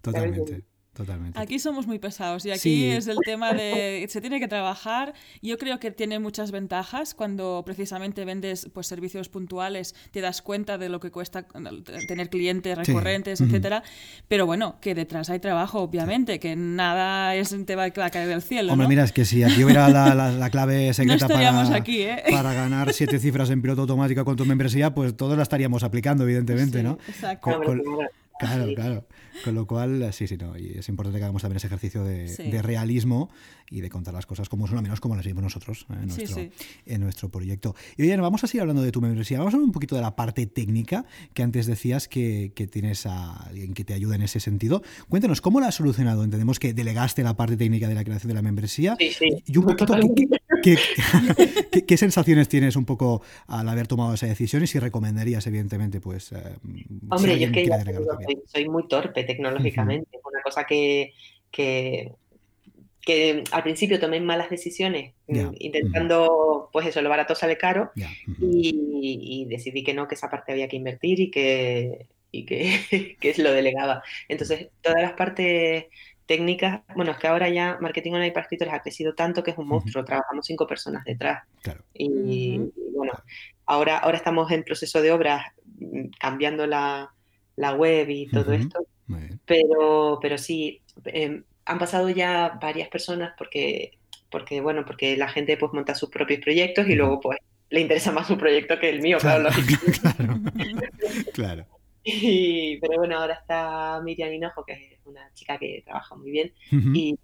Totalmente. 0.00 0.62
Totalmente. 1.00 1.40
Aquí 1.40 1.58
somos 1.58 1.86
muy 1.86 1.98
pesados 1.98 2.44
y 2.44 2.50
aquí 2.50 2.84
es 2.84 3.06
el 3.06 3.16
tema 3.24 3.54
de 3.54 4.04
se 4.10 4.20
tiene 4.20 4.38
que 4.38 4.48
trabajar. 4.48 5.14
Yo 5.40 5.56
creo 5.56 5.80
que 5.80 5.90
tiene 5.90 6.18
muchas 6.18 6.50
ventajas 6.50 7.14
cuando 7.14 7.62
precisamente 7.64 8.26
vendes 8.26 8.68
pues 8.74 8.86
servicios 8.86 9.30
puntuales, 9.30 9.94
te 10.10 10.20
das 10.20 10.42
cuenta 10.42 10.76
de 10.76 10.90
lo 10.90 11.00
que 11.00 11.10
cuesta 11.10 11.46
tener 12.06 12.28
clientes 12.28 12.76
recurrentes, 12.76 13.40
etcétera. 13.40 13.82
Pero 14.28 14.44
bueno, 14.44 14.76
que 14.82 14.94
detrás 14.94 15.30
hay 15.30 15.38
trabajo, 15.38 15.80
obviamente, 15.80 16.38
que 16.38 16.54
nada 16.54 17.34
es 17.34 17.56
te 17.64 17.76
va 17.76 17.84
a 17.84 18.10
caer 18.10 18.28
del 18.28 18.42
cielo. 18.42 18.74
Hombre, 18.74 18.86
mira, 18.86 19.04
es 19.04 19.12
que 19.12 19.24
si 19.24 19.42
aquí 19.42 19.64
hubiera 19.64 19.88
la, 19.88 20.50
clave 20.50 20.92
secreta 20.92 21.28
para, 21.28 21.74
aquí, 21.74 22.02
¿eh? 22.02 22.24
para 22.30 22.52
ganar 22.52 22.92
siete 22.92 23.18
cifras 23.18 23.48
en 23.48 23.62
piloto 23.62 23.80
automático 23.80 24.22
con 24.26 24.36
tu 24.36 24.44
membresía, 24.44 24.94
pues 24.94 25.16
todos 25.16 25.38
la 25.38 25.44
estaríamos 25.44 25.82
aplicando, 25.82 26.24
evidentemente, 26.24 26.82
¿no? 26.82 26.98
Exacto 27.08 27.48
Claro, 28.40 28.74
claro. 28.74 29.06
Con 29.44 29.54
lo 29.54 29.66
cual, 29.66 30.12
sí, 30.12 30.26
sí, 30.26 30.36
no. 30.36 30.56
Y 30.56 30.78
es 30.78 30.88
importante 30.88 31.18
que 31.18 31.24
hagamos 31.24 31.42
también 31.42 31.58
ese 31.58 31.66
ejercicio 31.66 32.04
de, 32.04 32.62
realismo 32.62 33.30
y 33.70 33.80
de 33.80 33.88
contar 33.88 34.12
las 34.12 34.26
cosas 34.26 34.48
como 34.48 34.66
son, 34.66 34.78
al 34.78 34.82
menos 34.82 34.98
como 35.00 35.14
las 35.14 35.24
vimos 35.24 35.42
nosotros 35.42 35.86
¿eh? 35.90 35.94
en, 36.02 36.08
nuestro, 36.08 36.42
en 36.86 37.00
nuestro 37.00 37.28
proyecto. 37.28 37.76
Y 37.96 38.02
oye, 38.02 38.16
vamos 38.16 38.42
a 38.42 38.46
seguir 38.46 38.62
hablando 38.62 38.82
de 38.82 38.90
tu 38.92 39.00
membresía. 39.00 39.38
Vamos 39.38 39.54
a 39.54 39.56
hablar 39.56 39.66
un 39.66 39.72
poquito 39.72 39.94
de 39.94 40.02
la 40.02 40.16
parte 40.16 40.46
técnica 40.46 41.04
que 41.34 41.42
antes 41.42 41.66
decías 41.66 42.08
que, 42.08 42.52
que 42.54 42.66
tienes 42.66 43.06
a 43.06 43.34
alguien 43.44 43.74
que 43.74 43.84
te 43.84 43.94
ayuda 43.94 44.16
en 44.16 44.22
ese 44.22 44.40
sentido. 44.40 44.82
Cuéntanos, 45.08 45.40
¿cómo 45.40 45.60
la 45.60 45.68
has 45.68 45.74
solucionado? 45.76 46.24
Entendemos 46.24 46.58
que 46.58 46.74
delegaste 46.74 47.22
la 47.22 47.36
parte 47.36 47.56
técnica 47.56 47.88
de 47.88 47.94
la 47.94 48.04
creación 48.04 48.28
de 48.28 48.34
la 48.34 48.42
membresía. 48.42 48.96
Sí, 48.98 49.10
sí. 49.10 49.42
Y 49.46 49.56
un 49.58 49.66
poquito, 49.66 49.94
¿qué, 50.62 50.78
qué, 51.86 51.96
sensaciones 51.96 52.48
tienes 52.48 52.76
un 52.76 52.84
poco 52.84 53.22
al 53.46 53.68
haber 53.68 53.86
tomado 53.86 54.14
esa 54.14 54.26
decisión 54.26 54.64
y 54.64 54.66
si 54.66 54.78
recomendarías, 54.78 55.46
evidentemente, 55.46 56.00
pues... 56.00 56.32
Eh, 56.32 56.56
Hombre, 57.10 57.38
yo 57.38 57.46
es 57.46 57.52
que 57.52 57.64
soy, 58.46 58.68
muy 58.68 58.88
torpe 58.88 59.24
tecnológicamente. 59.24 60.18
Una 60.24 60.42
cosa 60.42 60.64
que, 60.64 61.12
que, 61.50 62.12
que, 63.02 63.44
al 63.50 63.62
principio 63.62 64.00
tomé 64.00 64.20
malas 64.20 64.50
decisiones 64.50 65.14
mm, 65.28 65.54
intentando, 65.58 66.68
pues 66.72 66.86
eso, 66.86 67.02
lo 67.02 67.10
barato 67.10 67.34
sale 67.34 67.56
caro 67.56 67.90
y, 68.40 69.46
decidí 69.48 69.82
que 69.82 69.94
no, 69.94 70.06
que 70.06 70.14
esa 70.14 70.30
parte 70.30 70.52
había 70.52 70.68
que 70.68 70.76
invertir 70.76 71.20
y 71.20 71.30
que, 71.30 72.06
y 72.30 72.44
que, 72.44 73.16
que 73.20 73.34
lo 73.42 73.52
delegaba. 73.52 74.02
Entonces, 74.28 74.68
todas 74.82 75.02
las 75.02 75.12
partes 75.14 75.86
técnicas, 76.30 76.82
bueno, 76.94 77.10
es 77.10 77.18
que 77.18 77.26
ahora 77.26 77.48
ya 77.48 77.76
Marketing 77.80 78.12
Online 78.12 78.30
para 78.30 78.44
escritores 78.44 78.72
ha 78.72 78.82
crecido 78.82 79.16
tanto 79.16 79.42
que 79.42 79.50
es 79.50 79.58
un 79.58 79.66
monstruo, 79.66 80.04
trabajamos 80.04 80.46
cinco 80.46 80.64
personas 80.64 81.04
detrás. 81.04 81.42
Y, 81.92 82.70
bueno, 82.94 83.14
ahora, 83.66 83.98
ahora 83.98 84.16
estamos 84.16 84.48
en 84.52 84.62
proceso 84.62 85.02
de 85.02 85.10
obras 85.10 85.42
mm, 85.80 86.10
cambiando 86.20 86.68
la, 86.68 87.12
web 87.56 88.08
y 88.08 88.26
todo 88.26 88.52
esto, 88.52 88.80
pero, 89.44 90.18
pero 90.20 90.38
sí, 90.38 90.80
em, 91.04 91.44
han 91.64 91.78
pasado 91.78 92.08
ya 92.10 92.58
varias 92.60 92.88
personas 92.88 93.32
porque, 93.36 93.98
porque, 94.30 94.60
bueno, 94.60 94.84
porque 94.84 95.16
la 95.16 95.28
gente 95.28 95.56
pues 95.56 95.72
monta 95.72 95.94
sus 95.94 96.10
propios 96.10 96.40
proyectos 96.40 96.88
y 96.88 96.94
luego 96.94 97.20
pues 97.20 97.38
le 97.70 97.80
interesa 97.80 98.12
más 98.12 98.26
su 98.26 98.36
proyecto 98.36 98.78
que 98.78 98.88
el 98.88 99.00
mío, 99.00 99.18
claro. 99.18 99.50
claro. 101.32 101.66
pero 102.80 102.98
bueno, 102.98 103.18
ahora 103.18 103.34
está 103.34 104.00
Miriam 104.02 104.32
Hinojo, 104.32 104.64
que 104.64 104.72
es 104.72 105.06
una 105.06 105.32
chica 105.34 105.58
que 105.58 105.82
trabaja 105.84 106.16
muy 106.16 106.30
bien, 106.30 106.52
y, 106.70 107.18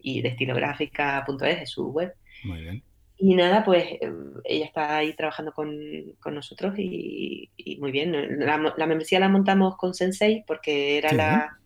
y 0.00 0.22
de 0.22 0.28
estilográfica.es, 0.30 1.62
es 1.62 1.70
su 1.70 1.88
web. 1.88 2.14
Muy 2.44 2.62
bien. 2.62 2.82
Y 3.22 3.34
nada, 3.34 3.62
pues 3.64 3.84
em, 4.00 4.32
ella 4.44 4.64
está 4.64 4.96
ahí 4.96 5.14
trabajando 5.14 5.52
con, 5.52 5.70
con 6.20 6.34
nosotros 6.34 6.74
y, 6.78 7.50
muy 7.78 7.92
bien. 7.92 8.12
La, 8.38 8.56
la, 8.76 8.86
membresía 8.86 9.20
la 9.20 9.28
montamos 9.28 9.76
con 9.76 9.92
Sensei 9.92 10.42
porque 10.46 10.96
era 10.96 11.12
la, 11.12 11.58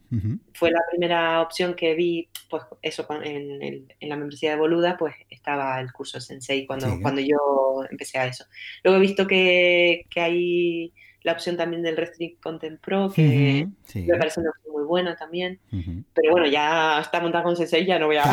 fue 0.53 0.73
la 0.73 0.81
primera 0.91 1.41
opción 1.41 1.75
que 1.75 1.95
vi, 1.95 2.29
pues 2.51 2.65
eso, 2.83 3.07
en, 3.23 3.63
en, 3.63 4.09
la 4.09 4.17
membresía 4.17 4.51
de 4.51 4.57
Boluda, 4.57 4.97
pues 4.97 5.15
estaba 5.31 5.81
el 5.81 5.93
curso 5.93 6.21
Sensei 6.21 6.67
cuando, 6.67 7.01
cuando 7.01 7.21
yo 7.21 7.85
empecé 7.89 8.19
a 8.19 8.27
eso. 8.27 8.45
Luego 8.83 8.99
he 8.99 9.03
visto 9.03 9.27
que, 9.27 10.07
que 10.11 10.21
hay 10.21 10.93
la 11.23 11.33
opción 11.33 11.57
también 11.57 11.83
del 11.83 11.97
Restrict 11.97 12.43
Content 12.43 12.81
Pro, 12.81 13.11
que 13.11 13.67
me 13.95 14.19
parece 14.19 14.41
una 14.41 14.51
opción 14.51 14.75
muy 14.75 14.85
buena 14.85 15.17
también. 15.17 15.59
Pero 15.71 16.33
bueno, 16.33 16.47
ya 16.47 17.01
está 17.01 17.21
montada 17.21 17.45
con 17.45 17.57
Sensei, 17.57 17.87
ya 17.87 17.99
no 17.99 18.07
voy 18.07 18.17
a... 18.17 18.25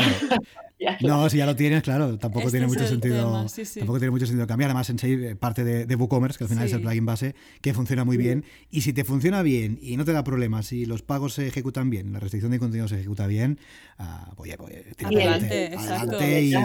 no, 1.01 1.29
si 1.29 1.38
ya 1.38 1.45
lo 1.45 1.55
tienes, 1.55 1.84
claro, 1.84 2.17
tampoco 2.17 2.47
este 2.47 2.57
tiene 2.57 2.67
mucho 2.67 2.88
sentido. 2.88 3.45
Tampoco 3.75 3.99
tiene 3.99 4.11
mucho 4.11 4.25
sentido 4.25 4.47
cambiar. 4.47 4.69
Además, 4.69 4.88
Sensei 4.88 5.36
parte 5.36 5.63
de, 5.63 5.95
WooCommerce, 5.95 6.38
que 6.38 6.45
al 6.45 6.49
final 6.49 6.65
es 6.65 6.73
el 6.73 6.82
plugin 6.82 7.05
base, 7.05 7.36
que 7.61 7.73
funciona 7.73 8.03
muy 8.03 8.17
bien. 8.17 8.45
Y 8.69 8.82
si 8.82 8.93
te 8.93 9.03
funciona 9.03 9.41
bien 9.41 9.77
y 9.82 9.97
no 9.97 10.05
te 10.05 10.13
da 10.13 10.23
problemas, 10.23 10.71
y 10.71 10.86
los 10.86 11.01
pagos 11.01 11.34
se 11.34 11.47
ejecutan 11.47 11.89
bien, 11.89 12.13
la 12.13 12.19
restricción 12.19 12.51
de 12.51 12.59
contenido 12.59 12.88
se 12.88 12.95
ejecuta 12.95 13.27
bien, 13.27 13.59
uh, 13.99 14.36
pues, 14.36 14.55
pues 14.57 15.05
adelante, 15.05 15.75
adelante 15.75 16.57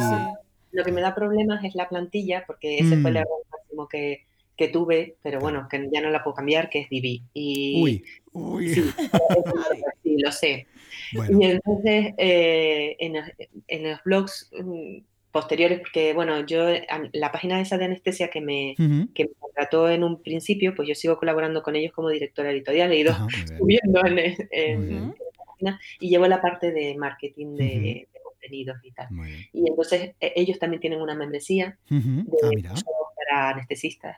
Lo 0.72 0.84
que 0.84 0.92
me 0.92 1.00
da 1.00 1.14
problemas 1.14 1.64
es 1.64 1.74
la 1.74 1.88
plantilla, 1.88 2.44
porque 2.46 2.78
ese 2.78 2.96
fue 3.00 3.10
el 3.10 3.16
mm. 3.16 3.18
error 3.18 3.42
máximo 3.50 3.88
que 3.88 4.26
que 4.56 4.68
tuve, 4.68 5.16
pero 5.22 5.38
bueno, 5.38 5.68
que 5.70 5.88
ya 5.92 6.00
no 6.00 6.10
la 6.10 6.24
puedo 6.24 6.34
cambiar, 6.34 6.70
que 6.70 6.80
es 6.80 6.88
Divi. 6.88 7.22
Y, 7.34 7.82
uy, 7.82 8.04
uy. 8.32 8.74
Sí, 8.74 8.82
lo 10.24 10.32
sé. 10.32 10.66
Y 11.12 11.44
entonces, 11.44 12.14
eh, 12.18 12.96
en, 12.98 13.84
los 13.90 14.02
blogs 14.04 14.50
mm, 14.52 14.98
posteriores, 15.30 15.80
porque 15.80 16.14
bueno, 16.14 16.46
yo, 16.46 16.66
la 17.12 17.32
página 17.32 17.60
esa 17.60 17.78
de 17.78 17.86
anestesia 17.86 18.28
que 18.28 18.40
me, 18.40 18.74
que 19.14 19.24
me 19.24 19.30
contrató 19.38 19.88
en 19.90 20.04
un 20.04 20.22
principio, 20.22 20.74
pues 20.74 20.88
yo 20.88 20.94
sigo 20.94 21.18
colaborando 21.18 21.62
con 21.62 21.76
ellos 21.76 21.92
como 21.92 22.08
directora 22.08 22.50
editorial, 22.50 22.92
he 22.92 23.00
ido 23.00 23.14
subiendo 23.58 24.04
en, 24.06 24.18
en, 24.50 25.08
la 25.08 25.44
página 25.46 25.80
y 26.00 26.08
llevo 26.08 26.26
la 26.26 26.40
parte 26.40 26.72
de 26.72 26.96
marketing 26.96 27.54
de, 27.56 28.08
contenidos 28.22 28.78
y 28.82 28.92
tal. 28.92 29.08
Y 29.52 29.68
entonces 29.68 30.14
e, 30.20 30.32
ellos 30.36 30.58
también 30.58 30.80
tienen 30.80 31.00
una 31.00 31.14
membresía 31.14 31.78
de 31.88 32.64
ah, 32.68 32.74
para 33.16 33.50
anestesistas. 33.50 34.16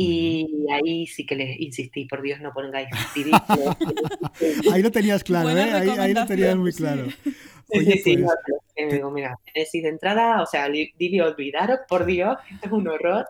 Y 0.00 0.46
ahí 0.70 1.08
sí 1.08 1.26
que 1.26 1.34
les 1.34 1.58
insistí, 1.58 2.04
por 2.04 2.22
Dios, 2.22 2.40
no 2.40 2.52
pongáis 2.52 2.88
CD. 3.12 3.32
ahí 4.72 4.80
lo 4.80 4.92
tenías 4.92 5.24
claro, 5.24 5.50
¿eh? 5.50 5.72
Ahí, 5.72 5.88
ahí, 5.88 6.14
lo 6.14 6.24
tenías 6.24 6.54
muy 6.54 6.72
claro. 6.72 7.02
Oye, 7.70 7.94
sí, 7.94 8.14
sí, 8.14 8.16
pues, 8.16 8.36
no, 8.78 8.92
digo, 8.92 9.10
mira, 9.10 9.36
Genesis 9.44 9.82
de 9.82 9.88
entrada, 9.88 10.40
o 10.40 10.46
sea, 10.46 10.68
Divi, 10.68 11.18
olvidaros, 11.18 11.80
por 11.88 12.06
Dios, 12.06 12.36
esto 12.52 12.66
es 12.66 12.72
un 12.72 12.86
horror. 12.86 13.26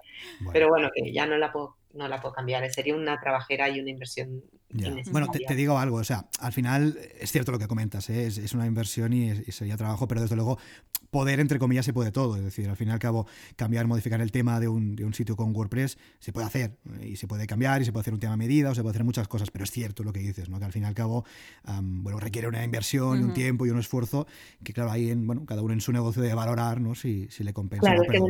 Pero 0.52 0.68
bueno, 0.68 0.90
que 0.94 1.10
ya 1.10 1.24
no 1.24 1.38
la 1.38 1.50
puedo 1.50 1.77
no 1.94 2.08
la 2.08 2.20
puedo 2.20 2.34
cambiar. 2.34 2.68
Sería 2.70 2.94
una 2.94 3.20
trabajera 3.20 3.68
y 3.68 3.80
una 3.80 3.90
inversión. 3.90 4.42
Bueno, 5.10 5.28
te, 5.28 5.54
digo 5.54 5.78
algo, 5.78 5.96
o 5.96 6.04
sea, 6.04 6.28
al 6.40 6.52
final 6.52 6.98
es 7.18 7.32
cierto 7.32 7.52
lo 7.52 7.58
que 7.58 7.66
comentas, 7.66 8.10
¿eh? 8.10 8.26
es, 8.26 8.52
una 8.52 8.66
inversión 8.66 9.14
y, 9.14 9.34
sería 9.50 9.78
trabajo, 9.78 10.06
pero 10.06 10.20
desde 10.20 10.36
luego 10.36 10.58
poder, 11.10 11.40
entre 11.40 11.58
comillas, 11.58 11.86
se 11.86 11.94
puede 11.94 12.12
todo. 12.12 12.36
Es 12.36 12.44
decir, 12.44 12.68
al 12.68 12.76
fin 12.76 12.88
y 12.88 12.90
al 12.90 12.98
cabo, 12.98 13.26
cambiar, 13.56 13.86
modificar 13.86 14.20
el 14.20 14.30
tema 14.30 14.60
de 14.60 14.68
un, 14.68 14.94
de 14.94 15.06
un 15.06 15.14
sitio 15.14 15.36
con 15.36 15.56
WordPress 15.56 15.96
se 16.18 16.32
puede 16.34 16.46
hacer 16.46 16.76
y 17.02 17.16
se 17.16 17.26
puede 17.26 17.46
cambiar 17.46 17.80
y 17.80 17.86
se 17.86 17.92
puede 17.92 18.02
hacer 18.02 18.12
un 18.12 18.20
tema 18.20 18.34
a 18.34 18.36
medida 18.36 18.70
o 18.70 18.74
se 18.74 18.82
puede 18.82 18.90
hacer 18.90 19.04
muchas 19.04 19.26
cosas, 19.26 19.50
pero 19.50 19.64
es 19.64 19.70
cierto 19.70 20.02
lo 20.02 20.12
que 20.12 20.20
dices, 20.20 20.50
¿no? 20.50 20.58
que 20.58 20.66
al 20.66 20.72
fin 20.72 20.82
y 20.82 20.86
al 20.86 20.94
cabo, 20.94 21.24
bueno, 21.64 22.20
requiere 22.20 22.46
una 22.46 22.62
inversión 22.62 23.20
y 23.20 23.22
un 23.22 23.32
tiempo 23.32 23.64
y 23.64 23.70
un 23.70 23.78
esfuerzo 23.78 24.26
que, 24.62 24.74
claro, 24.74 24.90
ahí, 24.90 25.10
en, 25.10 25.26
bueno, 25.26 25.46
cada 25.46 25.62
uno 25.62 25.72
en 25.72 25.80
su 25.80 25.92
negocio 25.92 26.20
debe 26.20 26.34
valorar 26.34 26.78
¿no? 26.78 26.94
si, 26.94 27.28
si 27.30 27.42
le 27.42 27.54
compensa. 27.54 27.80
Claro, 27.80 28.02
que 28.02 28.20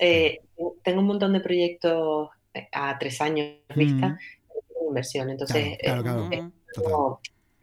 eh, 0.00 0.40
tengo 0.82 1.00
un 1.00 1.06
montón 1.06 1.32
de 1.32 1.40
proyectos 1.40 2.30
a 2.72 2.98
tres 2.98 3.20
años 3.20 3.56
vista, 3.74 4.08
mm. 4.08 4.88
inversión. 4.88 5.30
Entonces, 5.30 5.78
eh, 5.80 6.50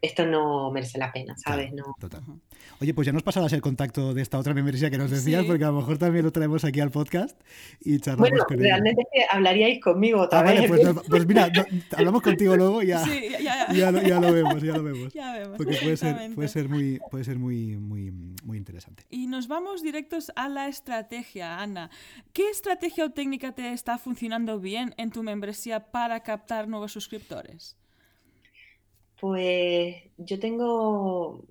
esto 0.06 0.26
no 0.26 0.70
merece 0.70 0.98
la 0.98 1.12
pena, 1.12 1.36
¿sabes? 1.36 1.72
no. 1.72 1.96
Oye, 2.80 2.92
pues 2.92 3.06
ya 3.06 3.12
nos 3.12 3.22
pasarás 3.22 3.52
el 3.54 3.62
contacto 3.62 4.12
de 4.12 4.20
esta 4.20 4.38
otra 4.38 4.52
membresía 4.52 4.90
que 4.90 4.98
nos 4.98 5.10
decías, 5.10 5.44
porque 5.46 5.64
a 5.64 5.68
lo 5.68 5.78
mejor 5.78 5.96
también 5.96 6.24
lo 6.24 6.32
traemos 6.32 6.62
aquí 6.64 6.80
al 6.80 6.90
podcast 6.90 7.40
y 7.80 7.98
charlamos 8.00 8.30
bueno, 8.30 8.44
con 8.44 8.58
realmente 8.58 9.02
es 9.02 9.08
que 9.12 9.34
hablaríais 9.34 9.80
conmigo 9.80 10.20
otra 10.20 10.40
ah, 10.40 10.64
pues, 10.68 10.82
pues, 11.08 11.26
mira, 11.26 11.50
hablamos 11.96 12.20
contigo 12.20 12.54
luego 12.54 12.82
y 12.82 12.88
ya, 12.88 13.02
ya, 13.72 13.90
lo, 13.90 14.02
ya, 14.02 14.20
lo, 14.20 14.32
vemos, 14.32 14.62
ya 14.62 14.76
lo 14.76 14.82
vemos. 14.82 15.12
Porque 15.56 15.78
puede 15.82 15.96
ser, 15.96 16.34
puede 16.34 16.48
ser, 16.48 16.68
muy, 16.68 17.00
puede 17.10 17.24
ser 17.24 17.38
muy, 17.38 17.76
muy, 17.76 18.10
muy 18.44 18.58
interesante. 18.58 19.04
Y 19.08 19.26
nos 19.26 19.48
vamos 19.48 19.82
directos 19.82 20.30
a 20.36 20.48
la 20.48 20.68
estrategia, 20.68 21.58
Ana. 21.58 21.90
¿Qué 22.34 22.50
estrategia 22.50 23.06
o 23.06 23.10
técnica 23.10 23.52
te 23.52 23.72
está 23.72 23.96
funcionando 23.96 24.60
bien 24.60 24.94
en 24.98 25.10
tu 25.10 25.22
membresía 25.22 25.90
para 25.90 26.20
captar 26.20 26.68
nuevos 26.68 26.92
suscriptores? 26.92 27.76
Pues 29.20 29.96
yo 30.18 30.38
tengo 30.38 31.44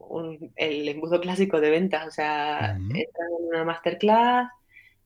el 0.55 0.87
embudo 0.87 1.19
clásico 1.19 1.59
de 1.59 1.71
ventas, 1.71 2.07
o 2.07 2.11
sea, 2.11 2.77
uh 2.79 2.95
en 2.95 3.07
una 3.47 3.63
masterclass, 3.63 4.49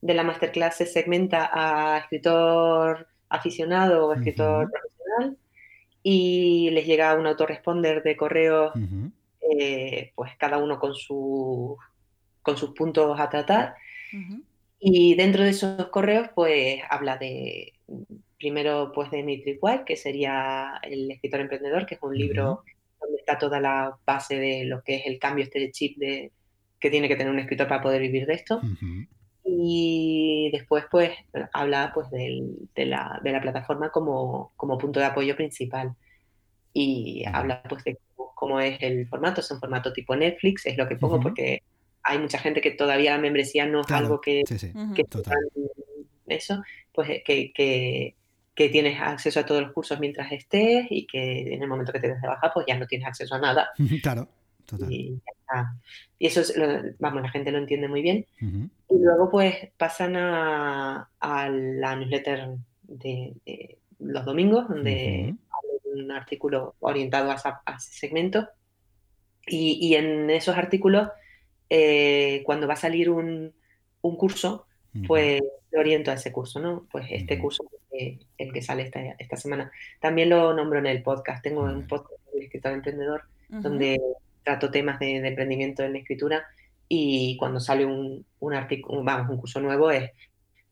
de 0.02 0.14
la 0.14 0.24
masterclass 0.24 0.78
se 0.78 0.86
segmenta 0.86 1.50
a 1.54 2.00
escritor 2.00 3.08
aficionado 3.30 4.08
o 4.08 4.14
escritor 4.14 4.72
profesional 4.72 5.38
y 6.02 6.70
les 6.72 6.86
llega 6.86 7.16
un 7.16 7.28
autoresponder 7.28 8.02
de 8.04 8.16
correo, 8.16 8.72
eh, 9.42 10.12
pues 10.16 10.32
cada 10.38 10.58
uno 10.58 10.80
con, 10.80 10.96
su, 10.96 11.78
con 12.42 12.58
sus 12.58 12.72
puntos 12.72 13.20
a 13.20 13.30
tratar. 13.30 13.76
Y 14.80 15.16
dentro 15.16 15.44
de 15.44 15.50
esos 15.50 15.88
correos, 15.88 16.30
pues 16.34 16.82
habla 16.90 17.18
de 17.18 17.74
primero 18.40 18.92
pues 18.94 19.12
de 19.12 19.22
Mitri 19.22 19.60
White, 19.62 19.84
que 19.86 19.98
sería 19.98 20.80
el 20.82 21.12
escritor 21.12 21.42
emprendedor, 21.42 21.86
que 21.86 21.96
es 21.96 22.02
un 22.02 22.18
libro 22.18 22.64
donde 23.00 23.18
está 23.18 23.38
toda 23.38 23.60
la 23.60 23.98
base 24.06 24.40
de 24.40 24.66
lo 24.66 24.82
que 24.82 24.96
es 24.96 25.06
el 25.06 25.20
cambio 25.20 25.44
este 25.44 25.60
de 25.60 25.72
chip 25.72 25.98
de, 25.98 26.32
que 26.80 26.90
tiene 26.90 27.08
que 27.08 27.16
tener 27.16 27.32
un 27.32 27.40
escritor 27.40 27.68
para 27.68 27.82
poder 27.82 28.02
vivir 28.02 28.26
de 28.26 28.34
esto. 28.34 28.62
Y 29.44 30.50
después 30.52 30.86
pues 30.90 31.12
habla 31.54 31.92
pues 31.94 32.10
de, 32.12 32.86
la, 32.86 33.20
plataforma 33.22 33.92
como, 33.92 34.54
punto 34.58 35.00
de 35.00 35.06
apoyo 35.06 35.36
principal. 35.36 35.96
Y 36.72 37.24
habla 37.26 37.62
pues 37.64 37.84
de 37.84 37.98
cómo, 38.16 38.60
es 38.60 38.82
el 38.82 39.08
formato, 39.08 39.42
es 39.42 39.52
un 39.52 39.60
formato 39.60 39.92
tipo 39.92 40.16
Netflix, 40.16 40.66
es 40.66 40.78
lo 40.78 40.88
que 40.88 40.96
pongo 40.96 41.20
porque 41.20 41.62
hay 42.04 42.20
mucha 42.20 42.38
gente 42.38 42.62
que 42.62 42.72
todavía 42.72 43.12
la 43.12 43.22
membresía 43.22 43.66
no 43.66 43.82
es 43.82 43.92
algo 43.92 44.22
que, 44.22 44.44
que 44.96 45.06
eso, 46.28 46.62
pues 46.94 47.22
que, 47.26 47.52
que 47.52 48.16
tienes 48.68 49.00
acceso 49.00 49.40
a 49.40 49.46
todos 49.46 49.62
los 49.62 49.72
cursos 49.72 50.02
mientras 50.02 50.30
estés 50.34 50.88
y 50.90 51.08
que 51.08 51.54
en 51.54 51.64
el 51.64 51.70
momento 51.70 51.94
que 51.94 52.02
te 52.02 52.10
des 52.10 52.22
de 52.22 52.28
baja, 52.28 52.52
pues 52.54 52.66
ya 52.68 52.78
no 52.78 52.86
tienes 52.86 53.08
acceso 53.08 53.36
a 53.36 53.40
nada. 53.40 53.70
claro, 54.04 54.28
total. 54.66 54.92
Y, 54.92 55.22
y 56.18 56.28
eso, 56.28 56.42
es, 56.42 56.54
vamos, 57.00 57.22
la 57.22 57.30
gente 57.30 57.52
lo 57.52 57.58
entiende 57.58 57.88
muy 57.88 58.02
bien. 58.02 58.26
Y 58.42 58.98
luego 58.98 59.32
pues 59.32 59.70
pasan 59.78 60.18
a, 60.18 61.10
a 61.22 61.50
la 61.50 61.96
newsletter 61.96 62.58
de, 62.84 63.78
los 64.00 64.26
domingos, 64.26 64.68
donde 64.68 65.36
hay 65.36 66.02
un 66.02 66.12
artículo 66.12 66.76
orientado 66.82 67.32
a, 67.32 67.36
ese 67.78 67.92
segmento. 67.94 68.50
Y, 69.48 69.80
y, 69.82 69.96
en 69.96 70.30
esos 70.30 70.58
artículos, 70.58 71.08
eh, 71.70 72.44
cuando 72.46 72.68
va 72.68 72.74
a 72.74 72.78
salir 72.78 73.10
un, 73.10 73.54
un 74.02 74.16
curso, 74.18 74.68
pues 75.08 75.42
lo 75.72 75.80
oriento 75.80 76.12
a 76.12 76.16
ese 76.16 76.32
curso, 76.32 76.60
¿no? 76.60 76.88
Pues 76.92 77.06
este 77.10 77.40
curso, 77.40 77.64
el 77.92 78.54
que 78.54 78.62
sale 78.62 78.84
esta, 78.84 79.02
esta, 79.20 79.36
semana. 79.36 79.72
También 80.00 80.30
lo 80.30 80.54
nombro 80.54 80.80
en 80.80 80.88
el 80.88 81.04
podcast. 81.04 81.44
Tengo 81.44 81.64
un 81.64 81.88
podcast 81.88 82.22
de 82.34 82.44
escritor 82.44 82.74
emprendedor 82.74 83.24
donde 83.50 84.00
trato 84.44 84.72
temas 84.72 85.00
de, 85.00 85.18
emprendimiento 85.18 85.84
en 85.84 85.94
la 85.94 86.00
escritura 86.00 86.46
y 86.88 87.38
cuando 87.38 87.60
sale 87.60 87.86
un, 87.86 88.26
un 88.40 88.54
artículo, 88.54 89.04
vamos, 89.04 89.30
un 89.30 89.38
curso 89.38 89.60
nuevo 89.60 89.92
es, 89.92 90.12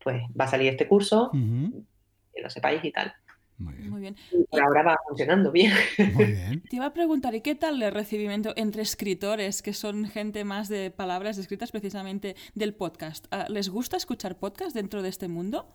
pues 0.02 0.22
va 0.38 0.46
a 0.46 0.48
salir 0.48 0.68
este 0.68 0.88
curso, 0.88 1.30
que 1.32 2.42
lo 2.42 2.50
sepáis 2.50 2.84
y 2.84 2.90
tal. 2.90 3.14
Muy 3.58 4.00
bien. 4.00 4.16
Y 4.32 4.58
ahora 4.58 4.82
va 4.84 4.98
funcionando 5.06 5.50
bien. 5.50 5.72
Muy 6.14 6.26
bien. 6.26 6.62
Te 6.70 6.76
iba 6.76 6.86
a 6.86 6.92
preguntar, 6.92 7.34
¿y 7.34 7.40
qué 7.40 7.56
tal 7.56 7.82
el 7.82 7.92
recibimiento 7.92 8.52
entre 8.56 8.82
escritores, 8.82 9.62
que 9.62 9.72
son 9.72 10.06
gente 10.06 10.44
más 10.44 10.68
de 10.68 10.90
palabras 10.92 11.38
escritas 11.38 11.72
precisamente 11.72 12.36
del 12.54 12.74
podcast? 12.74 13.26
Ah, 13.32 13.46
¿Les 13.48 13.68
gusta 13.68 13.96
escuchar 13.96 14.38
podcast 14.38 14.74
dentro 14.74 15.02
de 15.02 15.08
este 15.08 15.26
mundo? 15.26 15.66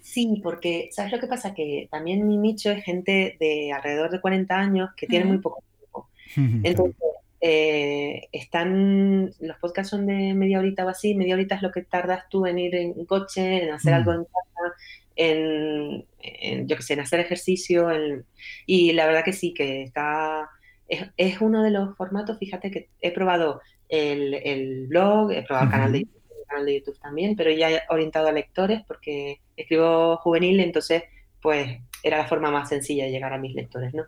Sí, 0.00 0.40
porque 0.42 0.88
¿sabes 0.92 1.12
lo 1.12 1.20
que 1.20 1.26
pasa? 1.26 1.52
Que 1.52 1.88
también 1.90 2.26
mi 2.26 2.38
nicho 2.38 2.70
es 2.70 2.82
gente 2.84 3.36
de 3.38 3.72
alrededor 3.72 4.10
de 4.10 4.20
40 4.20 4.54
años 4.54 4.90
que 4.96 5.06
tiene 5.06 5.26
muy 5.26 5.38
poco 5.38 5.62
tiempo. 5.78 6.08
Entonces, 6.66 6.96
eh, 7.42 8.28
están, 8.32 9.32
los 9.40 9.58
podcasts 9.58 9.90
son 9.90 10.06
de 10.06 10.32
media 10.32 10.58
horita 10.58 10.86
o 10.86 10.88
así, 10.88 11.14
media 11.14 11.34
horita 11.34 11.56
es 11.56 11.62
lo 11.62 11.70
que 11.70 11.82
tardas 11.82 12.24
tú 12.30 12.46
en 12.46 12.58
ir 12.58 12.74
en 12.76 13.04
coche, 13.04 13.64
en 13.64 13.74
hacer 13.74 13.92
algo 13.92 14.12
en 14.12 14.24
casa, 14.24 14.74
en, 15.16 16.06
yo 16.66 16.76
que 16.76 16.82
sé, 16.82 16.94
en 16.94 17.00
hacer 17.00 17.20
ejercicio, 17.20 17.88
y 18.66 18.92
la 18.92 19.06
verdad 19.06 19.24
que 19.24 19.32
sí, 19.32 19.52
que 19.54 19.82
está, 19.82 20.48
es, 20.88 21.40
uno 21.40 21.62
de 21.62 21.70
los 21.70 21.96
formatos, 21.96 22.38
fíjate 22.38 22.70
que 22.70 22.88
he 23.00 23.10
probado 23.12 23.60
el, 23.88 24.86
blog, 24.88 25.32
he 25.32 25.42
probado 25.42 25.66
el, 25.66 25.72
canal 25.72 25.92
de 25.92 26.00
YouTube, 26.00 26.22
el 26.38 26.46
canal 26.46 26.66
de 26.66 26.78
YouTube 26.78 27.00
también, 27.00 27.36
pero 27.36 27.50
ya 27.50 27.82
orientado 27.88 28.28
a 28.28 28.32
lectores 28.32 28.82
porque 28.86 29.40
escribo 29.56 30.16
juvenil, 30.18 30.60
entonces 30.60 31.04
pues 31.40 31.78
era 32.02 32.18
la 32.18 32.26
forma 32.26 32.50
más 32.50 32.68
sencilla 32.68 33.04
de 33.04 33.10
llegar 33.10 33.32
a 33.32 33.38
mis 33.38 33.54
lectores, 33.54 33.94
¿no? 33.94 34.04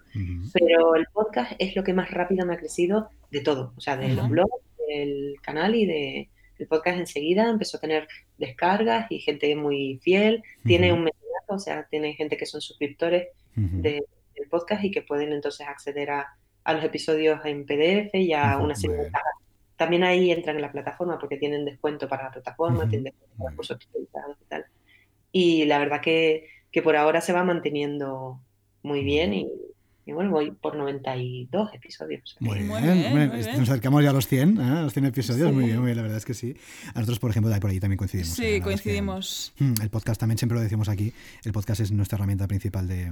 Pero 0.53 0.95
el 0.97 1.07
podcast 1.13 1.53
es 1.59 1.77
lo 1.77 1.85
que 1.85 1.93
más 1.93 2.11
rápido 2.11 2.45
me 2.47 2.55
ha 2.55 2.59
crecido 2.59 3.11
de 3.31 3.41
todo, 3.41 3.73
o 3.77 3.81
sea, 3.81 3.97
de 3.97 4.09
los 4.09 4.29
blogs, 4.29 4.65
del 4.89 5.37
canal 5.43 5.75
y 5.75 5.87
de 5.87 6.29
el 6.59 6.67
podcast 6.67 6.99
enseguida 6.99 7.49
empezó 7.49 7.77
a 7.77 7.81
tener 7.81 8.09
descargas 8.37 9.11
y 9.11 9.21
gente 9.21 9.55
muy 9.57 9.99
fiel, 10.03 10.43
tiene 10.65 10.93
un 10.93 11.05
mecenato, 11.05 11.55
o 11.55 11.59
sea, 11.59 11.87
tiene 11.91 12.15
gente 12.15 12.37
que 12.37 12.47
son 12.47 12.61
suscriptores 12.61 13.29
del 13.55 14.05
podcast 14.51 14.85
y 14.85 14.91
que 14.91 15.03
pueden 15.03 15.33
entonces 15.33 15.67
acceder 15.67 16.11
a, 16.11 16.29
a 16.65 16.73
los 16.75 16.85
episodios 16.85 17.41
en 17.45 17.67
PDF 17.67 18.15
y 18.15 18.33
a 18.33 18.59
una 18.59 18.75
serie 18.75 18.97
de 18.97 19.11
También 19.77 20.05
ahí 20.05 20.31
entran 20.31 20.57
en 20.57 20.63
la 20.63 20.73
plataforma 20.73 21.19
porque 21.19 21.37
tienen 21.37 21.65
descuento 21.65 22.09
para 22.09 22.25
la 22.25 22.31
plataforma, 22.31 22.89
tienen 22.89 23.05
descuento 23.05 23.37
para 23.37 23.57
cursos 23.57 23.79
y 23.95 24.07
tal. 24.49 24.65
Y 25.33 25.65
la 25.65 25.79
verdad 25.79 26.01
que 26.01 26.47
que 26.71 26.83
por 26.83 26.97
ahora 26.97 27.21
se 27.21 27.33
va 27.33 27.45
manteniendo 27.45 28.41
muy 28.83 29.03
bien 29.03 29.35
y, 29.35 29.51
y 30.09 30.13
bueno, 30.13 30.31
voy 30.31 30.53
por 30.53 30.75
92 30.75 31.75
episodios. 31.75 32.35
Muy, 32.41 32.61
bien, 32.61 33.31
Nos 33.59 33.69
acercamos 33.69 34.03
ya 34.03 34.09
a 34.09 34.15
los 34.15 34.27
100, 34.27 34.59
¿eh? 34.59 34.83
los 34.85 34.95
100 34.95 35.05
episodios. 35.05 35.53
Muy 35.53 35.65
bien, 35.67 35.77
muy 35.77 35.85
bien, 35.85 35.97
la 35.97 36.03
verdad 36.03 36.17
es 36.17 36.25
que 36.25 36.33
sí. 36.33 36.57
Nosotros, 36.95 37.19
por 37.19 37.31
ejemplo, 37.31 37.55
por 37.61 37.69
ahí 37.69 37.79
también 37.79 37.99
coincidimos. 37.99 38.31
Sí, 38.31 38.47
¿eh? 38.47 38.63
coincidimos. 38.63 39.53
Hmm, 39.59 39.75
el 39.83 39.91
podcast 39.91 40.19
también 40.19 40.39
siempre 40.39 40.57
lo 40.57 40.63
decimos 40.63 40.89
aquí. 40.89 41.13
El 41.45 41.53
podcast 41.53 41.83
es 41.83 41.93
nuestra 41.93 42.17
herramienta 42.17 42.49
principal 42.49 42.89
de, 42.89 43.11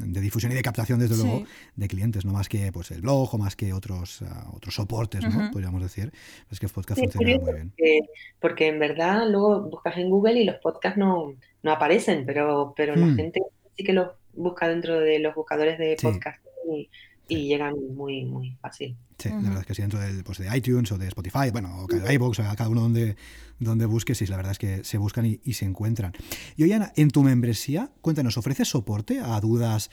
de 0.00 0.20
difusión 0.22 0.50
y 0.52 0.54
de 0.54 0.62
captación, 0.62 0.98
desde 0.98 1.18
luego, 1.18 1.44
de 1.76 1.86
clientes, 1.86 2.24
no 2.24 2.32
más 2.32 2.48
que 2.48 2.72
pues, 2.72 2.92
el 2.92 3.02
blog 3.02 3.34
o 3.34 3.36
más 3.36 3.54
que 3.54 3.74
otros, 3.74 4.22
uh, 4.22 4.56
otros 4.56 4.74
soportes, 4.74 5.22
¿no? 5.28 5.50
podríamos 5.50 5.82
decir. 5.82 6.10
Es 6.50 6.58
que 6.58 6.64
el 6.64 6.72
podcast 6.72 6.98
funciona 6.98 7.26
muy 7.26 7.52
bien. 7.52 7.72
Porque, 7.76 8.00
porque, 8.40 8.68
en 8.68 8.78
verdad 8.78 9.28
luego 9.28 9.68
buscas 9.68 9.98
en 9.98 10.08
Google 10.08 10.40
y 10.40 10.44
los 10.44 10.56
podcasts 10.62 10.98
no, 10.98 11.34
no 11.62 11.72
aparecen, 11.72 12.24
pero, 12.24 12.72
pero 12.74 12.96
la 12.96 13.04
hmm. 13.04 13.16
gente 13.16 13.42
sí 13.76 13.84
que 13.84 13.92
los 13.92 14.08
busca 14.38 14.68
dentro 14.68 14.98
de 14.98 15.18
los 15.18 15.34
buscadores 15.34 15.78
de 15.78 15.96
podcast 16.00 16.40
y, 16.70 16.88
llegan 17.28 17.74
muy, 17.94 18.24
muy 18.24 18.56
fácil. 18.60 18.96
Sí, 19.18 19.28
la 19.28 19.36
verdad 19.36 19.60
es 19.60 19.66
que 19.66 19.74
sí, 19.74 19.82
dentro 19.82 20.00
del, 20.00 20.24
pues 20.24 20.38
de 20.38 20.56
iTunes 20.56 20.90
o 20.92 20.96
de 20.96 21.08
Spotify, 21.08 21.50
bueno, 21.52 21.84
o 21.84 21.86
de 21.86 22.14
iVoox, 22.14 22.38
o 22.38 22.42
cada 22.56 22.70
uno 22.70 22.80
donde, 22.80 23.16
donde 23.58 23.84
busques, 23.84 24.16
sí, 24.16 24.26
la 24.26 24.36
verdad 24.36 24.52
es 24.52 24.58
que 24.58 24.84
se 24.84 24.96
buscan 24.96 25.26
y, 25.26 25.52
se 25.52 25.64
encuentran. 25.64 26.12
Y 26.56 26.62
oye, 26.62 26.74
Ana, 26.74 26.92
en 26.96 27.10
tu 27.10 27.22
membresía, 27.22 27.90
cuéntanos, 28.00 28.38
¿ofreces 28.38 28.68
soporte 28.68 29.18
a 29.18 29.40
dudas 29.40 29.90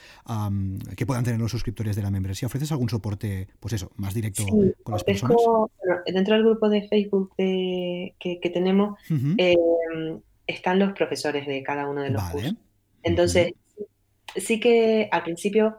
que 0.96 1.06
puedan 1.06 1.24
tener 1.24 1.40
los 1.40 1.52
suscriptores 1.52 1.96
de 1.96 2.04
la 2.04 2.12
membresía? 2.12 2.46
¿Ofreces 2.46 2.72
algún 2.72 2.90
soporte, 2.90 3.48
pues 3.60 3.74
eso, 3.74 3.92
más 3.98 4.14
directo 4.14 4.46
con 4.84 4.94
las 4.94 5.04
personas? 5.04 5.36
dentro 6.06 6.36
del 6.36 6.44
grupo 6.44 6.70
de 6.70 6.88
Facebook 6.88 7.34
que, 7.36 8.16
que, 8.20 8.50
tenemos, 8.50 8.98
em, 9.10 10.22
están 10.48 10.80
los 10.80 10.94
profesores 10.94 11.48
de 11.48 11.64
cada 11.64 11.90
uno 11.90 12.02
de 12.02 12.12
los 12.12 12.24
cursos. 12.24 12.56
Entonces, 13.04 13.54
sí 14.36 14.60
que 14.60 15.10
al 15.12 15.24
principio 15.24 15.78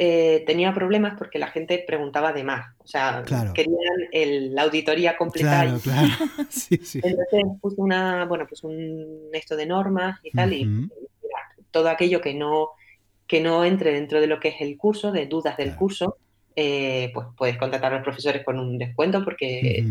eh, 0.00 0.44
tenía 0.46 0.72
problemas 0.72 1.14
porque 1.18 1.40
la 1.40 1.48
gente 1.48 1.82
preguntaba 1.84 2.32
de 2.32 2.44
más. 2.44 2.72
O 2.78 2.86
sea, 2.86 3.24
querían 3.52 4.54
la 4.54 4.62
auditoría 4.62 5.16
completa. 5.16 5.62
Claro, 5.62 5.80
claro. 5.80 6.08
Entonces 6.70 7.44
puse 7.60 7.80
una, 7.80 8.24
bueno, 8.26 8.46
pues 8.48 8.62
un 8.62 9.28
esto 9.32 9.56
de 9.56 9.66
normas 9.66 10.20
y 10.22 10.30
tal, 10.30 10.52
y 10.52 10.88
todo 11.72 11.88
aquello 11.88 12.20
que 12.20 12.32
no, 12.32 12.68
que 13.26 13.40
no 13.40 13.64
entre 13.64 13.92
dentro 13.92 14.20
de 14.20 14.28
lo 14.28 14.38
que 14.38 14.48
es 14.48 14.60
el 14.60 14.76
curso, 14.76 15.10
de 15.10 15.26
dudas 15.26 15.56
del 15.56 15.74
curso, 15.74 16.16
eh, 16.54 17.10
pues 17.12 17.26
puedes 17.36 17.58
contratar 17.58 17.92
a 17.92 17.96
los 17.96 18.04
profesores 18.04 18.44
con 18.44 18.58
un 18.58 18.78
descuento 18.78 19.24
porque 19.24 19.84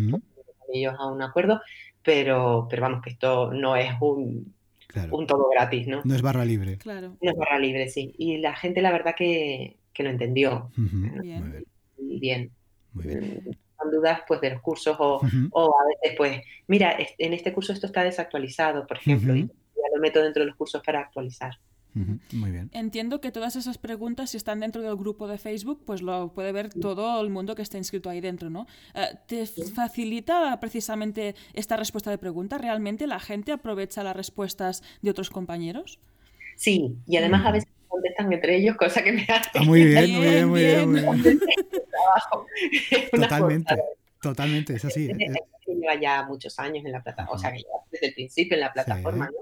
ellos 0.73 0.95
a 0.97 1.07
un 1.07 1.21
acuerdo, 1.21 1.61
pero, 2.01 2.67
pero 2.69 2.81
vamos, 2.81 3.01
que 3.01 3.09
esto 3.09 3.51
no 3.51 3.75
es 3.75 3.91
un 3.99 4.53
un 5.11 5.27
todo 5.27 5.49
gratis, 5.49 5.87
¿no? 5.87 6.01
No 6.03 6.15
es 6.15 6.21
barra 6.21 6.45
libre. 6.45 6.77
Claro. 6.77 7.17
No 7.21 7.31
es 7.31 7.37
barra 7.37 7.59
libre, 7.59 7.89
sí. 7.89 8.13
Y 8.17 8.37
la 8.37 8.55
gente, 8.55 8.81
la 8.81 8.91
verdad, 8.91 9.15
que, 9.15 9.77
que 9.93 10.03
lo 10.03 10.09
entendió. 10.09 10.71
Bien. 10.75 11.65
bien. 11.97 12.51
Muy 12.93 13.05
bien. 13.05 13.57
Con 13.75 13.91
dudas 13.91 14.21
pues 14.27 14.41
de 14.41 14.51
los 14.51 14.61
cursos 14.61 14.97
o, 14.99 15.21
o, 15.51 15.75
a 15.79 15.85
veces 15.87 16.17
pues, 16.17 16.41
mira, 16.67 16.97
en 17.17 17.33
este 17.33 17.53
curso 17.53 17.73
esto 17.73 17.85
está 17.85 18.03
desactualizado, 18.03 18.87
por 18.87 18.97
ejemplo, 18.97 19.35
y 19.35 19.43
ya 19.45 19.95
lo 19.95 20.01
meto 20.01 20.21
dentro 20.21 20.41
de 20.41 20.47
los 20.47 20.55
cursos 20.55 20.81
para 20.83 21.01
actualizar. 21.01 21.59
Muy 22.33 22.51
bien. 22.51 22.69
Entiendo 22.73 23.21
que 23.21 23.31
todas 23.31 23.55
esas 23.55 23.77
preguntas, 23.77 24.31
si 24.31 24.37
están 24.37 24.59
dentro 24.59 24.81
del 24.81 24.95
grupo 24.95 25.27
de 25.27 25.37
Facebook, 25.37 25.83
pues 25.85 26.01
lo 26.01 26.33
puede 26.33 26.51
ver 26.51 26.69
todo 26.69 27.21
el 27.21 27.29
mundo 27.29 27.55
que 27.55 27.61
está 27.61 27.77
inscrito 27.77 28.09
ahí 28.09 28.21
dentro, 28.21 28.49
¿no? 28.49 28.67
Eh, 28.93 29.15
¿Te 29.27 29.45
facilita 29.45 30.59
precisamente 30.59 31.35
esta 31.53 31.77
respuesta 31.77 32.09
de 32.11 32.17
pregunta? 32.17 32.57
¿Realmente 32.57 33.07
la 33.07 33.19
gente 33.19 33.51
aprovecha 33.51 34.03
las 34.03 34.15
respuestas 34.15 34.83
de 35.01 35.09
otros 35.09 35.29
compañeros? 35.29 35.99
Sí, 36.55 36.97
y 37.05 37.17
además 37.17 37.45
a 37.45 37.51
veces 37.51 37.69
contestan 37.87 38.31
entre 38.33 38.57
ellos, 38.57 38.75
cosa 38.75 39.03
que 39.03 39.11
me 39.11 39.23
hace. 39.23 39.49
Ah, 39.55 39.63
muy 39.63 39.85
bien, 39.85 40.11
muy 40.11 40.25
bien, 40.25 40.49
muy 40.49 40.59
bien. 40.61 40.89
Muy 40.89 41.21
bien. 41.21 41.39
Totalmente. 43.11 43.75
Totalmente, 44.21 44.75
es 44.75 44.85
así. 44.85 45.09
Lleva 45.67 45.99
ya 45.99 46.23
muchos 46.23 46.57
años 46.59 46.83
en 46.85 46.91
la 46.91 47.03
plataforma, 47.03 47.35
o 47.35 47.37
sea, 47.37 47.51
que 47.51 47.59
lleva 47.59 47.79
desde 47.91 48.07
el 48.07 48.13
principio 48.13 48.55
en 48.55 48.61
la 48.61 48.73
plataforma, 48.73 49.25
¿no? 49.27 49.37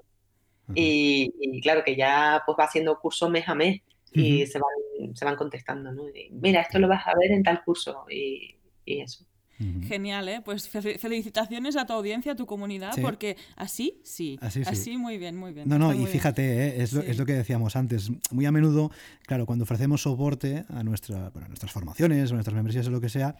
Y, 0.73 1.61
claro 1.61 1.83
que 1.83 1.95
ya 1.95 2.43
pues 2.45 2.57
va 2.59 2.65
haciendo 2.65 2.99
curso 2.99 3.29
mes 3.29 3.47
a 3.47 3.55
mes 3.55 3.81
y 4.11 4.45
se, 4.45 4.59
van, 4.59 5.15
se 5.15 5.25
van 5.25 5.35
contestando, 5.35 5.91
¿no? 5.91 6.03
Mira, 6.31 6.61
esto 6.61 6.79
lo 6.79 6.87
vas 6.87 7.05
a 7.05 7.13
ver 7.19 7.31
en 7.31 7.43
tal 7.43 7.63
curso 7.63 8.05
y, 8.09 8.55
y 8.85 9.01
eso. 9.01 9.25
Genial, 9.57 10.27
¿eh? 10.27 10.41
Pues 10.43 10.67
felicitaciones 10.67 11.77
a 11.77 11.85
tu 11.85 11.93
audiencia, 11.93 12.33
a 12.33 12.35
tu 12.35 12.45
comunidad, 12.45 12.93
porque 13.01 13.37
así 13.55 14.01
sí, 14.03 14.37
así, 14.41 14.97
muy 14.97 15.17
bien, 15.17 15.37
muy 15.37 15.53
bien. 15.53 15.69
No, 15.69 15.79
no, 15.79 15.93
y 15.93 16.05
fíjate, 16.05 16.67
¿eh? 16.67 16.83
es, 16.83 16.91
lo, 16.91 17.01
es, 17.01 17.17
lo, 17.17 17.25
que 17.25 17.33
decíamos 17.33 17.75
antes. 17.75 18.11
Muy 18.31 18.45
a 18.45 18.51
menudo, 18.51 18.91
claro, 19.25 19.45
cuando 19.45 19.63
ofrecemos 19.63 20.01
soporte 20.01 20.65
a, 20.67 20.83
nuestra, 20.83 21.29
bueno, 21.29 21.45
a 21.45 21.47
nuestras 21.47 21.71
formaciones 21.71 22.31
o 22.31 22.33
nuestras 22.33 22.53
membresías 22.53 22.87
o 22.87 22.91
lo 22.91 22.99
que 22.99 23.07
sea, 23.07 23.35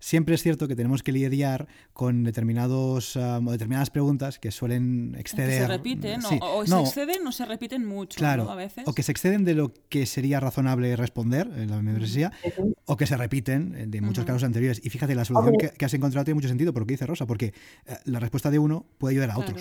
siempre 0.00 0.34
es 0.34 0.42
cierto 0.42 0.66
que 0.66 0.74
tenemos 0.74 1.04
que 1.04 1.12
lidiar 1.12 1.68
con 1.92 2.24
determinados, 2.24 3.16
determinadas 3.42 3.90
preguntas 3.90 4.40
que 4.40 4.50
suelen 4.50 5.14
exceder. 5.18 5.60
Que 5.60 5.66
se 5.66 5.68
repiten, 5.68 6.20
o, 6.40 6.66
se 6.66 6.80
exceden 6.80 7.26
o 7.26 7.32
se 7.32 7.44
repiten 7.44 7.86
mucho, 7.86 8.18
claro, 8.18 8.50
a 8.50 8.56
veces. 8.56 8.84
O 8.88 8.92
que 8.92 9.04
se 9.04 9.12
exceden 9.12 9.44
de 9.44 9.54
lo 9.54 9.72
que 9.88 10.06
sería 10.06 10.40
razonable 10.40 10.96
responder 10.96 11.48
en 11.56 11.70
la 11.70 11.80
membresía, 11.80 12.32
o 12.86 12.96
que 12.96 13.06
se 13.06 13.16
repiten 13.16 13.90
de 13.90 14.00
muchos 14.00 14.24
casos 14.24 14.42
anteriores. 14.42 14.80
Y 14.84 14.90
fíjate, 14.90 15.14
la 15.14 15.24
solución 15.24 15.59
que, 15.60 15.84
has 15.84 15.94
encontrado 15.94 16.24
tiene 16.24 16.36
mucho 16.36 16.48
sentido 16.48 16.72
por 16.72 16.82
lo 16.82 16.86
que 16.86 16.94
dice 16.94 17.06
Rosa, 17.06 17.26
porque 17.26 17.46
eh, 17.86 17.96
la 18.04 18.20
respuesta 18.20 18.50
de 18.50 18.58
uno 18.58 18.86
puede 18.98 19.14
ayudar 19.14 19.30
a 19.30 19.38
otros. 19.38 19.60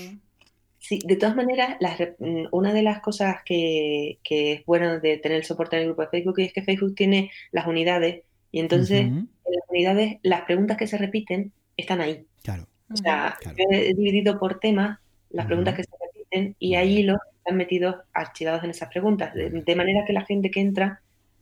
Sí, 0.79 0.99
de 1.05 1.17
todas 1.17 1.35
maneras, 1.35 1.77
mm, 2.19 2.45
una 2.51 2.73
de 2.73 2.81
las 2.81 3.01
cosas 3.01 3.37
que, 3.43 4.19
es 4.23 4.65
bueno 4.65 4.99
de 4.99 5.17
tener 5.17 5.37
el 5.37 5.43
soporte 5.43 5.75
en 5.75 5.81
el 5.83 5.87
grupo 5.89 6.03
de 6.03 6.07
Facebook 6.07 6.39
es 6.39 6.53
que 6.53 6.63
Facebook 6.63 6.95
tiene 6.95 7.31
las 7.51 7.67
unidades 7.67 8.23
y 8.51 8.59
entonces 8.59 9.01
en 9.01 9.29
las 9.43 9.69
unidades 9.69 10.17
las 10.23 10.41
preguntas 10.43 10.77
que 10.77 10.87
se 10.87 10.97
repiten 10.97 11.51
están 11.77 12.01
ahí. 12.01 12.25
Claro. 12.43 12.65
O 12.91 12.97
sea, 12.97 13.37
yo 13.45 13.65
he 13.69 13.93
dividido 13.93 14.39
por 14.39 14.59
temas 14.59 14.99
las 15.29 15.45
preguntas 15.45 15.75
que 15.75 15.83
se 15.83 15.91
repiten 16.01 16.55
y 16.59 16.75
ahí 16.75 17.03
los 17.03 17.19
han 17.45 17.57
metido 17.57 18.03
archivados 18.13 18.63
en 18.63 18.71
esas 18.71 18.89
preguntas, 18.89 19.33
de, 19.33 19.75
manera 19.75 20.05
que 20.05 20.13
la 20.13 20.25
gente 20.25 20.49
que 20.51 20.61
entra 20.61 21.01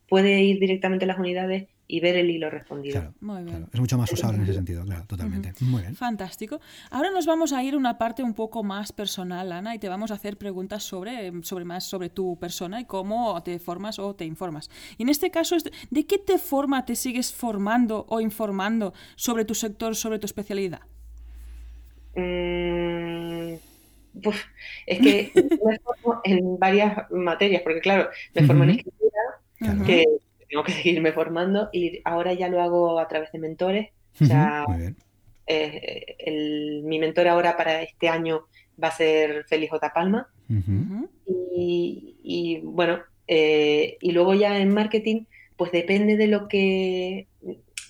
puede 0.09 0.41
ir 0.41 0.59
directamente 0.59 1.05
a 1.05 1.07
las 1.07 1.19
unidades 1.19 1.67
y 1.87 1.99
ver 1.99 2.17
el 2.17 2.29
hilo 2.29 2.49
respondido. 2.49 3.13
Muy 3.21 3.43
bien. 3.43 3.67
Es 3.71 3.79
mucho 3.79 3.97
más 3.97 4.11
usable 4.11 4.37
en 4.37 4.43
ese 4.43 4.53
sentido, 4.53 4.83
claro, 4.83 5.05
totalmente. 5.07 5.53
Muy 5.61 5.81
bien. 5.81 5.95
Fantástico. 5.95 6.59
Ahora 6.91 7.11
nos 7.11 7.25
vamos 7.25 7.53
a 7.53 7.63
ir 7.63 7.75
a 7.75 7.77
una 7.77 7.97
parte 7.97 8.23
un 8.23 8.33
poco 8.33 8.63
más 8.63 8.91
personal, 8.91 9.51
Ana, 9.51 9.73
y 9.73 9.79
te 9.79 9.87
vamos 9.87 10.11
a 10.11 10.15
hacer 10.15 10.37
preguntas 10.37 10.83
sobre, 10.83 11.31
sobre 11.43 11.65
más 11.65 11.85
sobre 11.85 12.09
tu 12.09 12.37
persona 12.37 12.81
y 12.81 12.85
cómo 12.85 13.41
te 13.43 13.57
formas 13.59 13.99
o 13.99 14.15
te 14.15 14.25
informas. 14.25 14.69
Y 14.97 15.03
en 15.03 15.09
este 15.09 15.31
caso, 15.31 15.55
¿de 15.89 16.05
qué 16.05 16.17
te 16.17 16.37
forma 16.37 16.85
te 16.85 16.95
sigues 16.95 17.31
formando 17.33 18.05
o 18.09 18.19
informando 18.19 18.93
sobre 19.15 19.45
tu 19.45 19.55
sector, 19.55 19.95
sobre 19.95 20.19
tu 20.19 20.25
especialidad? 20.25 20.81
Mm, 22.15 23.53
es 24.85 24.99
que 24.99 25.31
me 25.65 25.79
formo 25.79 26.21
en 26.23 26.57
varias 26.57 27.09
materias, 27.11 27.61
porque 27.61 27.79
claro, 27.79 28.09
me 28.33 28.45
formo 28.45 28.63
en 28.63 28.71
escritura, 28.71 29.85
que 29.85 30.05
tengo 30.49 30.63
que 30.63 30.71
seguirme 30.73 31.11
formando 31.11 31.69
y 31.71 32.01
ahora 32.03 32.33
ya 32.33 32.49
lo 32.49 32.61
hago 32.61 32.99
a 32.99 33.07
través 33.07 33.31
de 33.31 33.39
mentores. 33.39 33.89
O 34.19 34.25
sea, 34.25 34.65
eh, 35.45 36.81
mi 36.83 36.99
mentor 36.99 37.27
ahora 37.27 37.55
para 37.55 37.83
este 37.83 38.09
año 38.09 38.47
va 38.81 38.89
a 38.89 38.95
ser 38.95 39.45
Félix 39.47 39.71
J. 39.71 39.93
Palma. 39.93 40.27
y, 41.55 42.59
bueno, 42.63 42.99
eh, 43.27 43.97
y 44.01 44.11
luego 44.11 44.33
ya 44.33 44.59
en 44.59 44.73
marketing, 44.73 45.25
pues 45.55 45.71
depende 45.71 46.17
de 46.17 46.27
lo 46.27 46.47
que 46.47 47.27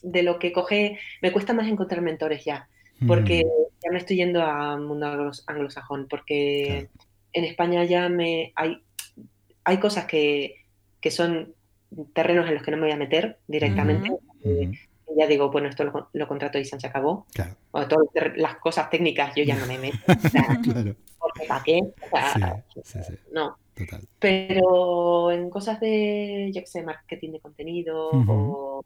de 0.03 0.24
lo 0.24 0.39
que 0.39 0.53
coge, 0.53 0.99
me 1.22 1.32
cuesta 1.32 1.53
más 1.53 1.68
encontrar 1.68 2.01
mentores 2.01 2.45
ya, 2.45 2.70
porque 3.08 3.45
ya 3.84 3.91
me 3.91 3.97
estoy 3.97 4.18
yendo 4.18 4.41
a 4.41 4.78
mundo 4.78 5.32
anglosajón, 5.47 6.08
porque 6.08 6.89
en 7.34 7.43
España 7.43 7.84
ya 7.84 8.08
me 8.08 8.53
hay, 8.55 8.82
hay 9.64 9.78
cosas 9.80 10.05
que, 10.05 10.66
que 11.01 11.12
son 11.12 11.55
terrenos 12.14 12.48
en 12.48 12.56
los 12.56 12.64
que 12.64 12.72
no 12.72 12.78
me 12.78 12.84
voy 12.84 12.92
a 12.92 12.98
meter 12.98 13.40
directamente. 13.48 14.12
Ya 15.16 15.26
digo, 15.26 15.50
bueno, 15.50 15.70
esto 15.70 15.84
lo, 16.14 16.28
contrato 16.28 16.60
y 16.60 16.66
se 16.66 16.86
acabó. 16.86 17.26
O 17.72 17.88
todas 17.88 18.08
las 18.36 18.56
cosas 18.58 18.90
técnicas 18.90 19.34
yo 19.36 19.44
ya 19.44 19.56
no 19.56 19.66
me 19.66 19.78
meto. 19.78 19.98
¿Para 21.48 21.64
qué? 21.64 21.80
no. 23.32 23.58
Pero 24.20 25.32
en 25.32 25.50
cosas 25.50 25.80
de, 25.80 26.52
yo 26.54 26.62
qué 26.62 26.68
sé, 26.68 26.84
marketing 26.84 27.34
de 27.34 27.40
contenido 27.40 28.10
o 28.12 28.86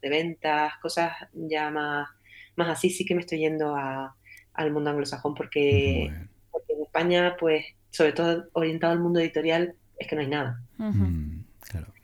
de 0.00 0.08
ventas, 0.08 0.72
cosas 0.80 1.12
ya 1.32 1.70
más, 1.70 2.08
más 2.56 2.68
así, 2.70 2.90
sí 2.90 3.04
que 3.04 3.14
me 3.14 3.20
estoy 3.20 3.38
yendo 3.38 3.76
al 3.76 4.72
mundo 4.72 4.90
anglosajón 4.90 5.34
porque, 5.34 6.10
porque, 6.50 6.72
en 6.72 6.82
España, 6.82 7.36
pues, 7.38 7.64
sobre 7.90 8.12
todo 8.12 8.44
orientado 8.52 8.92
al 8.92 9.00
mundo 9.00 9.20
editorial, 9.20 9.74
es 9.98 10.08
que 10.08 10.16
no 10.16 10.22
hay 10.22 10.28
nada. 10.28 10.62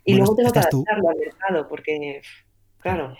Y 0.07 0.15
luego 0.15 0.37
tengo 0.37 0.53
que 0.53 0.61
adaptarlo 0.61 1.11
al 1.11 1.17
mercado, 1.17 1.69
porque, 1.69 2.23
claro, 2.79 3.17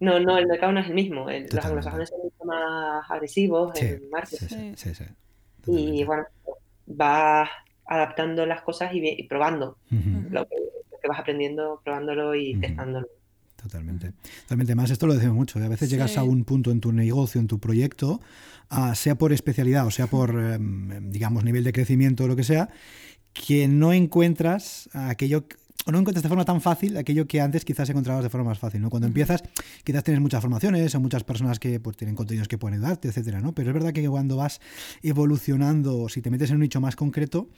no, 0.00 0.18
no, 0.18 0.36
el 0.36 0.46
mercado 0.46 0.72
no 0.72 0.80
es 0.80 0.88
el 0.88 0.94
mismo. 0.94 1.26
los 1.30 1.64
anglosajones 1.64 2.08
son 2.08 2.20
mucho 2.22 2.44
más 2.44 3.08
agresivos 3.08 3.80
en 3.80 4.10
marketing. 4.10 4.74
Sí, 4.76 4.94
sí, 4.94 5.04
y 5.66 6.04
bueno, 6.04 6.24
vas 6.86 7.48
adaptando 7.86 8.44
las 8.46 8.62
cosas 8.62 8.90
y, 8.92 9.22
probando 9.24 9.78
lo, 10.30 10.46
que, 10.48 11.08
vas 11.08 11.20
aprendiendo, 11.20 11.80
probándolo 11.84 12.34
y 12.34 12.58
testándolo. 12.58 13.08
Totalmente. 13.60 14.12
Totalmente. 14.42 14.74
Más 14.74 14.90
esto 14.90 15.06
lo 15.06 15.14
decimos 15.14 15.36
mucho. 15.36 15.60
¿eh? 15.60 15.66
A 15.66 15.68
veces 15.68 15.90
llegas 15.90 16.16
a 16.16 16.22
un 16.22 16.44
punto 16.44 16.70
en 16.70 16.80
tu 16.80 16.92
negocio, 16.92 17.40
en 17.40 17.46
tu 17.46 17.58
proyecto, 17.58 18.20
ah, 18.70 18.94
sea 18.94 19.16
por 19.16 19.32
especialidad 19.32 19.86
o 19.86 19.90
sea 19.90 20.06
por, 20.06 20.30
em, 20.30 21.10
digamos, 21.10 21.44
nivel 21.44 21.62
de 21.62 21.72
crecimiento 21.72 22.24
o 22.24 22.28
lo 22.28 22.36
que 22.36 22.44
sea, 22.44 22.70
que 23.32 23.68
no 23.68 23.92
encuentras 23.92 24.88
aquello 24.94 25.44
o 25.86 25.92
no 25.92 25.98
encuentras 25.98 26.22
de 26.22 26.28
forma 26.28 26.44
tan 26.44 26.60
fácil 26.60 26.96
aquello 26.96 27.26
que 27.26 27.40
antes 27.40 27.64
quizás 27.64 27.88
encontrabas 27.90 28.22
de 28.22 28.30
forma 28.30 28.50
más 28.50 28.58
fácil, 28.58 28.80
¿no? 28.80 28.90
Cuando 28.90 29.06
empiezas, 29.06 29.42
quizás 29.84 30.04
tienes 30.04 30.20
muchas 30.20 30.40
formaciones 30.40 30.94
o 30.94 31.00
muchas 31.00 31.24
personas 31.24 31.58
que 31.58 31.80
pues, 31.80 31.96
tienen 31.96 32.14
contenidos 32.14 32.48
que 32.48 32.58
pueden 32.58 32.78
ayudarte, 32.78 33.08
etcétera, 33.08 33.40
¿no? 33.40 33.54
Pero 33.54 33.70
es 33.70 33.74
verdad 33.74 33.92
que 33.92 34.06
cuando 34.08 34.36
vas 34.36 34.60
evolucionando, 35.02 36.08
si 36.08 36.22
te 36.22 36.30
metes 36.30 36.50
en 36.50 36.56
un 36.56 36.62
nicho 36.62 36.80
más 36.80 36.96
concreto, 36.96 37.48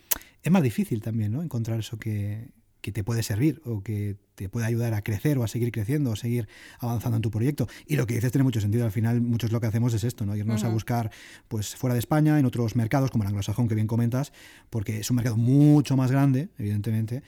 es 0.43 0.53
más 0.53 0.63
difícil 0.63 1.01
también, 1.01 1.33
¿no? 1.33 1.43
Encontrar 1.43 1.81
eso 1.81 1.99
que, 1.99 2.51
que 2.83 2.93
te 2.93 3.05
puede 3.05 3.23
servir 3.23 3.63
o 3.65 3.83
que 3.83 4.17
te 4.35 4.49
puede 4.49 4.67
ayudar 4.67 4.93
a 4.93 5.03
crecer 5.03 5.39
o 5.39 5.45
a 5.45 5.49
seguir 5.49 5.71
creciendo 5.71 6.11
o 6.11 6.17
seguir 6.17 6.49
avanzando 6.81 7.17
en 7.17 7.23
tu 7.23 7.31
proyecto. 7.31 7.69
Y 7.87 7.97
lo 7.97 8.07
que 8.07 8.15
dices 8.15 8.33
tiene 8.33 8.43
mucho 8.43 8.61
sentido. 8.61 8.85
Al 8.85 8.91
final, 8.91 9.21
muchos 9.21 9.53
lo 9.53 9.61
que 9.61 9.69
hacemos 9.69 9.95
es 9.95 10.03
esto, 10.05 10.27
¿no? 10.27 10.35
Irnos 10.35 10.65
a 10.65 10.69
buscar 10.69 11.11
pues 11.49 11.77
fuera 11.77 11.95
de 11.95 12.01
España, 12.01 12.39
en 12.39 12.45
otros 12.45 12.75
mercados, 12.75 13.11
como 13.11 13.23
el 13.23 13.29
anglosajón 13.29 13.69
que 13.69 13.77
bien 13.77 13.87
comentas, 13.87 14.33
porque 14.69 14.99
es 14.99 15.11
un 15.11 15.17
mercado 15.17 15.37
mucho 15.37 15.97
más 15.97 16.11
grande, 16.11 16.49
evidentemente, 16.59 17.23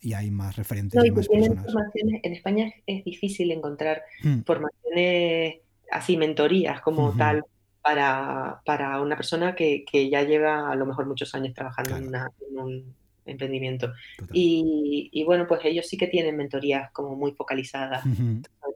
y 0.00 0.14
hay 0.14 0.30
más 0.30 0.56
referentes. 0.56 1.02
y 1.04 1.10
más 1.10 1.26
personas. 1.26 1.62
en 1.94 2.32
España 2.32 2.72
es 2.86 3.04
difícil 3.04 3.50
encontrar 3.52 4.02
hmm. 4.22 4.40
formaciones 4.42 5.56
así, 5.90 6.16
mentorías 6.16 6.80
como 6.80 7.14
tal. 7.16 7.44
Para, 7.82 8.60
para, 8.66 9.00
una 9.00 9.16
persona 9.16 9.54
que, 9.54 9.86
que, 9.90 10.10
ya 10.10 10.22
lleva 10.22 10.70
a 10.70 10.76
lo 10.76 10.84
mejor 10.84 11.06
muchos 11.06 11.34
años 11.34 11.54
trabajando 11.54 11.96
en, 11.96 12.14
un 12.58 12.94
emprendimiento. 13.24 13.94
Y, 14.34 15.08
y, 15.10 15.24
bueno, 15.24 15.46
pues 15.48 15.62
ellos 15.64 15.86
sí 15.88 15.96
que 15.96 16.06
tienen 16.06 16.36
mentorías 16.36 16.90
como 16.92 17.16
muy 17.16 17.32
focalizadas, 17.32 18.04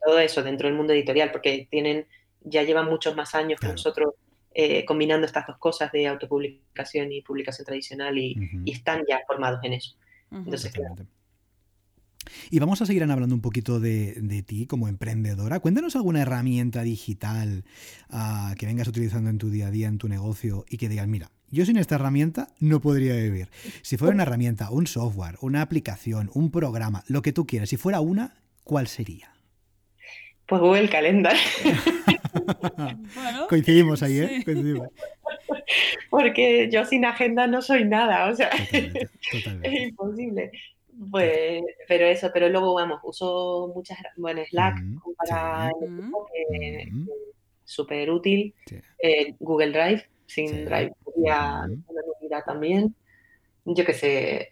todo 0.07 0.19
eso 0.19 0.43
dentro 0.43 0.69
del 0.69 0.77
mundo 0.77 0.95
editorial, 0.95 1.31
porque 1.33 1.69
tienen, 1.71 2.07
ya 2.41 2.63
llevan 2.63 2.87
muchos 2.87 3.15
más 3.15 3.35
años 3.35 3.61
que 3.61 3.69
nosotros 3.69 4.15
eh, 4.55 4.87
combinando 4.87 5.27
estas 5.27 5.47
dos 5.47 5.59
cosas 5.59 5.93
de 5.93 6.07
autopublicación 6.07 7.13
y 7.13 7.21
publicación 7.21 7.67
tradicional 7.67 8.17
y, 8.17 8.37
y 8.65 8.73
están 8.73 9.03
ya 9.07 9.21
formados 9.27 9.61
en 9.65 9.75
eso. 9.75 9.97
Y 12.51 12.59
vamos 12.59 12.83
a 12.83 12.87
seguir 12.87 13.03
hablando 13.05 13.35
un 13.35 13.41
poquito 13.41 13.81
de, 13.81 14.45
ti 14.47 14.67
como 14.67 14.89
emprendedora. 14.89 15.61
Cuéntanos 15.61 15.97
alguna 15.97 16.23
herramienta 16.23 16.83
digital 16.83 17.65
ah, 18.11 18.55
que 18.59 18.67
vengas 18.67 18.89
utilizando 18.89 19.31
en 19.31 19.39
tu 19.39 19.51
día 19.51 19.69
a 19.69 19.71
día, 19.71 19.89
en 19.89 19.99
tu 19.99 20.09
negocio, 20.09 20.65
y 20.69 20.77
que 20.77 20.89
digas, 20.89 21.07
mira, 21.09 21.31
yo 21.51 21.65
sin 21.65 21.77
esta 21.77 21.95
herramienta 21.95 22.49
no 22.59 22.81
podría 22.81 23.15
vivir. 23.15 23.49
Si 23.83 23.97
fuera 23.97 24.15
una 24.15 24.25
herramienta, 24.25 24.71
un 24.71 24.87
software, 24.87 25.37
una 25.41 25.63
aplicación, 25.63 26.31
un 26.35 26.51
programa, 26.51 27.05
lo 27.07 27.23
que 27.23 27.33
tú 27.33 27.47
quieras, 27.47 27.69
si 27.69 27.77
fuera 27.77 28.01
una, 28.01 28.35
¿cuál 28.65 28.89
sería? 28.89 29.35
Pues 30.47 30.61
Google 30.61 30.89
Calendar. 30.89 31.37
Coincidimos 33.49 34.03
ahí, 34.03 34.19
¿eh? 34.19 34.43
Coincidimos. 34.45 34.89
Porque 36.11 36.69
yo 36.71 36.85
sin 36.85 37.05
agenda 37.05 37.47
no 37.47 37.63
soy 37.63 37.85
nada, 37.85 38.31
o 38.31 38.35
sea, 38.35 38.51
es 38.73 39.81
imposible. 39.81 40.51
Pues, 41.11 41.63
pero 41.89 42.07
eso, 42.07 42.31
pero 42.33 42.49
luego 42.49 42.75
vamos, 42.75 43.01
uso 43.03 43.73
muchas, 43.75 43.99
bueno, 44.17 44.43
Slack 44.49 44.77
para 45.17 45.71
súper 47.65 48.11
útil, 48.11 48.55
eh, 48.99 49.35
Google 49.41 49.73
Drive, 49.73 50.09
sin 50.27 50.65
Drive 50.65 50.93
sería 51.05 51.63
una 51.65 52.01
unidad 52.21 52.45
también, 52.45 52.95
yo 53.65 53.85
qué 53.85 53.95
sé, 53.95 54.49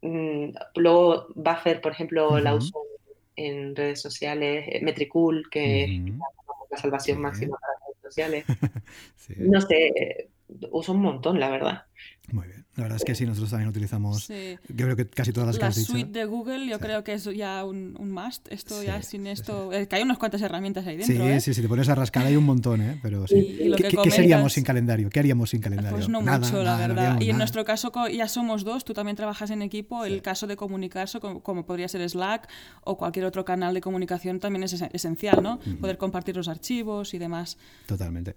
mm, 0.00 0.50
luego 0.76 1.26
Buffer, 1.34 1.80
por 1.80 1.92
ejemplo, 1.92 2.38
la 2.38 2.54
uso 2.54 2.82
en 3.36 3.76
redes 3.76 4.00
sociales, 4.00 4.64
eh, 4.68 4.80
Metricool, 4.82 5.48
que 5.50 5.84
es 5.84 5.90
la 6.70 6.76
salvación 6.76 7.20
máxima 7.20 7.58
para 7.58 7.72
redes 7.86 8.02
sociales. 8.02 8.44
No 9.36 9.60
sé, 9.60 10.30
uso 10.70 10.92
un 10.92 11.02
montón, 11.02 11.38
la 11.38 11.50
verdad. 11.50 11.82
Muy 12.30 12.46
bien. 12.46 12.66
La 12.76 12.84
verdad 12.84 12.96
es 12.96 13.04
que 13.04 13.14
sí, 13.14 13.26
nosotros 13.26 13.50
también 13.50 13.68
utilizamos, 13.68 14.28
yo 14.28 14.84
creo 14.84 14.94
que 14.94 15.08
casi 15.08 15.32
todas 15.32 15.48
las 15.48 15.56
la 15.56 15.60
que 15.60 15.66
has 15.66 15.76
dicho. 15.76 15.92
La 15.94 16.00
suite 16.00 16.18
de 16.18 16.24
Google 16.26 16.66
yo 16.68 16.78
creo 16.78 17.02
que 17.02 17.14
es 17.14 17.24
ya 17.24 17.64
un, 17.64 17.96
un 17.98 18.10
must. 18.10 18.46
Esto 18.52 18.82
ya 18.82 19.02
sin 19.02 19.26
esto... 19.26 19.70
que 19.70 19.96
hay 19.96 20.02
unas 20.02 20.18
cuantas 20.18 20.42
herramientas 20.42 20.86
ahí 20.86 20.96
dentro, 20.96 21.16
Sí, 21.16 21.22
¿eh? 21.22 21.40
sí, 21.40 21.54
si 21.54 21.62
te 21.62 21.68
pones 21.68 21.88
a 21.88 21.94
rascar 21.94 22.26
hay 22.26 22.36
un 22.36 22.44
montón, 22.44 22.82
¿eh? 22.82 23.00
Pero 23.02 23.26
sí. 23.26 23.72
¿Qué, 23.76 24.10
seríamos 24.10 24.52
sin 24.52 24.62
calendario? 24.62 25.10
¿Qué 25.10 25.18
haríamos 25.18 25.50
sin 25.50 25.60
calendario? 25.60 25.96
Pues 25.96 26.08
no 26.08 26.20
mucho, 26.20 26.62
la 26.62 26.76
verdad. 26.76 27.20
y 27.20 27.30
en 27.30 27.38
nuestro 27.38 27.64
caso 27.64 27.90
ya 28.08 28.28
somos 28.28 28.64
dos, 28.64 28.84
tú 28.84 28.94
también 28.94 29.16
trabajas 29.16 29.50
en 29.50 29.62
equipo. 29.62 30.04
El 30.04 30.22
caso 30.22 30.46
de 30.46 30.56
comunicarse, 30.56 31.20
como, 31.20 31.66
podría 31.66 31.88
ser 31.88 32.08
Slack 32.08 32.48
o 32.84 32.96
cualquier 32.96 33.24
otro 33.24 33.44
canal 33.44 33.74
de 33.74 33.80
comunicación, 33.80 34.38
también 34.38 34.62
es 34.62 34.80
esencial, 34.92 35.42
¿no? 35.42 35.58
Poder 35.80 35.96
compartir 35.98 36.36
los 36.36 36.48
archivos 36.48 37.14
y 37.14 37.18
demás. 37.18 37.58
Totalmente. 37.86 38.36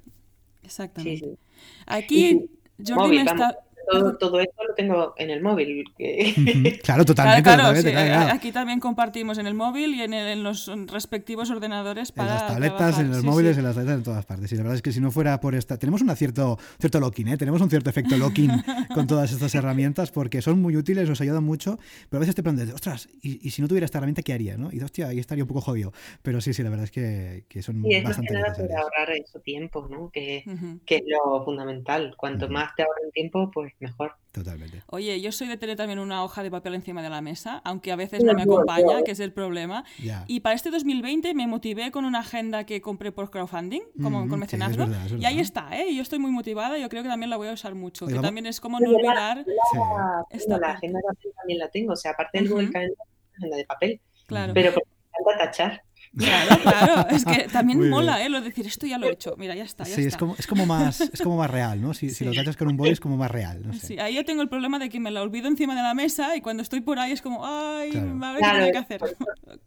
Exactamente. 0.63 1.37
Aquí 1.85 2.49
Jordi 2.85 3.17
me 3.17 3.21
está 3.23 3.57
todo, 3.91 4.17
todo 4.17 4.39
esto 4.39 4.63
lo 4.67 4.73
tengo 4.75 5.13
en 5.17 5.29
el 5.29 5.41
móvil. 5.41 5.83
Claro, 6.83 7.05
totalmente. 7.05 7.43
Claro, 7.43 7.63
totalmente, 7.63 7.89
sí, 7.89 7.93
claro, 7.93 8.07
claro. 8.09 8.33
Aquí 8.33 8.51
también 8.51 8.79
compartimos 8.79 9.37
en 9.37 9.47
el 9.47 9.53
móvil 9.53 9.93
y 9.95 10.01
en, 10.01 10.13
el- 10.13 10.27
en 10.29 10.43
los 10.43 10.69
respectivos 10.87 11.49
ordenadores 11.49 12.09
En 12.09 12.15
para 12.15 12.33
las 12.33 12.47
tabletas, 12.47 12.77
trabajar. 12.77 13.05
en 13.05 13.11
los 13.11 13.21
Sí, 13.21 13.25
móviles, 13.25 13.53
sí. 13.55 13.59
en 13.59 13.65
las 13.65 13.75
tabletas, 13.75 13.97
en 13.97 14.03
todas 14.03 14.25
partes. 14.25 14.51
Y 14.51 14.55
la 14.55 14.63
verdad 14.63 14.75
es 14.75 14.81
que 14.81 14.91
si 14.91 14.99
no 14.99 15.11
fuera 15.11 15.39
por 15.39 15.55
esta... 15.55 15.77
Tenemos 15.77 16.01
un 16.01 16.15
cierto, 16.15 16.57
cierto 16.79 16.99
locking, 16.99 17.27
¿eh? 17.29 17.37
Tenemos 17.37 17.61
un 17.61 17.69
cierto 17.69 17.89
efecto 17.89 18.17
locking 18.17 18.49
con 18.93 19.07
todas 19.07 19.31
estas 19.31 19.53
herramientas 19.55 20.11
porque 20.11 20.41
son 20.41 20.61
muy 20.61 20.75
útiles, 20.75 21.07
nos 21.09 21.21
ayudan 21.21 21.43
mucho, 21.43 21.77
pero 22.09 22.19
a 22.19 22.21
veces 22.21 22.35
te 22.35 22.43
preguntas, 22.43 22.73
ostras, 22.73 23.07
¿y, 23.21 23.45
y 23.45 23.51
si 23.51 23.61
no 23.61 23.67
tuviera 23.67 23.85
esta 23.85 23.97
herramienta, 23.97 24.21
qué 24.21 24.33
haría? 24.33 24.57
¿no? 24.57 24.69
Y 24.71 24.81
hostia, 24.81 25.07
ahí 25.07 25.19
estaría 25.19 25.43
un 25.43 25.47
poco 25.47 25.61
jodido. 25.61 25.91
Pero 26.21 26.41
sí, 26.41 26.53
sí, 26.53 26.63
la 26.63 26.69
verdad 26.69 26.85
es 26.85 26.91
que, 26.91 27.45
que 27.47 27.61
son 27.61 27.83
Y 27.85 27.95
es 27.95 28.03
más 28.03 28.17
que 28.17 28.21
bastante 28.21 28.33
nada 28.33 28.45
por 28.45 28.57
necesarias. 28.63 28.81
ahorrar 28.81 29.11
eso 29.17 29.39
tiempo, 29.39 29.87
¿no? 29.89 30.09
Que, 30.11 30.43
que 30.85 30.95
es 30.97 31.03
lo 31.07 31.43
fundamental. 31.43 32.13
Cuanto 32.17 32.49
más 32.49 32.75
te 32.75 32.83
ahorren 32.83 33.11
tiempo, 33.11 33.49
pues 33.51 33.73
mejor. 33.82 34.15
Totalmente. 34.32 34.82
Oye, 34.88 35.19
yo 35.19 35.32
soy 35.34 35.47
de 35.47 35.57
tener 35.57 35.75
también 35.75 35.99
una 35.99 36.23
hoja 36.23 36.41
de 36.43 36.49
papel 36.49 36.75
encima 36.75 37.01
de 37.01 37.09
la 37.09 37.19
mesa, 37.21 37.61
aunque 37.65 37.91
a 37.91 37.95
veces 37.97 38.19
Sí, 38.19 38.25
no 38.25 38.34
me 38.34 38.43
acompaña, 38.43 38.99
yo. 38.99 39.03
que 39.03 39.11
es 39.11 39.19
el 39.19 39.34
problema. 39.34 39.84
Y 40.27 40.39
para 40.39 40.55
este 40.55 40.71
2020 40.71 41.34
me 41.34 41.47
motivé 41.47 41.91
con 41.91 42.05
una 42.05 42.19
agenda 42.19 42.65
que 42.65 42.79
compré 42.82 43.11
por 43.11 43.29
crowdfunding, 43.29 43.82
como 44.01 44.25
Mm, 44.25 44.29
con 44.29 44.38
sí, 44.39 44.41
mecenazgo. 44.41 44.84
es 44.84 44.89
verdad, 44.89 45.05
es 45.07 45.11
y 45.21 45.25
ahí 45.25 45.39
está, 45.39 45.77
¿eh? 45.77 45.93
Yo 45.93 46.01
estoy 46.01 46.19
muy 46.19 46.32
motivada, 46.32 46.77
yo 46.77 46.88
creo 46.88 47.03
que 47.03 47.09
también 47.09 47.29
la 47.29 47.38
voy 47.38 47.49
a 47.49 47.53
usar 47.53 47.75
mucho. 47.75 48.05
Oye, 48.05 48.13
que 48.13 48.15
vamos- 48.17 48.27
también 48.27 48.45
es 48.45 48.61
como 48.61 48.79
no 48.79 48.88
Sí, 48.89 48.95
olvidar. 48.95 49.43
Sí. 49.45 49.51
La, 49.77 50.25
Esta 50.29 50.45
tengo 50.45 50.59
la 50.59 50.67
parte. 50.67 50.77
agenda 50.77 50.99
de 50.99 51.03
papel 51.03 51.32
también 51.36 51.59
la 51.59 51.67
tengo. 51.69 51.93
O 51.93 51.95
sea, 51.95 52.11
aparte 52.11 52.39
del. 52.39 52.47
Calendar, 52.49 52.84
la 52.84 53.38
agenda 53.38 53.57
de 53.57 53.65
papel. 53.65 54.01
Claro, 54.27 54.53
Pero 54.53 54.73
porque 54.73 54.89
me 54.89 55.17
encanta 55.34 55.45
tachar. 55.51 55.84
Claro, 56.18 56.62
claro. 56.62 57.07
Es 57.16 57.26
que 57.26 57.47
también 57.51 57.80
Muy 57.80 57.89
mola, 57.89 58.16
bien. 58.18 58.28
¿eh? 58.28 58.30
Lo 58.30 58.41
de 58.41 58.47
decir, 58.49 58.66
esto 58.68 58.86
ya 58.88 58.97
lo 58.97 59.07
he 59.07 59.14
hecho. 59.14 59.36
Mira, 59.38 59.55
ya 59.55 59.64
está, 59.64 59.84
ya 59.86 59.95
Sí, 59.95 60.03
es 60.05 60.18
como, 60.18 60.36
es, 60.38 60.47
como 60.47 60.66
más, 60.66 61.01
es 61.14 61.22
como 61.22 61.38
más 61.38 61.49
real, 61.49 61.82
¿no? 61.82 61.93
Si, 61.93 62.09
si 62.09 62.26
lo 62.26 62.34
tachas 62.34 62.57
con 62.57 62.68
un 62.68 62.78
boli 62.78 62.91
es 62.91 62.99
como 62.99 63.18
más 63.18 63.32
real, 63.32 63.62
no 63.66 63.74
sé. 63.74 63.88
Sí, 63.88 63.99
ahí 63.99 64.16
yo 64.16 64.26
tengo 64.26 64.41
el 64.41 64.49
problema 64.49 64.80
de 64.80 64.89
que 64.89 64.99
me 64.99 65.12
la 65.12 65.22
olvido 65.22 65.47
encima 65.47 65.76
de 65.76 65.82
la 65.82 65.93
mesa 65.93 66.36
y 66.36 66.41
cuando 66.41 66.64
estoy 66.64 66.82
por 66.82 66.99
ahí 66.99 67.12
es 67.12 67.22
como, 67.22 67.45
ay, 67.45 67.91
Claro. 67.91 68.20
a 68.26 68.32
ver 68.34 68.41
qué 68.41 68.49
tengo 68.59 68.72
que 68.72 68.78
hacer. 68.78 69.01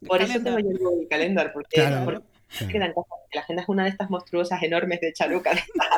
Por 0.07 0.23
eso 0.23 0.41
tengo 0.41 0.59
yo 0.59 0.69
el 1.01 1.09
Calendar, 1.09 1.53
porque, 1.53 1.69
Claro, 1.81 2.05
porque 2.05 2.34
claro. 2.59 2.73
queda 2.73 2.87
en 2.87 2.93
casa. 2.93 3.09
La 3.35 3.41
agenda 3.41 3.63
es 3.63 3.69
una 3.69 3.83
de 3.85 3.89
estas 3.91 4.11
monstruosas 4.11 4.63
enormes 4.63 5.01
de 5.01 5.13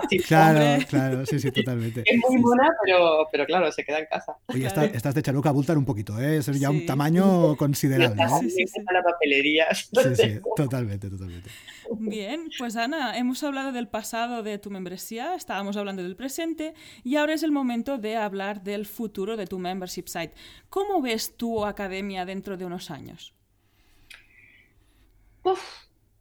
así, 0.03 0.19
Claro, 0.21 0.59
Hombre. 0.61 0.87
claro, 0.87 1.27
sí, 1.27 1.39
sí, 1.39 1.51
totalmente. 1.53 2.03
Es 2.07 2.19
muy 2.29 2.39
mona, 2.41 2.71
pero, 2.85 3.27
pero 3.31 3.45
claro, 3.45 3.71
se 3.73 3.85
queda 3.85 3.99
en 3.99 4.07
casa. 4.07 4.37
Oye, 4.49 4.67
esta- 4.67 4.85
estas 4.87 5.15
de 5.15 5.23
Charuca 5.23 5.51
abultan 5.51 5.77
un 5.77 5.85
poquito, 5.85 6.19
¿eh? 6.21 6.39
Es 6.39 6.47
ya 6.59 6.71
un 6.71 6.87
tamaño 6.87 7.57
considerable, 7.57 8.23
¿eh? 8.23 8.27
Sí, 8.41 8.51
sí, 8.67 8.81
la 8.93 9.03
papelería. 9.03 9.67
Sí, 10.07 10.15
sí, 10.15 10.41
totalmente, 10.57 11.11
totalmente. 11.11 11.51
Bien, 11.99 12.49
pues 12.59 12.77
Ana, 12.77 13.17
hemos 13.19 13.43
hablado 13.43 13.73
del 13.73 13.89
pasado 13.89 14.43
de 14.43 14.59
tu 14.59 14.71
membresía, 14.71 15.35
estábamos 15.35 15.77
hablando 15.77 16.03
del 16.03 16.17
presente 16.17 16.75
y 17.05 17.17
ahora 17.17 17.35
es 17.35 17.43
el 17.43 17.53
momento 17.53 17.99
de 17.99 18.17
hablar 18.17 18.63
del 18.63 18.87
futuro 18.87 19.37
de 19.37 19.47
tu 19.47 19.59
membership 19.59 20.07
site. 20.09 20.33
¿Cómo 20.69 21.01
ves 21.03 21.37
tu 21.37 21.65
academia 21.65 22.25
dentro 22.25 22.57
de 22.57 22.65
unos 22.65 22.91
años? 22.91 23.35
Uf, 25.45 25.61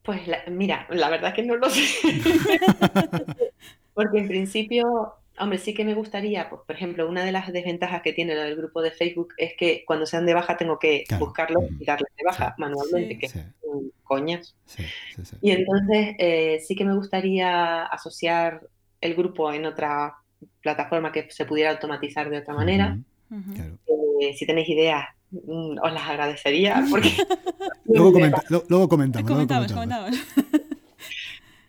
pues 0.05 0.27
la- 0.27 0.43
mira, 0.49 0.87
la 0.89 1.09
verdad 1.09 1.33
que 1.33 1.43
no 1.43 1.55
lo 1.55 1.69
sé. 1.69 1.81
Porque 3.93 4.19
en 4.19 4.27
principio, 4.27 5.13
hombre, 5.39 5.57
sí 5.57 5.73
que 5.73 5.85
me 5.85 5.93
gustaría, 5.93 6.49
pues, 6.49 6.61
por 6.67 6.75
ejemplo, 6.75 7.07
una 7.07 7.23
de 7.23 7.31
las 7.31 7.51
desventajas 7.51 8.01
que 8.01 8.13
tiene 8.13 8.35
lo 8.35 8.41
del 8.41 8.55
grupo 8.57 8.81
de 8.81 8.91
Facebook 8.91 9.33
es 9.37 9.53
que 9.57 9.83
cuando 9.85 10.05
sean 10.05 10.25
de 10.25 10.33
baja 10.33 10.57
tengo 10.57 10.77
que 10.79 11.05
Claro. 11.07 11.25
buscarlos 11.25 11.63
y 11.79 11.85
darles 11.85 12.11
de 12.17 12.23
baja 12.25 12.55
manualmente, 12.57 13.13
Sí. 13.15 13.19
que 13.19 13.29
Sí, 13.29 13.39
es 13.39 13.45
un 13.63 13.91
coñas. 14.03 14.55
sí, 14.65 14.83
sí, 15.15 15.25
sí. 15.25 15.35
Y 15.41 15.51
entonces 15.51 16.15
eh, 16.19 16.59
sí 16.65 16.75
que 16.75 16.85
me 16.85 16.95
gustaría 16.95 17.83
asociar 17.85 18.61
el 19.01 19.15
grupo 19.15 19.51
en 19.53 19.65
otra 19.65 20.15
plataforma 20.61 21.11
que 21.11 21.29
se 21.31 21.45
pudiera 21.45 21.71
automatizar 21.71 22.29
de 22.29 22.39
otra 22.39 22.53
manera. 22.53 22.97
Eh, 24.21 24.33
si 24.35 24.45
tenéis 24.45 24.69
ideas, 24.69 25.05
os 25.31 25.93
las 25.93 26.03
agradecería 26.07 26.83
porque 26.89 27.09
Luego, 27.85 28.13
comenta- 28.13 28.43
lo- 28.49 28.63
luego 28.69 28.87
comentamos. 28.89 29.29
luego 29.29 29.47
Comentamos, 29.47 29.71
comentamos. 29.73 30.17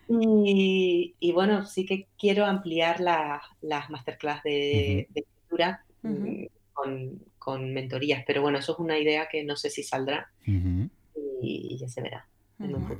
Y, 0.09 1.15
y 1.19 1.33
bueno, 1.33 1.67
sí 1.67 1.85
que 1.85 2.07
quiero 2.19 2.45
ampliar 2.47 3.01
la- 3.01 3.43
las 3.61 3.91
masterclass 3.91 4.43
de, 4.45 5.09
de 5.11 5.21
escritura 5.21 5.85
mm, 6.03 6.45
con, 6.73 7.21
con 7.39 7.73
mentorías, 7.73 8.23
pero 8.27 8.43
bueno, 8.43 8.59
eso 8.59 8.73
es 8.75 8.79
una 8.79 8.99
idea 8.99 9.29
que 9.31 9.43
no 9.45 9.57
sé 9.57 9.69
si 9.71 9.83
saldrá 9.83 10.31
y, 10.47 11.69
y 11.71 11.77
ya 11.79 11.89
se 11.89 12.03
verá 12.03 12.27
en 12.61 12.75
un 12.77 12.83
Ujú. 12.85 12.93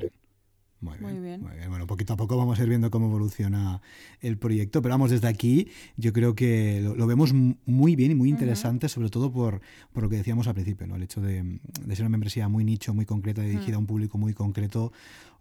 Muy 0.81 0.99
bien. 0.99 1.03
Muy 1.03 1.13
bien, 1.13 1.23
bien. 1.23 1.41
muy 1.43 1.57
bien. 1.57 1.71
Bueno, 1.71 1.87
poquito 1.87 2.13
a 2.13 2.17
poco 2.17 2.37
vamos 2.37 2.59
a 2.59 2.63
ir 2.63 2.69
viendo 2.69 2.91
cómo 2.91 3.07
evoluciona 3.07 3.81
el 4.21 4.37
proyecto, 4.37 4.83
pero 4.83 4.93
vamos, 4.95 5.11
desde 5.11 5.29
aquí 5.29 5.69
yo 5.97 6.13
creo 6.13 6.35
que 6.35 6.81
lo, 6.83 6.95
lo 6.95 7.07
vemos 7.07 7.33
muy 7.33 7.97
bien 7.97 8.11
y 8.11 8.15
muy 8.15 8.29
interesante, 8.29 8.89
sobre 8.89 9.09
todo 9.09 9.33
por, 9.33 9.61
por 9.93 10.03
lo 10.03 10.09
que 10.09 10.17
decíamos 10.17 10.47
al 10.49 10.55
principio, 10.55 10.87
¿no? 10.87 10.97
El 10.97 11.03
hecho 11.03 11.21
de, 11.21 11.43
de 11.85 11.97
ser 11.97 12.05
una 12.05 12.11
membresía 12.11 12.49
muy 12.49 12.65
nicho, 12.65 12.93
muy 12.95 13.07
concreta, 13.07 13.43
dirigida 13.43 13.77
a 13.77 13.79
un 13.79 13.87
público 13.87 14.19
muy 14.19 14.35
concreto. 14.35 14.93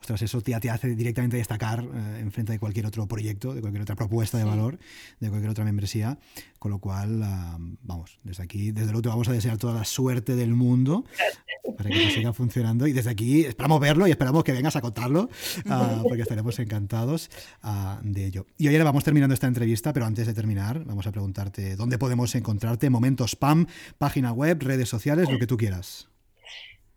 Ostras, 0.05 0.21
eso 0.21 0.39
te, 0.39 0.53
te 0.59 0.69
hace 0.69 0.95
directamente 0.95 1.35
destacar 1.35 1.83
eh, 1.83 2.19
en 2.19 2.31
frente 2.31 2.51
de 2.51 2.59
cualquier 2.59 2.85
otro 2.85 3.07
proyecto, 3.07 3.55
de 3.55 3.61
cualquier 3.61 3.81
otra 3.81 3.95
propuesta 3.95 4.37
de 4.37 4.43
valor, 4.43 4.77
de 5.19 5.29
cualquier 5.29 5.49
otra 5.49 5.65
membresía. 5.65 6.19
Con 6.59 6.69
lo 6.69 6.77
cual, 6.77 7.23
ah, 7.23 7.57
vamos, 7.81 8.19
desde 8.21 8.43
aquí, 8.43 8.71
desde 8.71 8.91
luego 8.91 9.01
te 9.01 9.09
vamos 9.09 9.27
a 9.29 9.31
desear 9.31 9.57
toda 9.57 9.73
la 9.73 9.83
suerte 9.83 10.35
del 10.35 10.53
mundo 10.53 11.05
para 11.75 11.89
que 11.89 12.11
siga 12.11 12.33
funcionando. 12.33 12.85
Y 12.85 12.93
desde 12.93 13.09
aquí 13.09 13.45
esperamos 13.45 13.79
verlo 13.79 14.05
y 14.05 14.11
esperamos 14.11 14.43
que 14.43 14.51
vengas 14.51 14.75
a 14.75 14.81
contarlo, 14.81 15.27
ah, 15.69 16.03
porque 16.03 16.21
estaremos 16.21 16.59
encantados 16.59 17.31
ah, 17.63 17.99
de 18.03 18.27
ello. 18.27 18.45
Y 18.59 18.67
hoy 18.67 18.75
ahora 18.75 18.85
vamos 18.85 19.03
terminando 19.03 19.33
esta 19.33 19.47
entrevista, 19.47 19.91
pero 19.91 20.05
antes 20.05 20.27
de 20.27 20.35
terminar, 20.35 20.85
vamos 20.85 21.07
a 21.07 21.11
preguntarte 21.11 21.75
dónde 21.75 21.97
podemos 21.97 22.35
encontrarte, 22.35 22.91
momentos 22.91 23.31
spam, 23.31 23.65
página 23.97 24.31
web, 24.31 24.61
redes 24.61 24.87
sociales, 24.87 25.31
lo 25.31 25.39
que 25.39 25.47
tú 25.47 25.57
quieras. 25.57 26.09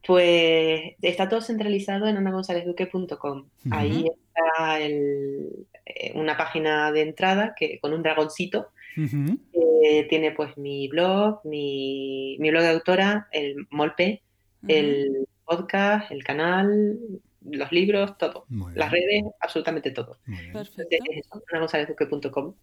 Pues 0.08 0.94
está 1.02 1.28
todo 1.28 1.42
centralizado 1.42 2.08
en 2.08 2.16
anagonzalezduque.com. 2.16 3.38
Ujú. 3.40 3.46
Ahí 3.70 4.06
está 4.08 4.80
el- 4.80 5.66
eh, 5.84 6.12
una 6.14 6.34
página 6.34 6.90
de 6.92 7.02
entrada 7.02 7.54
que, 7.54 7.78
con 7.78 7.92
un 7.92 8.02
dragoncito. 8.02 8.68
Que 9.52 10.06
tiene 10.08 10.32
pues 10.32 10.56
mi 10.56 10.88
blog, 10.88 11.40
mi, 11.44 12.38
mi 12.40 12.48
blog 12.50 12.62
de 12.62 12.68
autora, 12.70 13.28
el 13.32 13.66
Molpe, 13.70 14.22
el 14.66 15.28
podcast, 15.44 16.10
el 16.10 16.24
canal, 16.24 16.98
los 17.40 17.70
libros, 17.72 18.18
todo. 18.18 18.44
Muy 18.48 18.72
bien, 18.72 18.78
Las 18.80 18.90
redes, 18.90 19.24
absolutamente 19.40 19.90
todo. 19.92 20.18
Perfecto. 20.52 20.96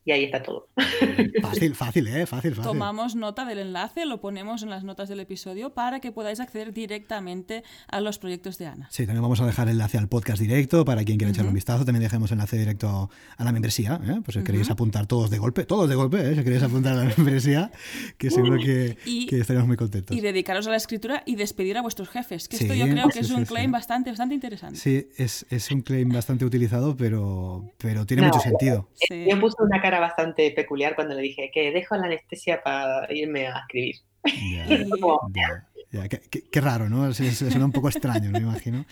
Y 0.05 0.11
ahí 0.11 0.23
está 0.25 0.43
todo. 0.43 0.67
Fácil, 1.41 1.75
fácil, 1.75 2.07
¿eh? 2.07 2.25
Fácil, 2.25 2.51
fácil. 2.55 2.63
Tomamos 2.71 3.15
nota 3.15 3.45
del 3.45 3.59
enlace, 3.59 4.05
lo 4.05 4.19
ponemos 4.21 4.63
en 4.63 4.69
las 4.69 4.83
notas 4.83 5.09
del 5.09 5.19
episodio 5.19 5.73
para 5.73 5.99
que 5.99 6.11
podáis 6.11 6.39
acceder 6.39 6.73
directamente 6.73 7.63
a 7.87 8.01
los 8.01 8.19
proyectos 8.19 8.57
de 8.57 8.67
Ana. 8.67 8.87
Sí, 8.91 9.05
también 9.05 9.21
vamos 9.21 9.41
a 9.41 9.45
dejar 9.45 9.67
el 9.67 9.73
enlace 9.73 9.97
al 9.97 10.07
podcast 10.09 10.39
directo 10.41 10.85
para 10.85 11.03
quien 11.03 11.17
quiera 11.17 11.31
echarle 11.31 11.49
un 11.49 11.55
vistazo. 11.55 11.85
También 11.85 12.03
dejemos 12.03 12.31
enlace 12.31 12.57
directo 12.57 13.09
a 13.37 13.43
la 13.43 13.51
membresía, 13.51 13.99
¿eh? 14.03 14.21
Pues 14.23 14.35
si 14.37 14.43
queréis 14.43 14.69
apuntar 14.69 15.07
todos 15.07 15.29
de 15.29 15.37
golpe, 15.37 15.65
todos 15.65 15.87
de 15.89 15.95
golpe, 15.95 16.17
¿eh? 16.31 16.35
Si 16.35 16.43
queréis 16.43 16.63
apuntar 16.63 16.93
a 16.93 17.03
la 17.05 17.13
membresía, 17.17 17.71
que 18.17 18.29
seguro 18.29 18.57
que, 18.57 18.97
Y- 19.05 19.27
que 19.27 19.39
estaremos 19.39 19.67
muy 19.67 19.77
contentos. 19.77 20.15
Y 20.15 20.21
dedicaros 20.21 20.67
a 20.67 20.71
la 20.71 20.77
escritura 20.77 21.23
y 21.25 21.35
despedir 21.35 21.77
a 21.77 21.81
vuestros 21.81 22.09
jefes, 22.09 22.47
que 22.47 22.57
esto 22.57 22.73
yo 22.73 22.85
creo 22.87 23.07
que 23.07 23.13
sí, 23.13 23.19
es 23.19 23.31
un 23.31 23.45
sí. 23.45 23.53
claim 23.53 23.71
bastante, 23.71 24.09
bastante 24.09 24.35
interesante. 24.35 24.64
Sí, 24.73 25.07
es, 25.17 25.45
es 25.49 25.69
un 25.71 25.81
claim 25.81 26.09
bastante 26.09 26.45
utilizado, 26.45 26.95
pero, 26.97 27.69
pero 27.77 28.05
tiene 28.05 28.23
No, 28.23 28.29
mucho 28.29 28.39
sentido. 28.39 28.89
Sí. 28.95 29.25
Yo 29.29 29.39
puse 29.39 29.55
una 29.61 29.81
cara 29.81 29.99
bastante 29.99 30.49
peculiar 30.51 30.95
cuando 30.95 31.15
le 31.15 31.21
dije 31.21 31.51
que 31.53 31.71
dejo 31.71 31.95
la 31.95 32.05
anestesia 32.05 32.61
para 32.63 33.11
irme 33.13 33.47
a 33.47 33.59
escribir. 33.59 33.95
Ya, 34.25 34.65
Y- 34.69 34.89
ya, 35.33 35.67
ya. 35.91 36.07
Qué, 36.09 36.19
qué- 36.29 36.43
qué 36.49 36.61
raro, 36.61 36.89
¿no? 36.89 37.13
Se, 37.13 37.31
se 37.31 37.49
suena 37.51 37.65
un 37.65 37.71
poco 37.71 37.89
extraño, 37.89 38.31
me 38.31 38.39
imagino. 38.39 38.85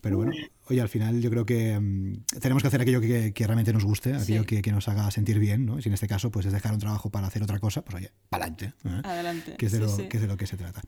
Pero 0.00 0.16
bueno, 0.18 0.32
oye, 0.68 0.80
al 0.80 0.88
final 0.88 1.20
yo 1.20 1.30
creo 1.30 1.44
que 1.46 1.78
mm, 1.78 2.38
tenemos 2.40 2.62
que 2.62 2.68
hacer 2.68 2.80
aquello 2.80 3.00
que, 3.00 3.32
que 3.32 3.46
realmente 3.46 3.72
nos 3.72 3.84
guste, 3.84 4.14
aquello 4.14 4.40
Sí. 4.42 4.46
que, 4.46 4.62
que 4.62 4.72
nos 4.72 4.88
haga 4.88 5.10
sentir 5.10 5.38
bien, 5.38 5.66
¿no? 5.66 5.78
Y 5.78 5.82
si 5.82 5.88
en 5.88 5.94
este 5.94 6.06
caso 6.08 6.30
pues 6.30 6.46
es 6.46 6.52
dejar 6.52 6.72
un 6.72 6.78
trabajo 6.80 7.10
para 7.10 7.26
hacer 7.26 7.42
otra 7.42 7.58
cosa, 7.58 7.82
pues 7.82 7.96
oye, 7.96 8.12
para 8.28 8.44
adelante. 8.46 8.74
Adelante. 9.04 9.54
Que 9.58 9.66
es, 9.66 9.72
de 9.72 9.78
Sí, 9.78 9.84
lo, 9.84 9.88
sí. 9.96 10.08
que 10.08 10.16
es 10.16 10.22
de 10.22 10.28
lo 10.28 10.36
que 10.36 10.46
se 10.46 10.56
trata. 10.56 10.82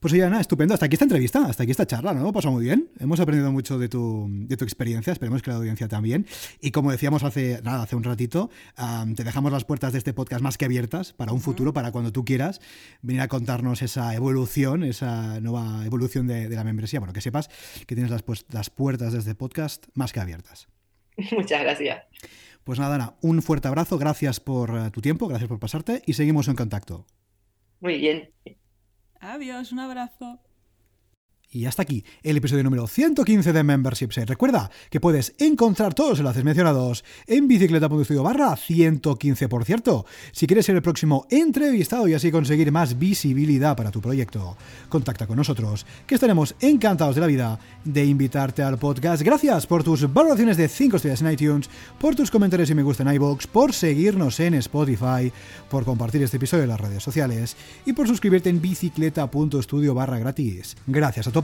Pues 0.00 0.12
oye, 0.12 0.24
Ana, 0.24 0.40
estupendo. 0.40 0.74
Hasta 0.74 0.86
aquí 0.86 0.94
esta 0.96 1.04
entrevista, 1.04 1.44
hasta 1.46 1.62
aquí 1.62 1.70
esta 1.72 1.86
charla, 1.86 2.12
¿no? 2.12 2.32
Pasó 2.32 2.50
muy 2.50 2.64
bien. 2.64 2.90
Hemos 2.98 3.20
aprendido 3.20 3.50
mucho 3.52 3.78
de 3.78 3.88
tu, 3.88 4.28
de 4.30 4.56
tu 4.56 4.64
experiencia, 4.64 5.12
esperemos 5.12 5.42
que 5.42 5.50
la 5.50 5.56
audiencia 5.56 5.88
también. 5.88 6.26
Y 6.60 6.70
como 6.70 6.90
decíamos 6.90 7.22
hace, 7.24 7.60
nada, 7.64 7.82
hace 7.84 7.96
un 7.96 8.02
ratito, 8.04 8.50
am, 8.76 9.14
te 9.14 9.24
dejamos 9.24 9.50
las 9.52 9.64
puertas 9.64 9.92
de 9.92 9.98
este 9.98 10.12
podcast 10.12 10.42
más 10.42 10.58
que 10.58 10.66
abiertas 10.66 11.12
para 11.14 11.32
un 11.32 11.40
futuro, 11.40 11.72
para 11.72 11.90
cuando 11.92 12.12
tú 12.12 12.24
quieras 12.24 12.60
venir 13.02 13.22
a 13.22 13.28
contarnos 13.28 13.80
esa 13.82 14.14
evolución, 14.14 14.84
esa 14.84 15.40
nueva 15.40 15.84
evolución 15.86 16.26
de, 16.26 16.48
de 16.48 16.56
la 16.56 16.64
membresía. 16.64 17.00
Bueno, 17.00 17.12
que 17.14 17.20
sepas 17.22 17.48
que 17.86 17.94
tienes 17.94 18.10
las, 18.10 18.22
pues- 18.22 18.44
las 18.50 18.68
puertas 18.70 19.13
de 19.14 19.20
este 19.20 19.34
podcast 19.34 19.86
más 19.94 20.12
que 20.12 20.20
abiertas. 20.20 20.68
Muchas 21.32 21.62
gracias. 21.62 22.04
Pues 22.64 22.78
nada, 22.78 22.94
Ana, 22.94 23.14
un 23.20 23.42
fuerte 23.42 23.68
abrazo, 23.68 23.98
gracias 23.98 24.40
por 24.40 24.70
eh, 24.70 24.90
tu 24.90 25.00
tiempo, 25.00 25.28
gracias 25.28 25.48
por 25.48 25.58
pasarte 25.58 26.02
y 26.06 26.14
seguimos 26.14 26.48
en 26.48 26.56
contacto. 26.56 27.06
Muy 27.80 27.98
bien. 27.98 28.30
Adiós, 29.20 29.72
un 29.72 29.80
abrazo. 29.80 30.40
Y 31.54 31.66
hasta 31.66 31.82
aquí 31.82 32.04
el 32.24 32.36
episodio 32.36 32.64
número 32.64 32.88
115 32.88 33.52
de 33.52 33.62
Membership 33.62 34.10
Site. 34.10 34.26
Recuerda 34.26 34.72
que 34.90 34.98
puedes 34.98 35.34
encontrar 35.38 35.94
todos 35.94 36.10
los 36.10 36.18
enlaces 36.18 36.42
mencionados 36.42 37.04
en 37.28 37.46
bicicleta.studio 37.46 38.24
barra 38.24 38.56
115. 38.56 39.48
Por 39.48 39.64
cierto, 39.64 40.04
si 40.32 40.48
quieres 40.48 40.66
ser 40.66 40.74
el 40.74 40.82
próximo 40.82 41.28
entrevistado 41.30 42.08
y 42.08 42.14
así 42.14 42.32
conseguir 42.32 42.72
más 42.72 42.98
visibilidad 42.98 43.76
para 43.76 43.92
tu 43.92 44.00
proyecto, 44.00 44.56
contacta 44.88 45.28
con 45.28 45.36
nosotros, 45.36 45.86
que 46.08 46.16
estaremos 46.16 46.56
encantados 46.58 47.14
de 47.14 47.20
la 47.20 47.28
vida 47.28 47.60
de 47.84 48.04
invitarte 48.04 48.64
al 48.64 48.76
podcast. 48.76 49.22
Gracias 49.22 49.68
por 49.68 49.84
tus 49.84 50.12
valoraciones 50.12 50.56
de 50.56 50.66
5 50.66 50.96
estrellas 50.96 51.22
en 51.22 51.30
iTunes, 51.30 51.70
por 52.00 52.16
tus 52.16 52.32
comentarios 52.32 52.68
y 52.70 52.74
me 52.74 52.82
gusta 52.82 53.04
en 53.04 53.14
iBox, 53.14 53.46
por 53.46 53.72
seguirnos 53.72 54.40
en 54.40 54.54
Spotify, 54.54 55.30
por 55.70 55.84
compartir 55.84 56.20
este 56.24 56.38
episodio 56.38 56.64
en 56.64 56.70
las 56.70 56.80
redes 56.80 57.04
sociales 57.04 57.56
y 57.86 57.92
por 57.92 58.08
suscribirte 58.08 58.50
en 58.50 58.60
bicicleta.studio 58.60 59.94
barra 59.94 60.18
gratis. 60.18 60.76
Gracias 60.88 61.28
a 61.28 61.30
tu 61.30 61.43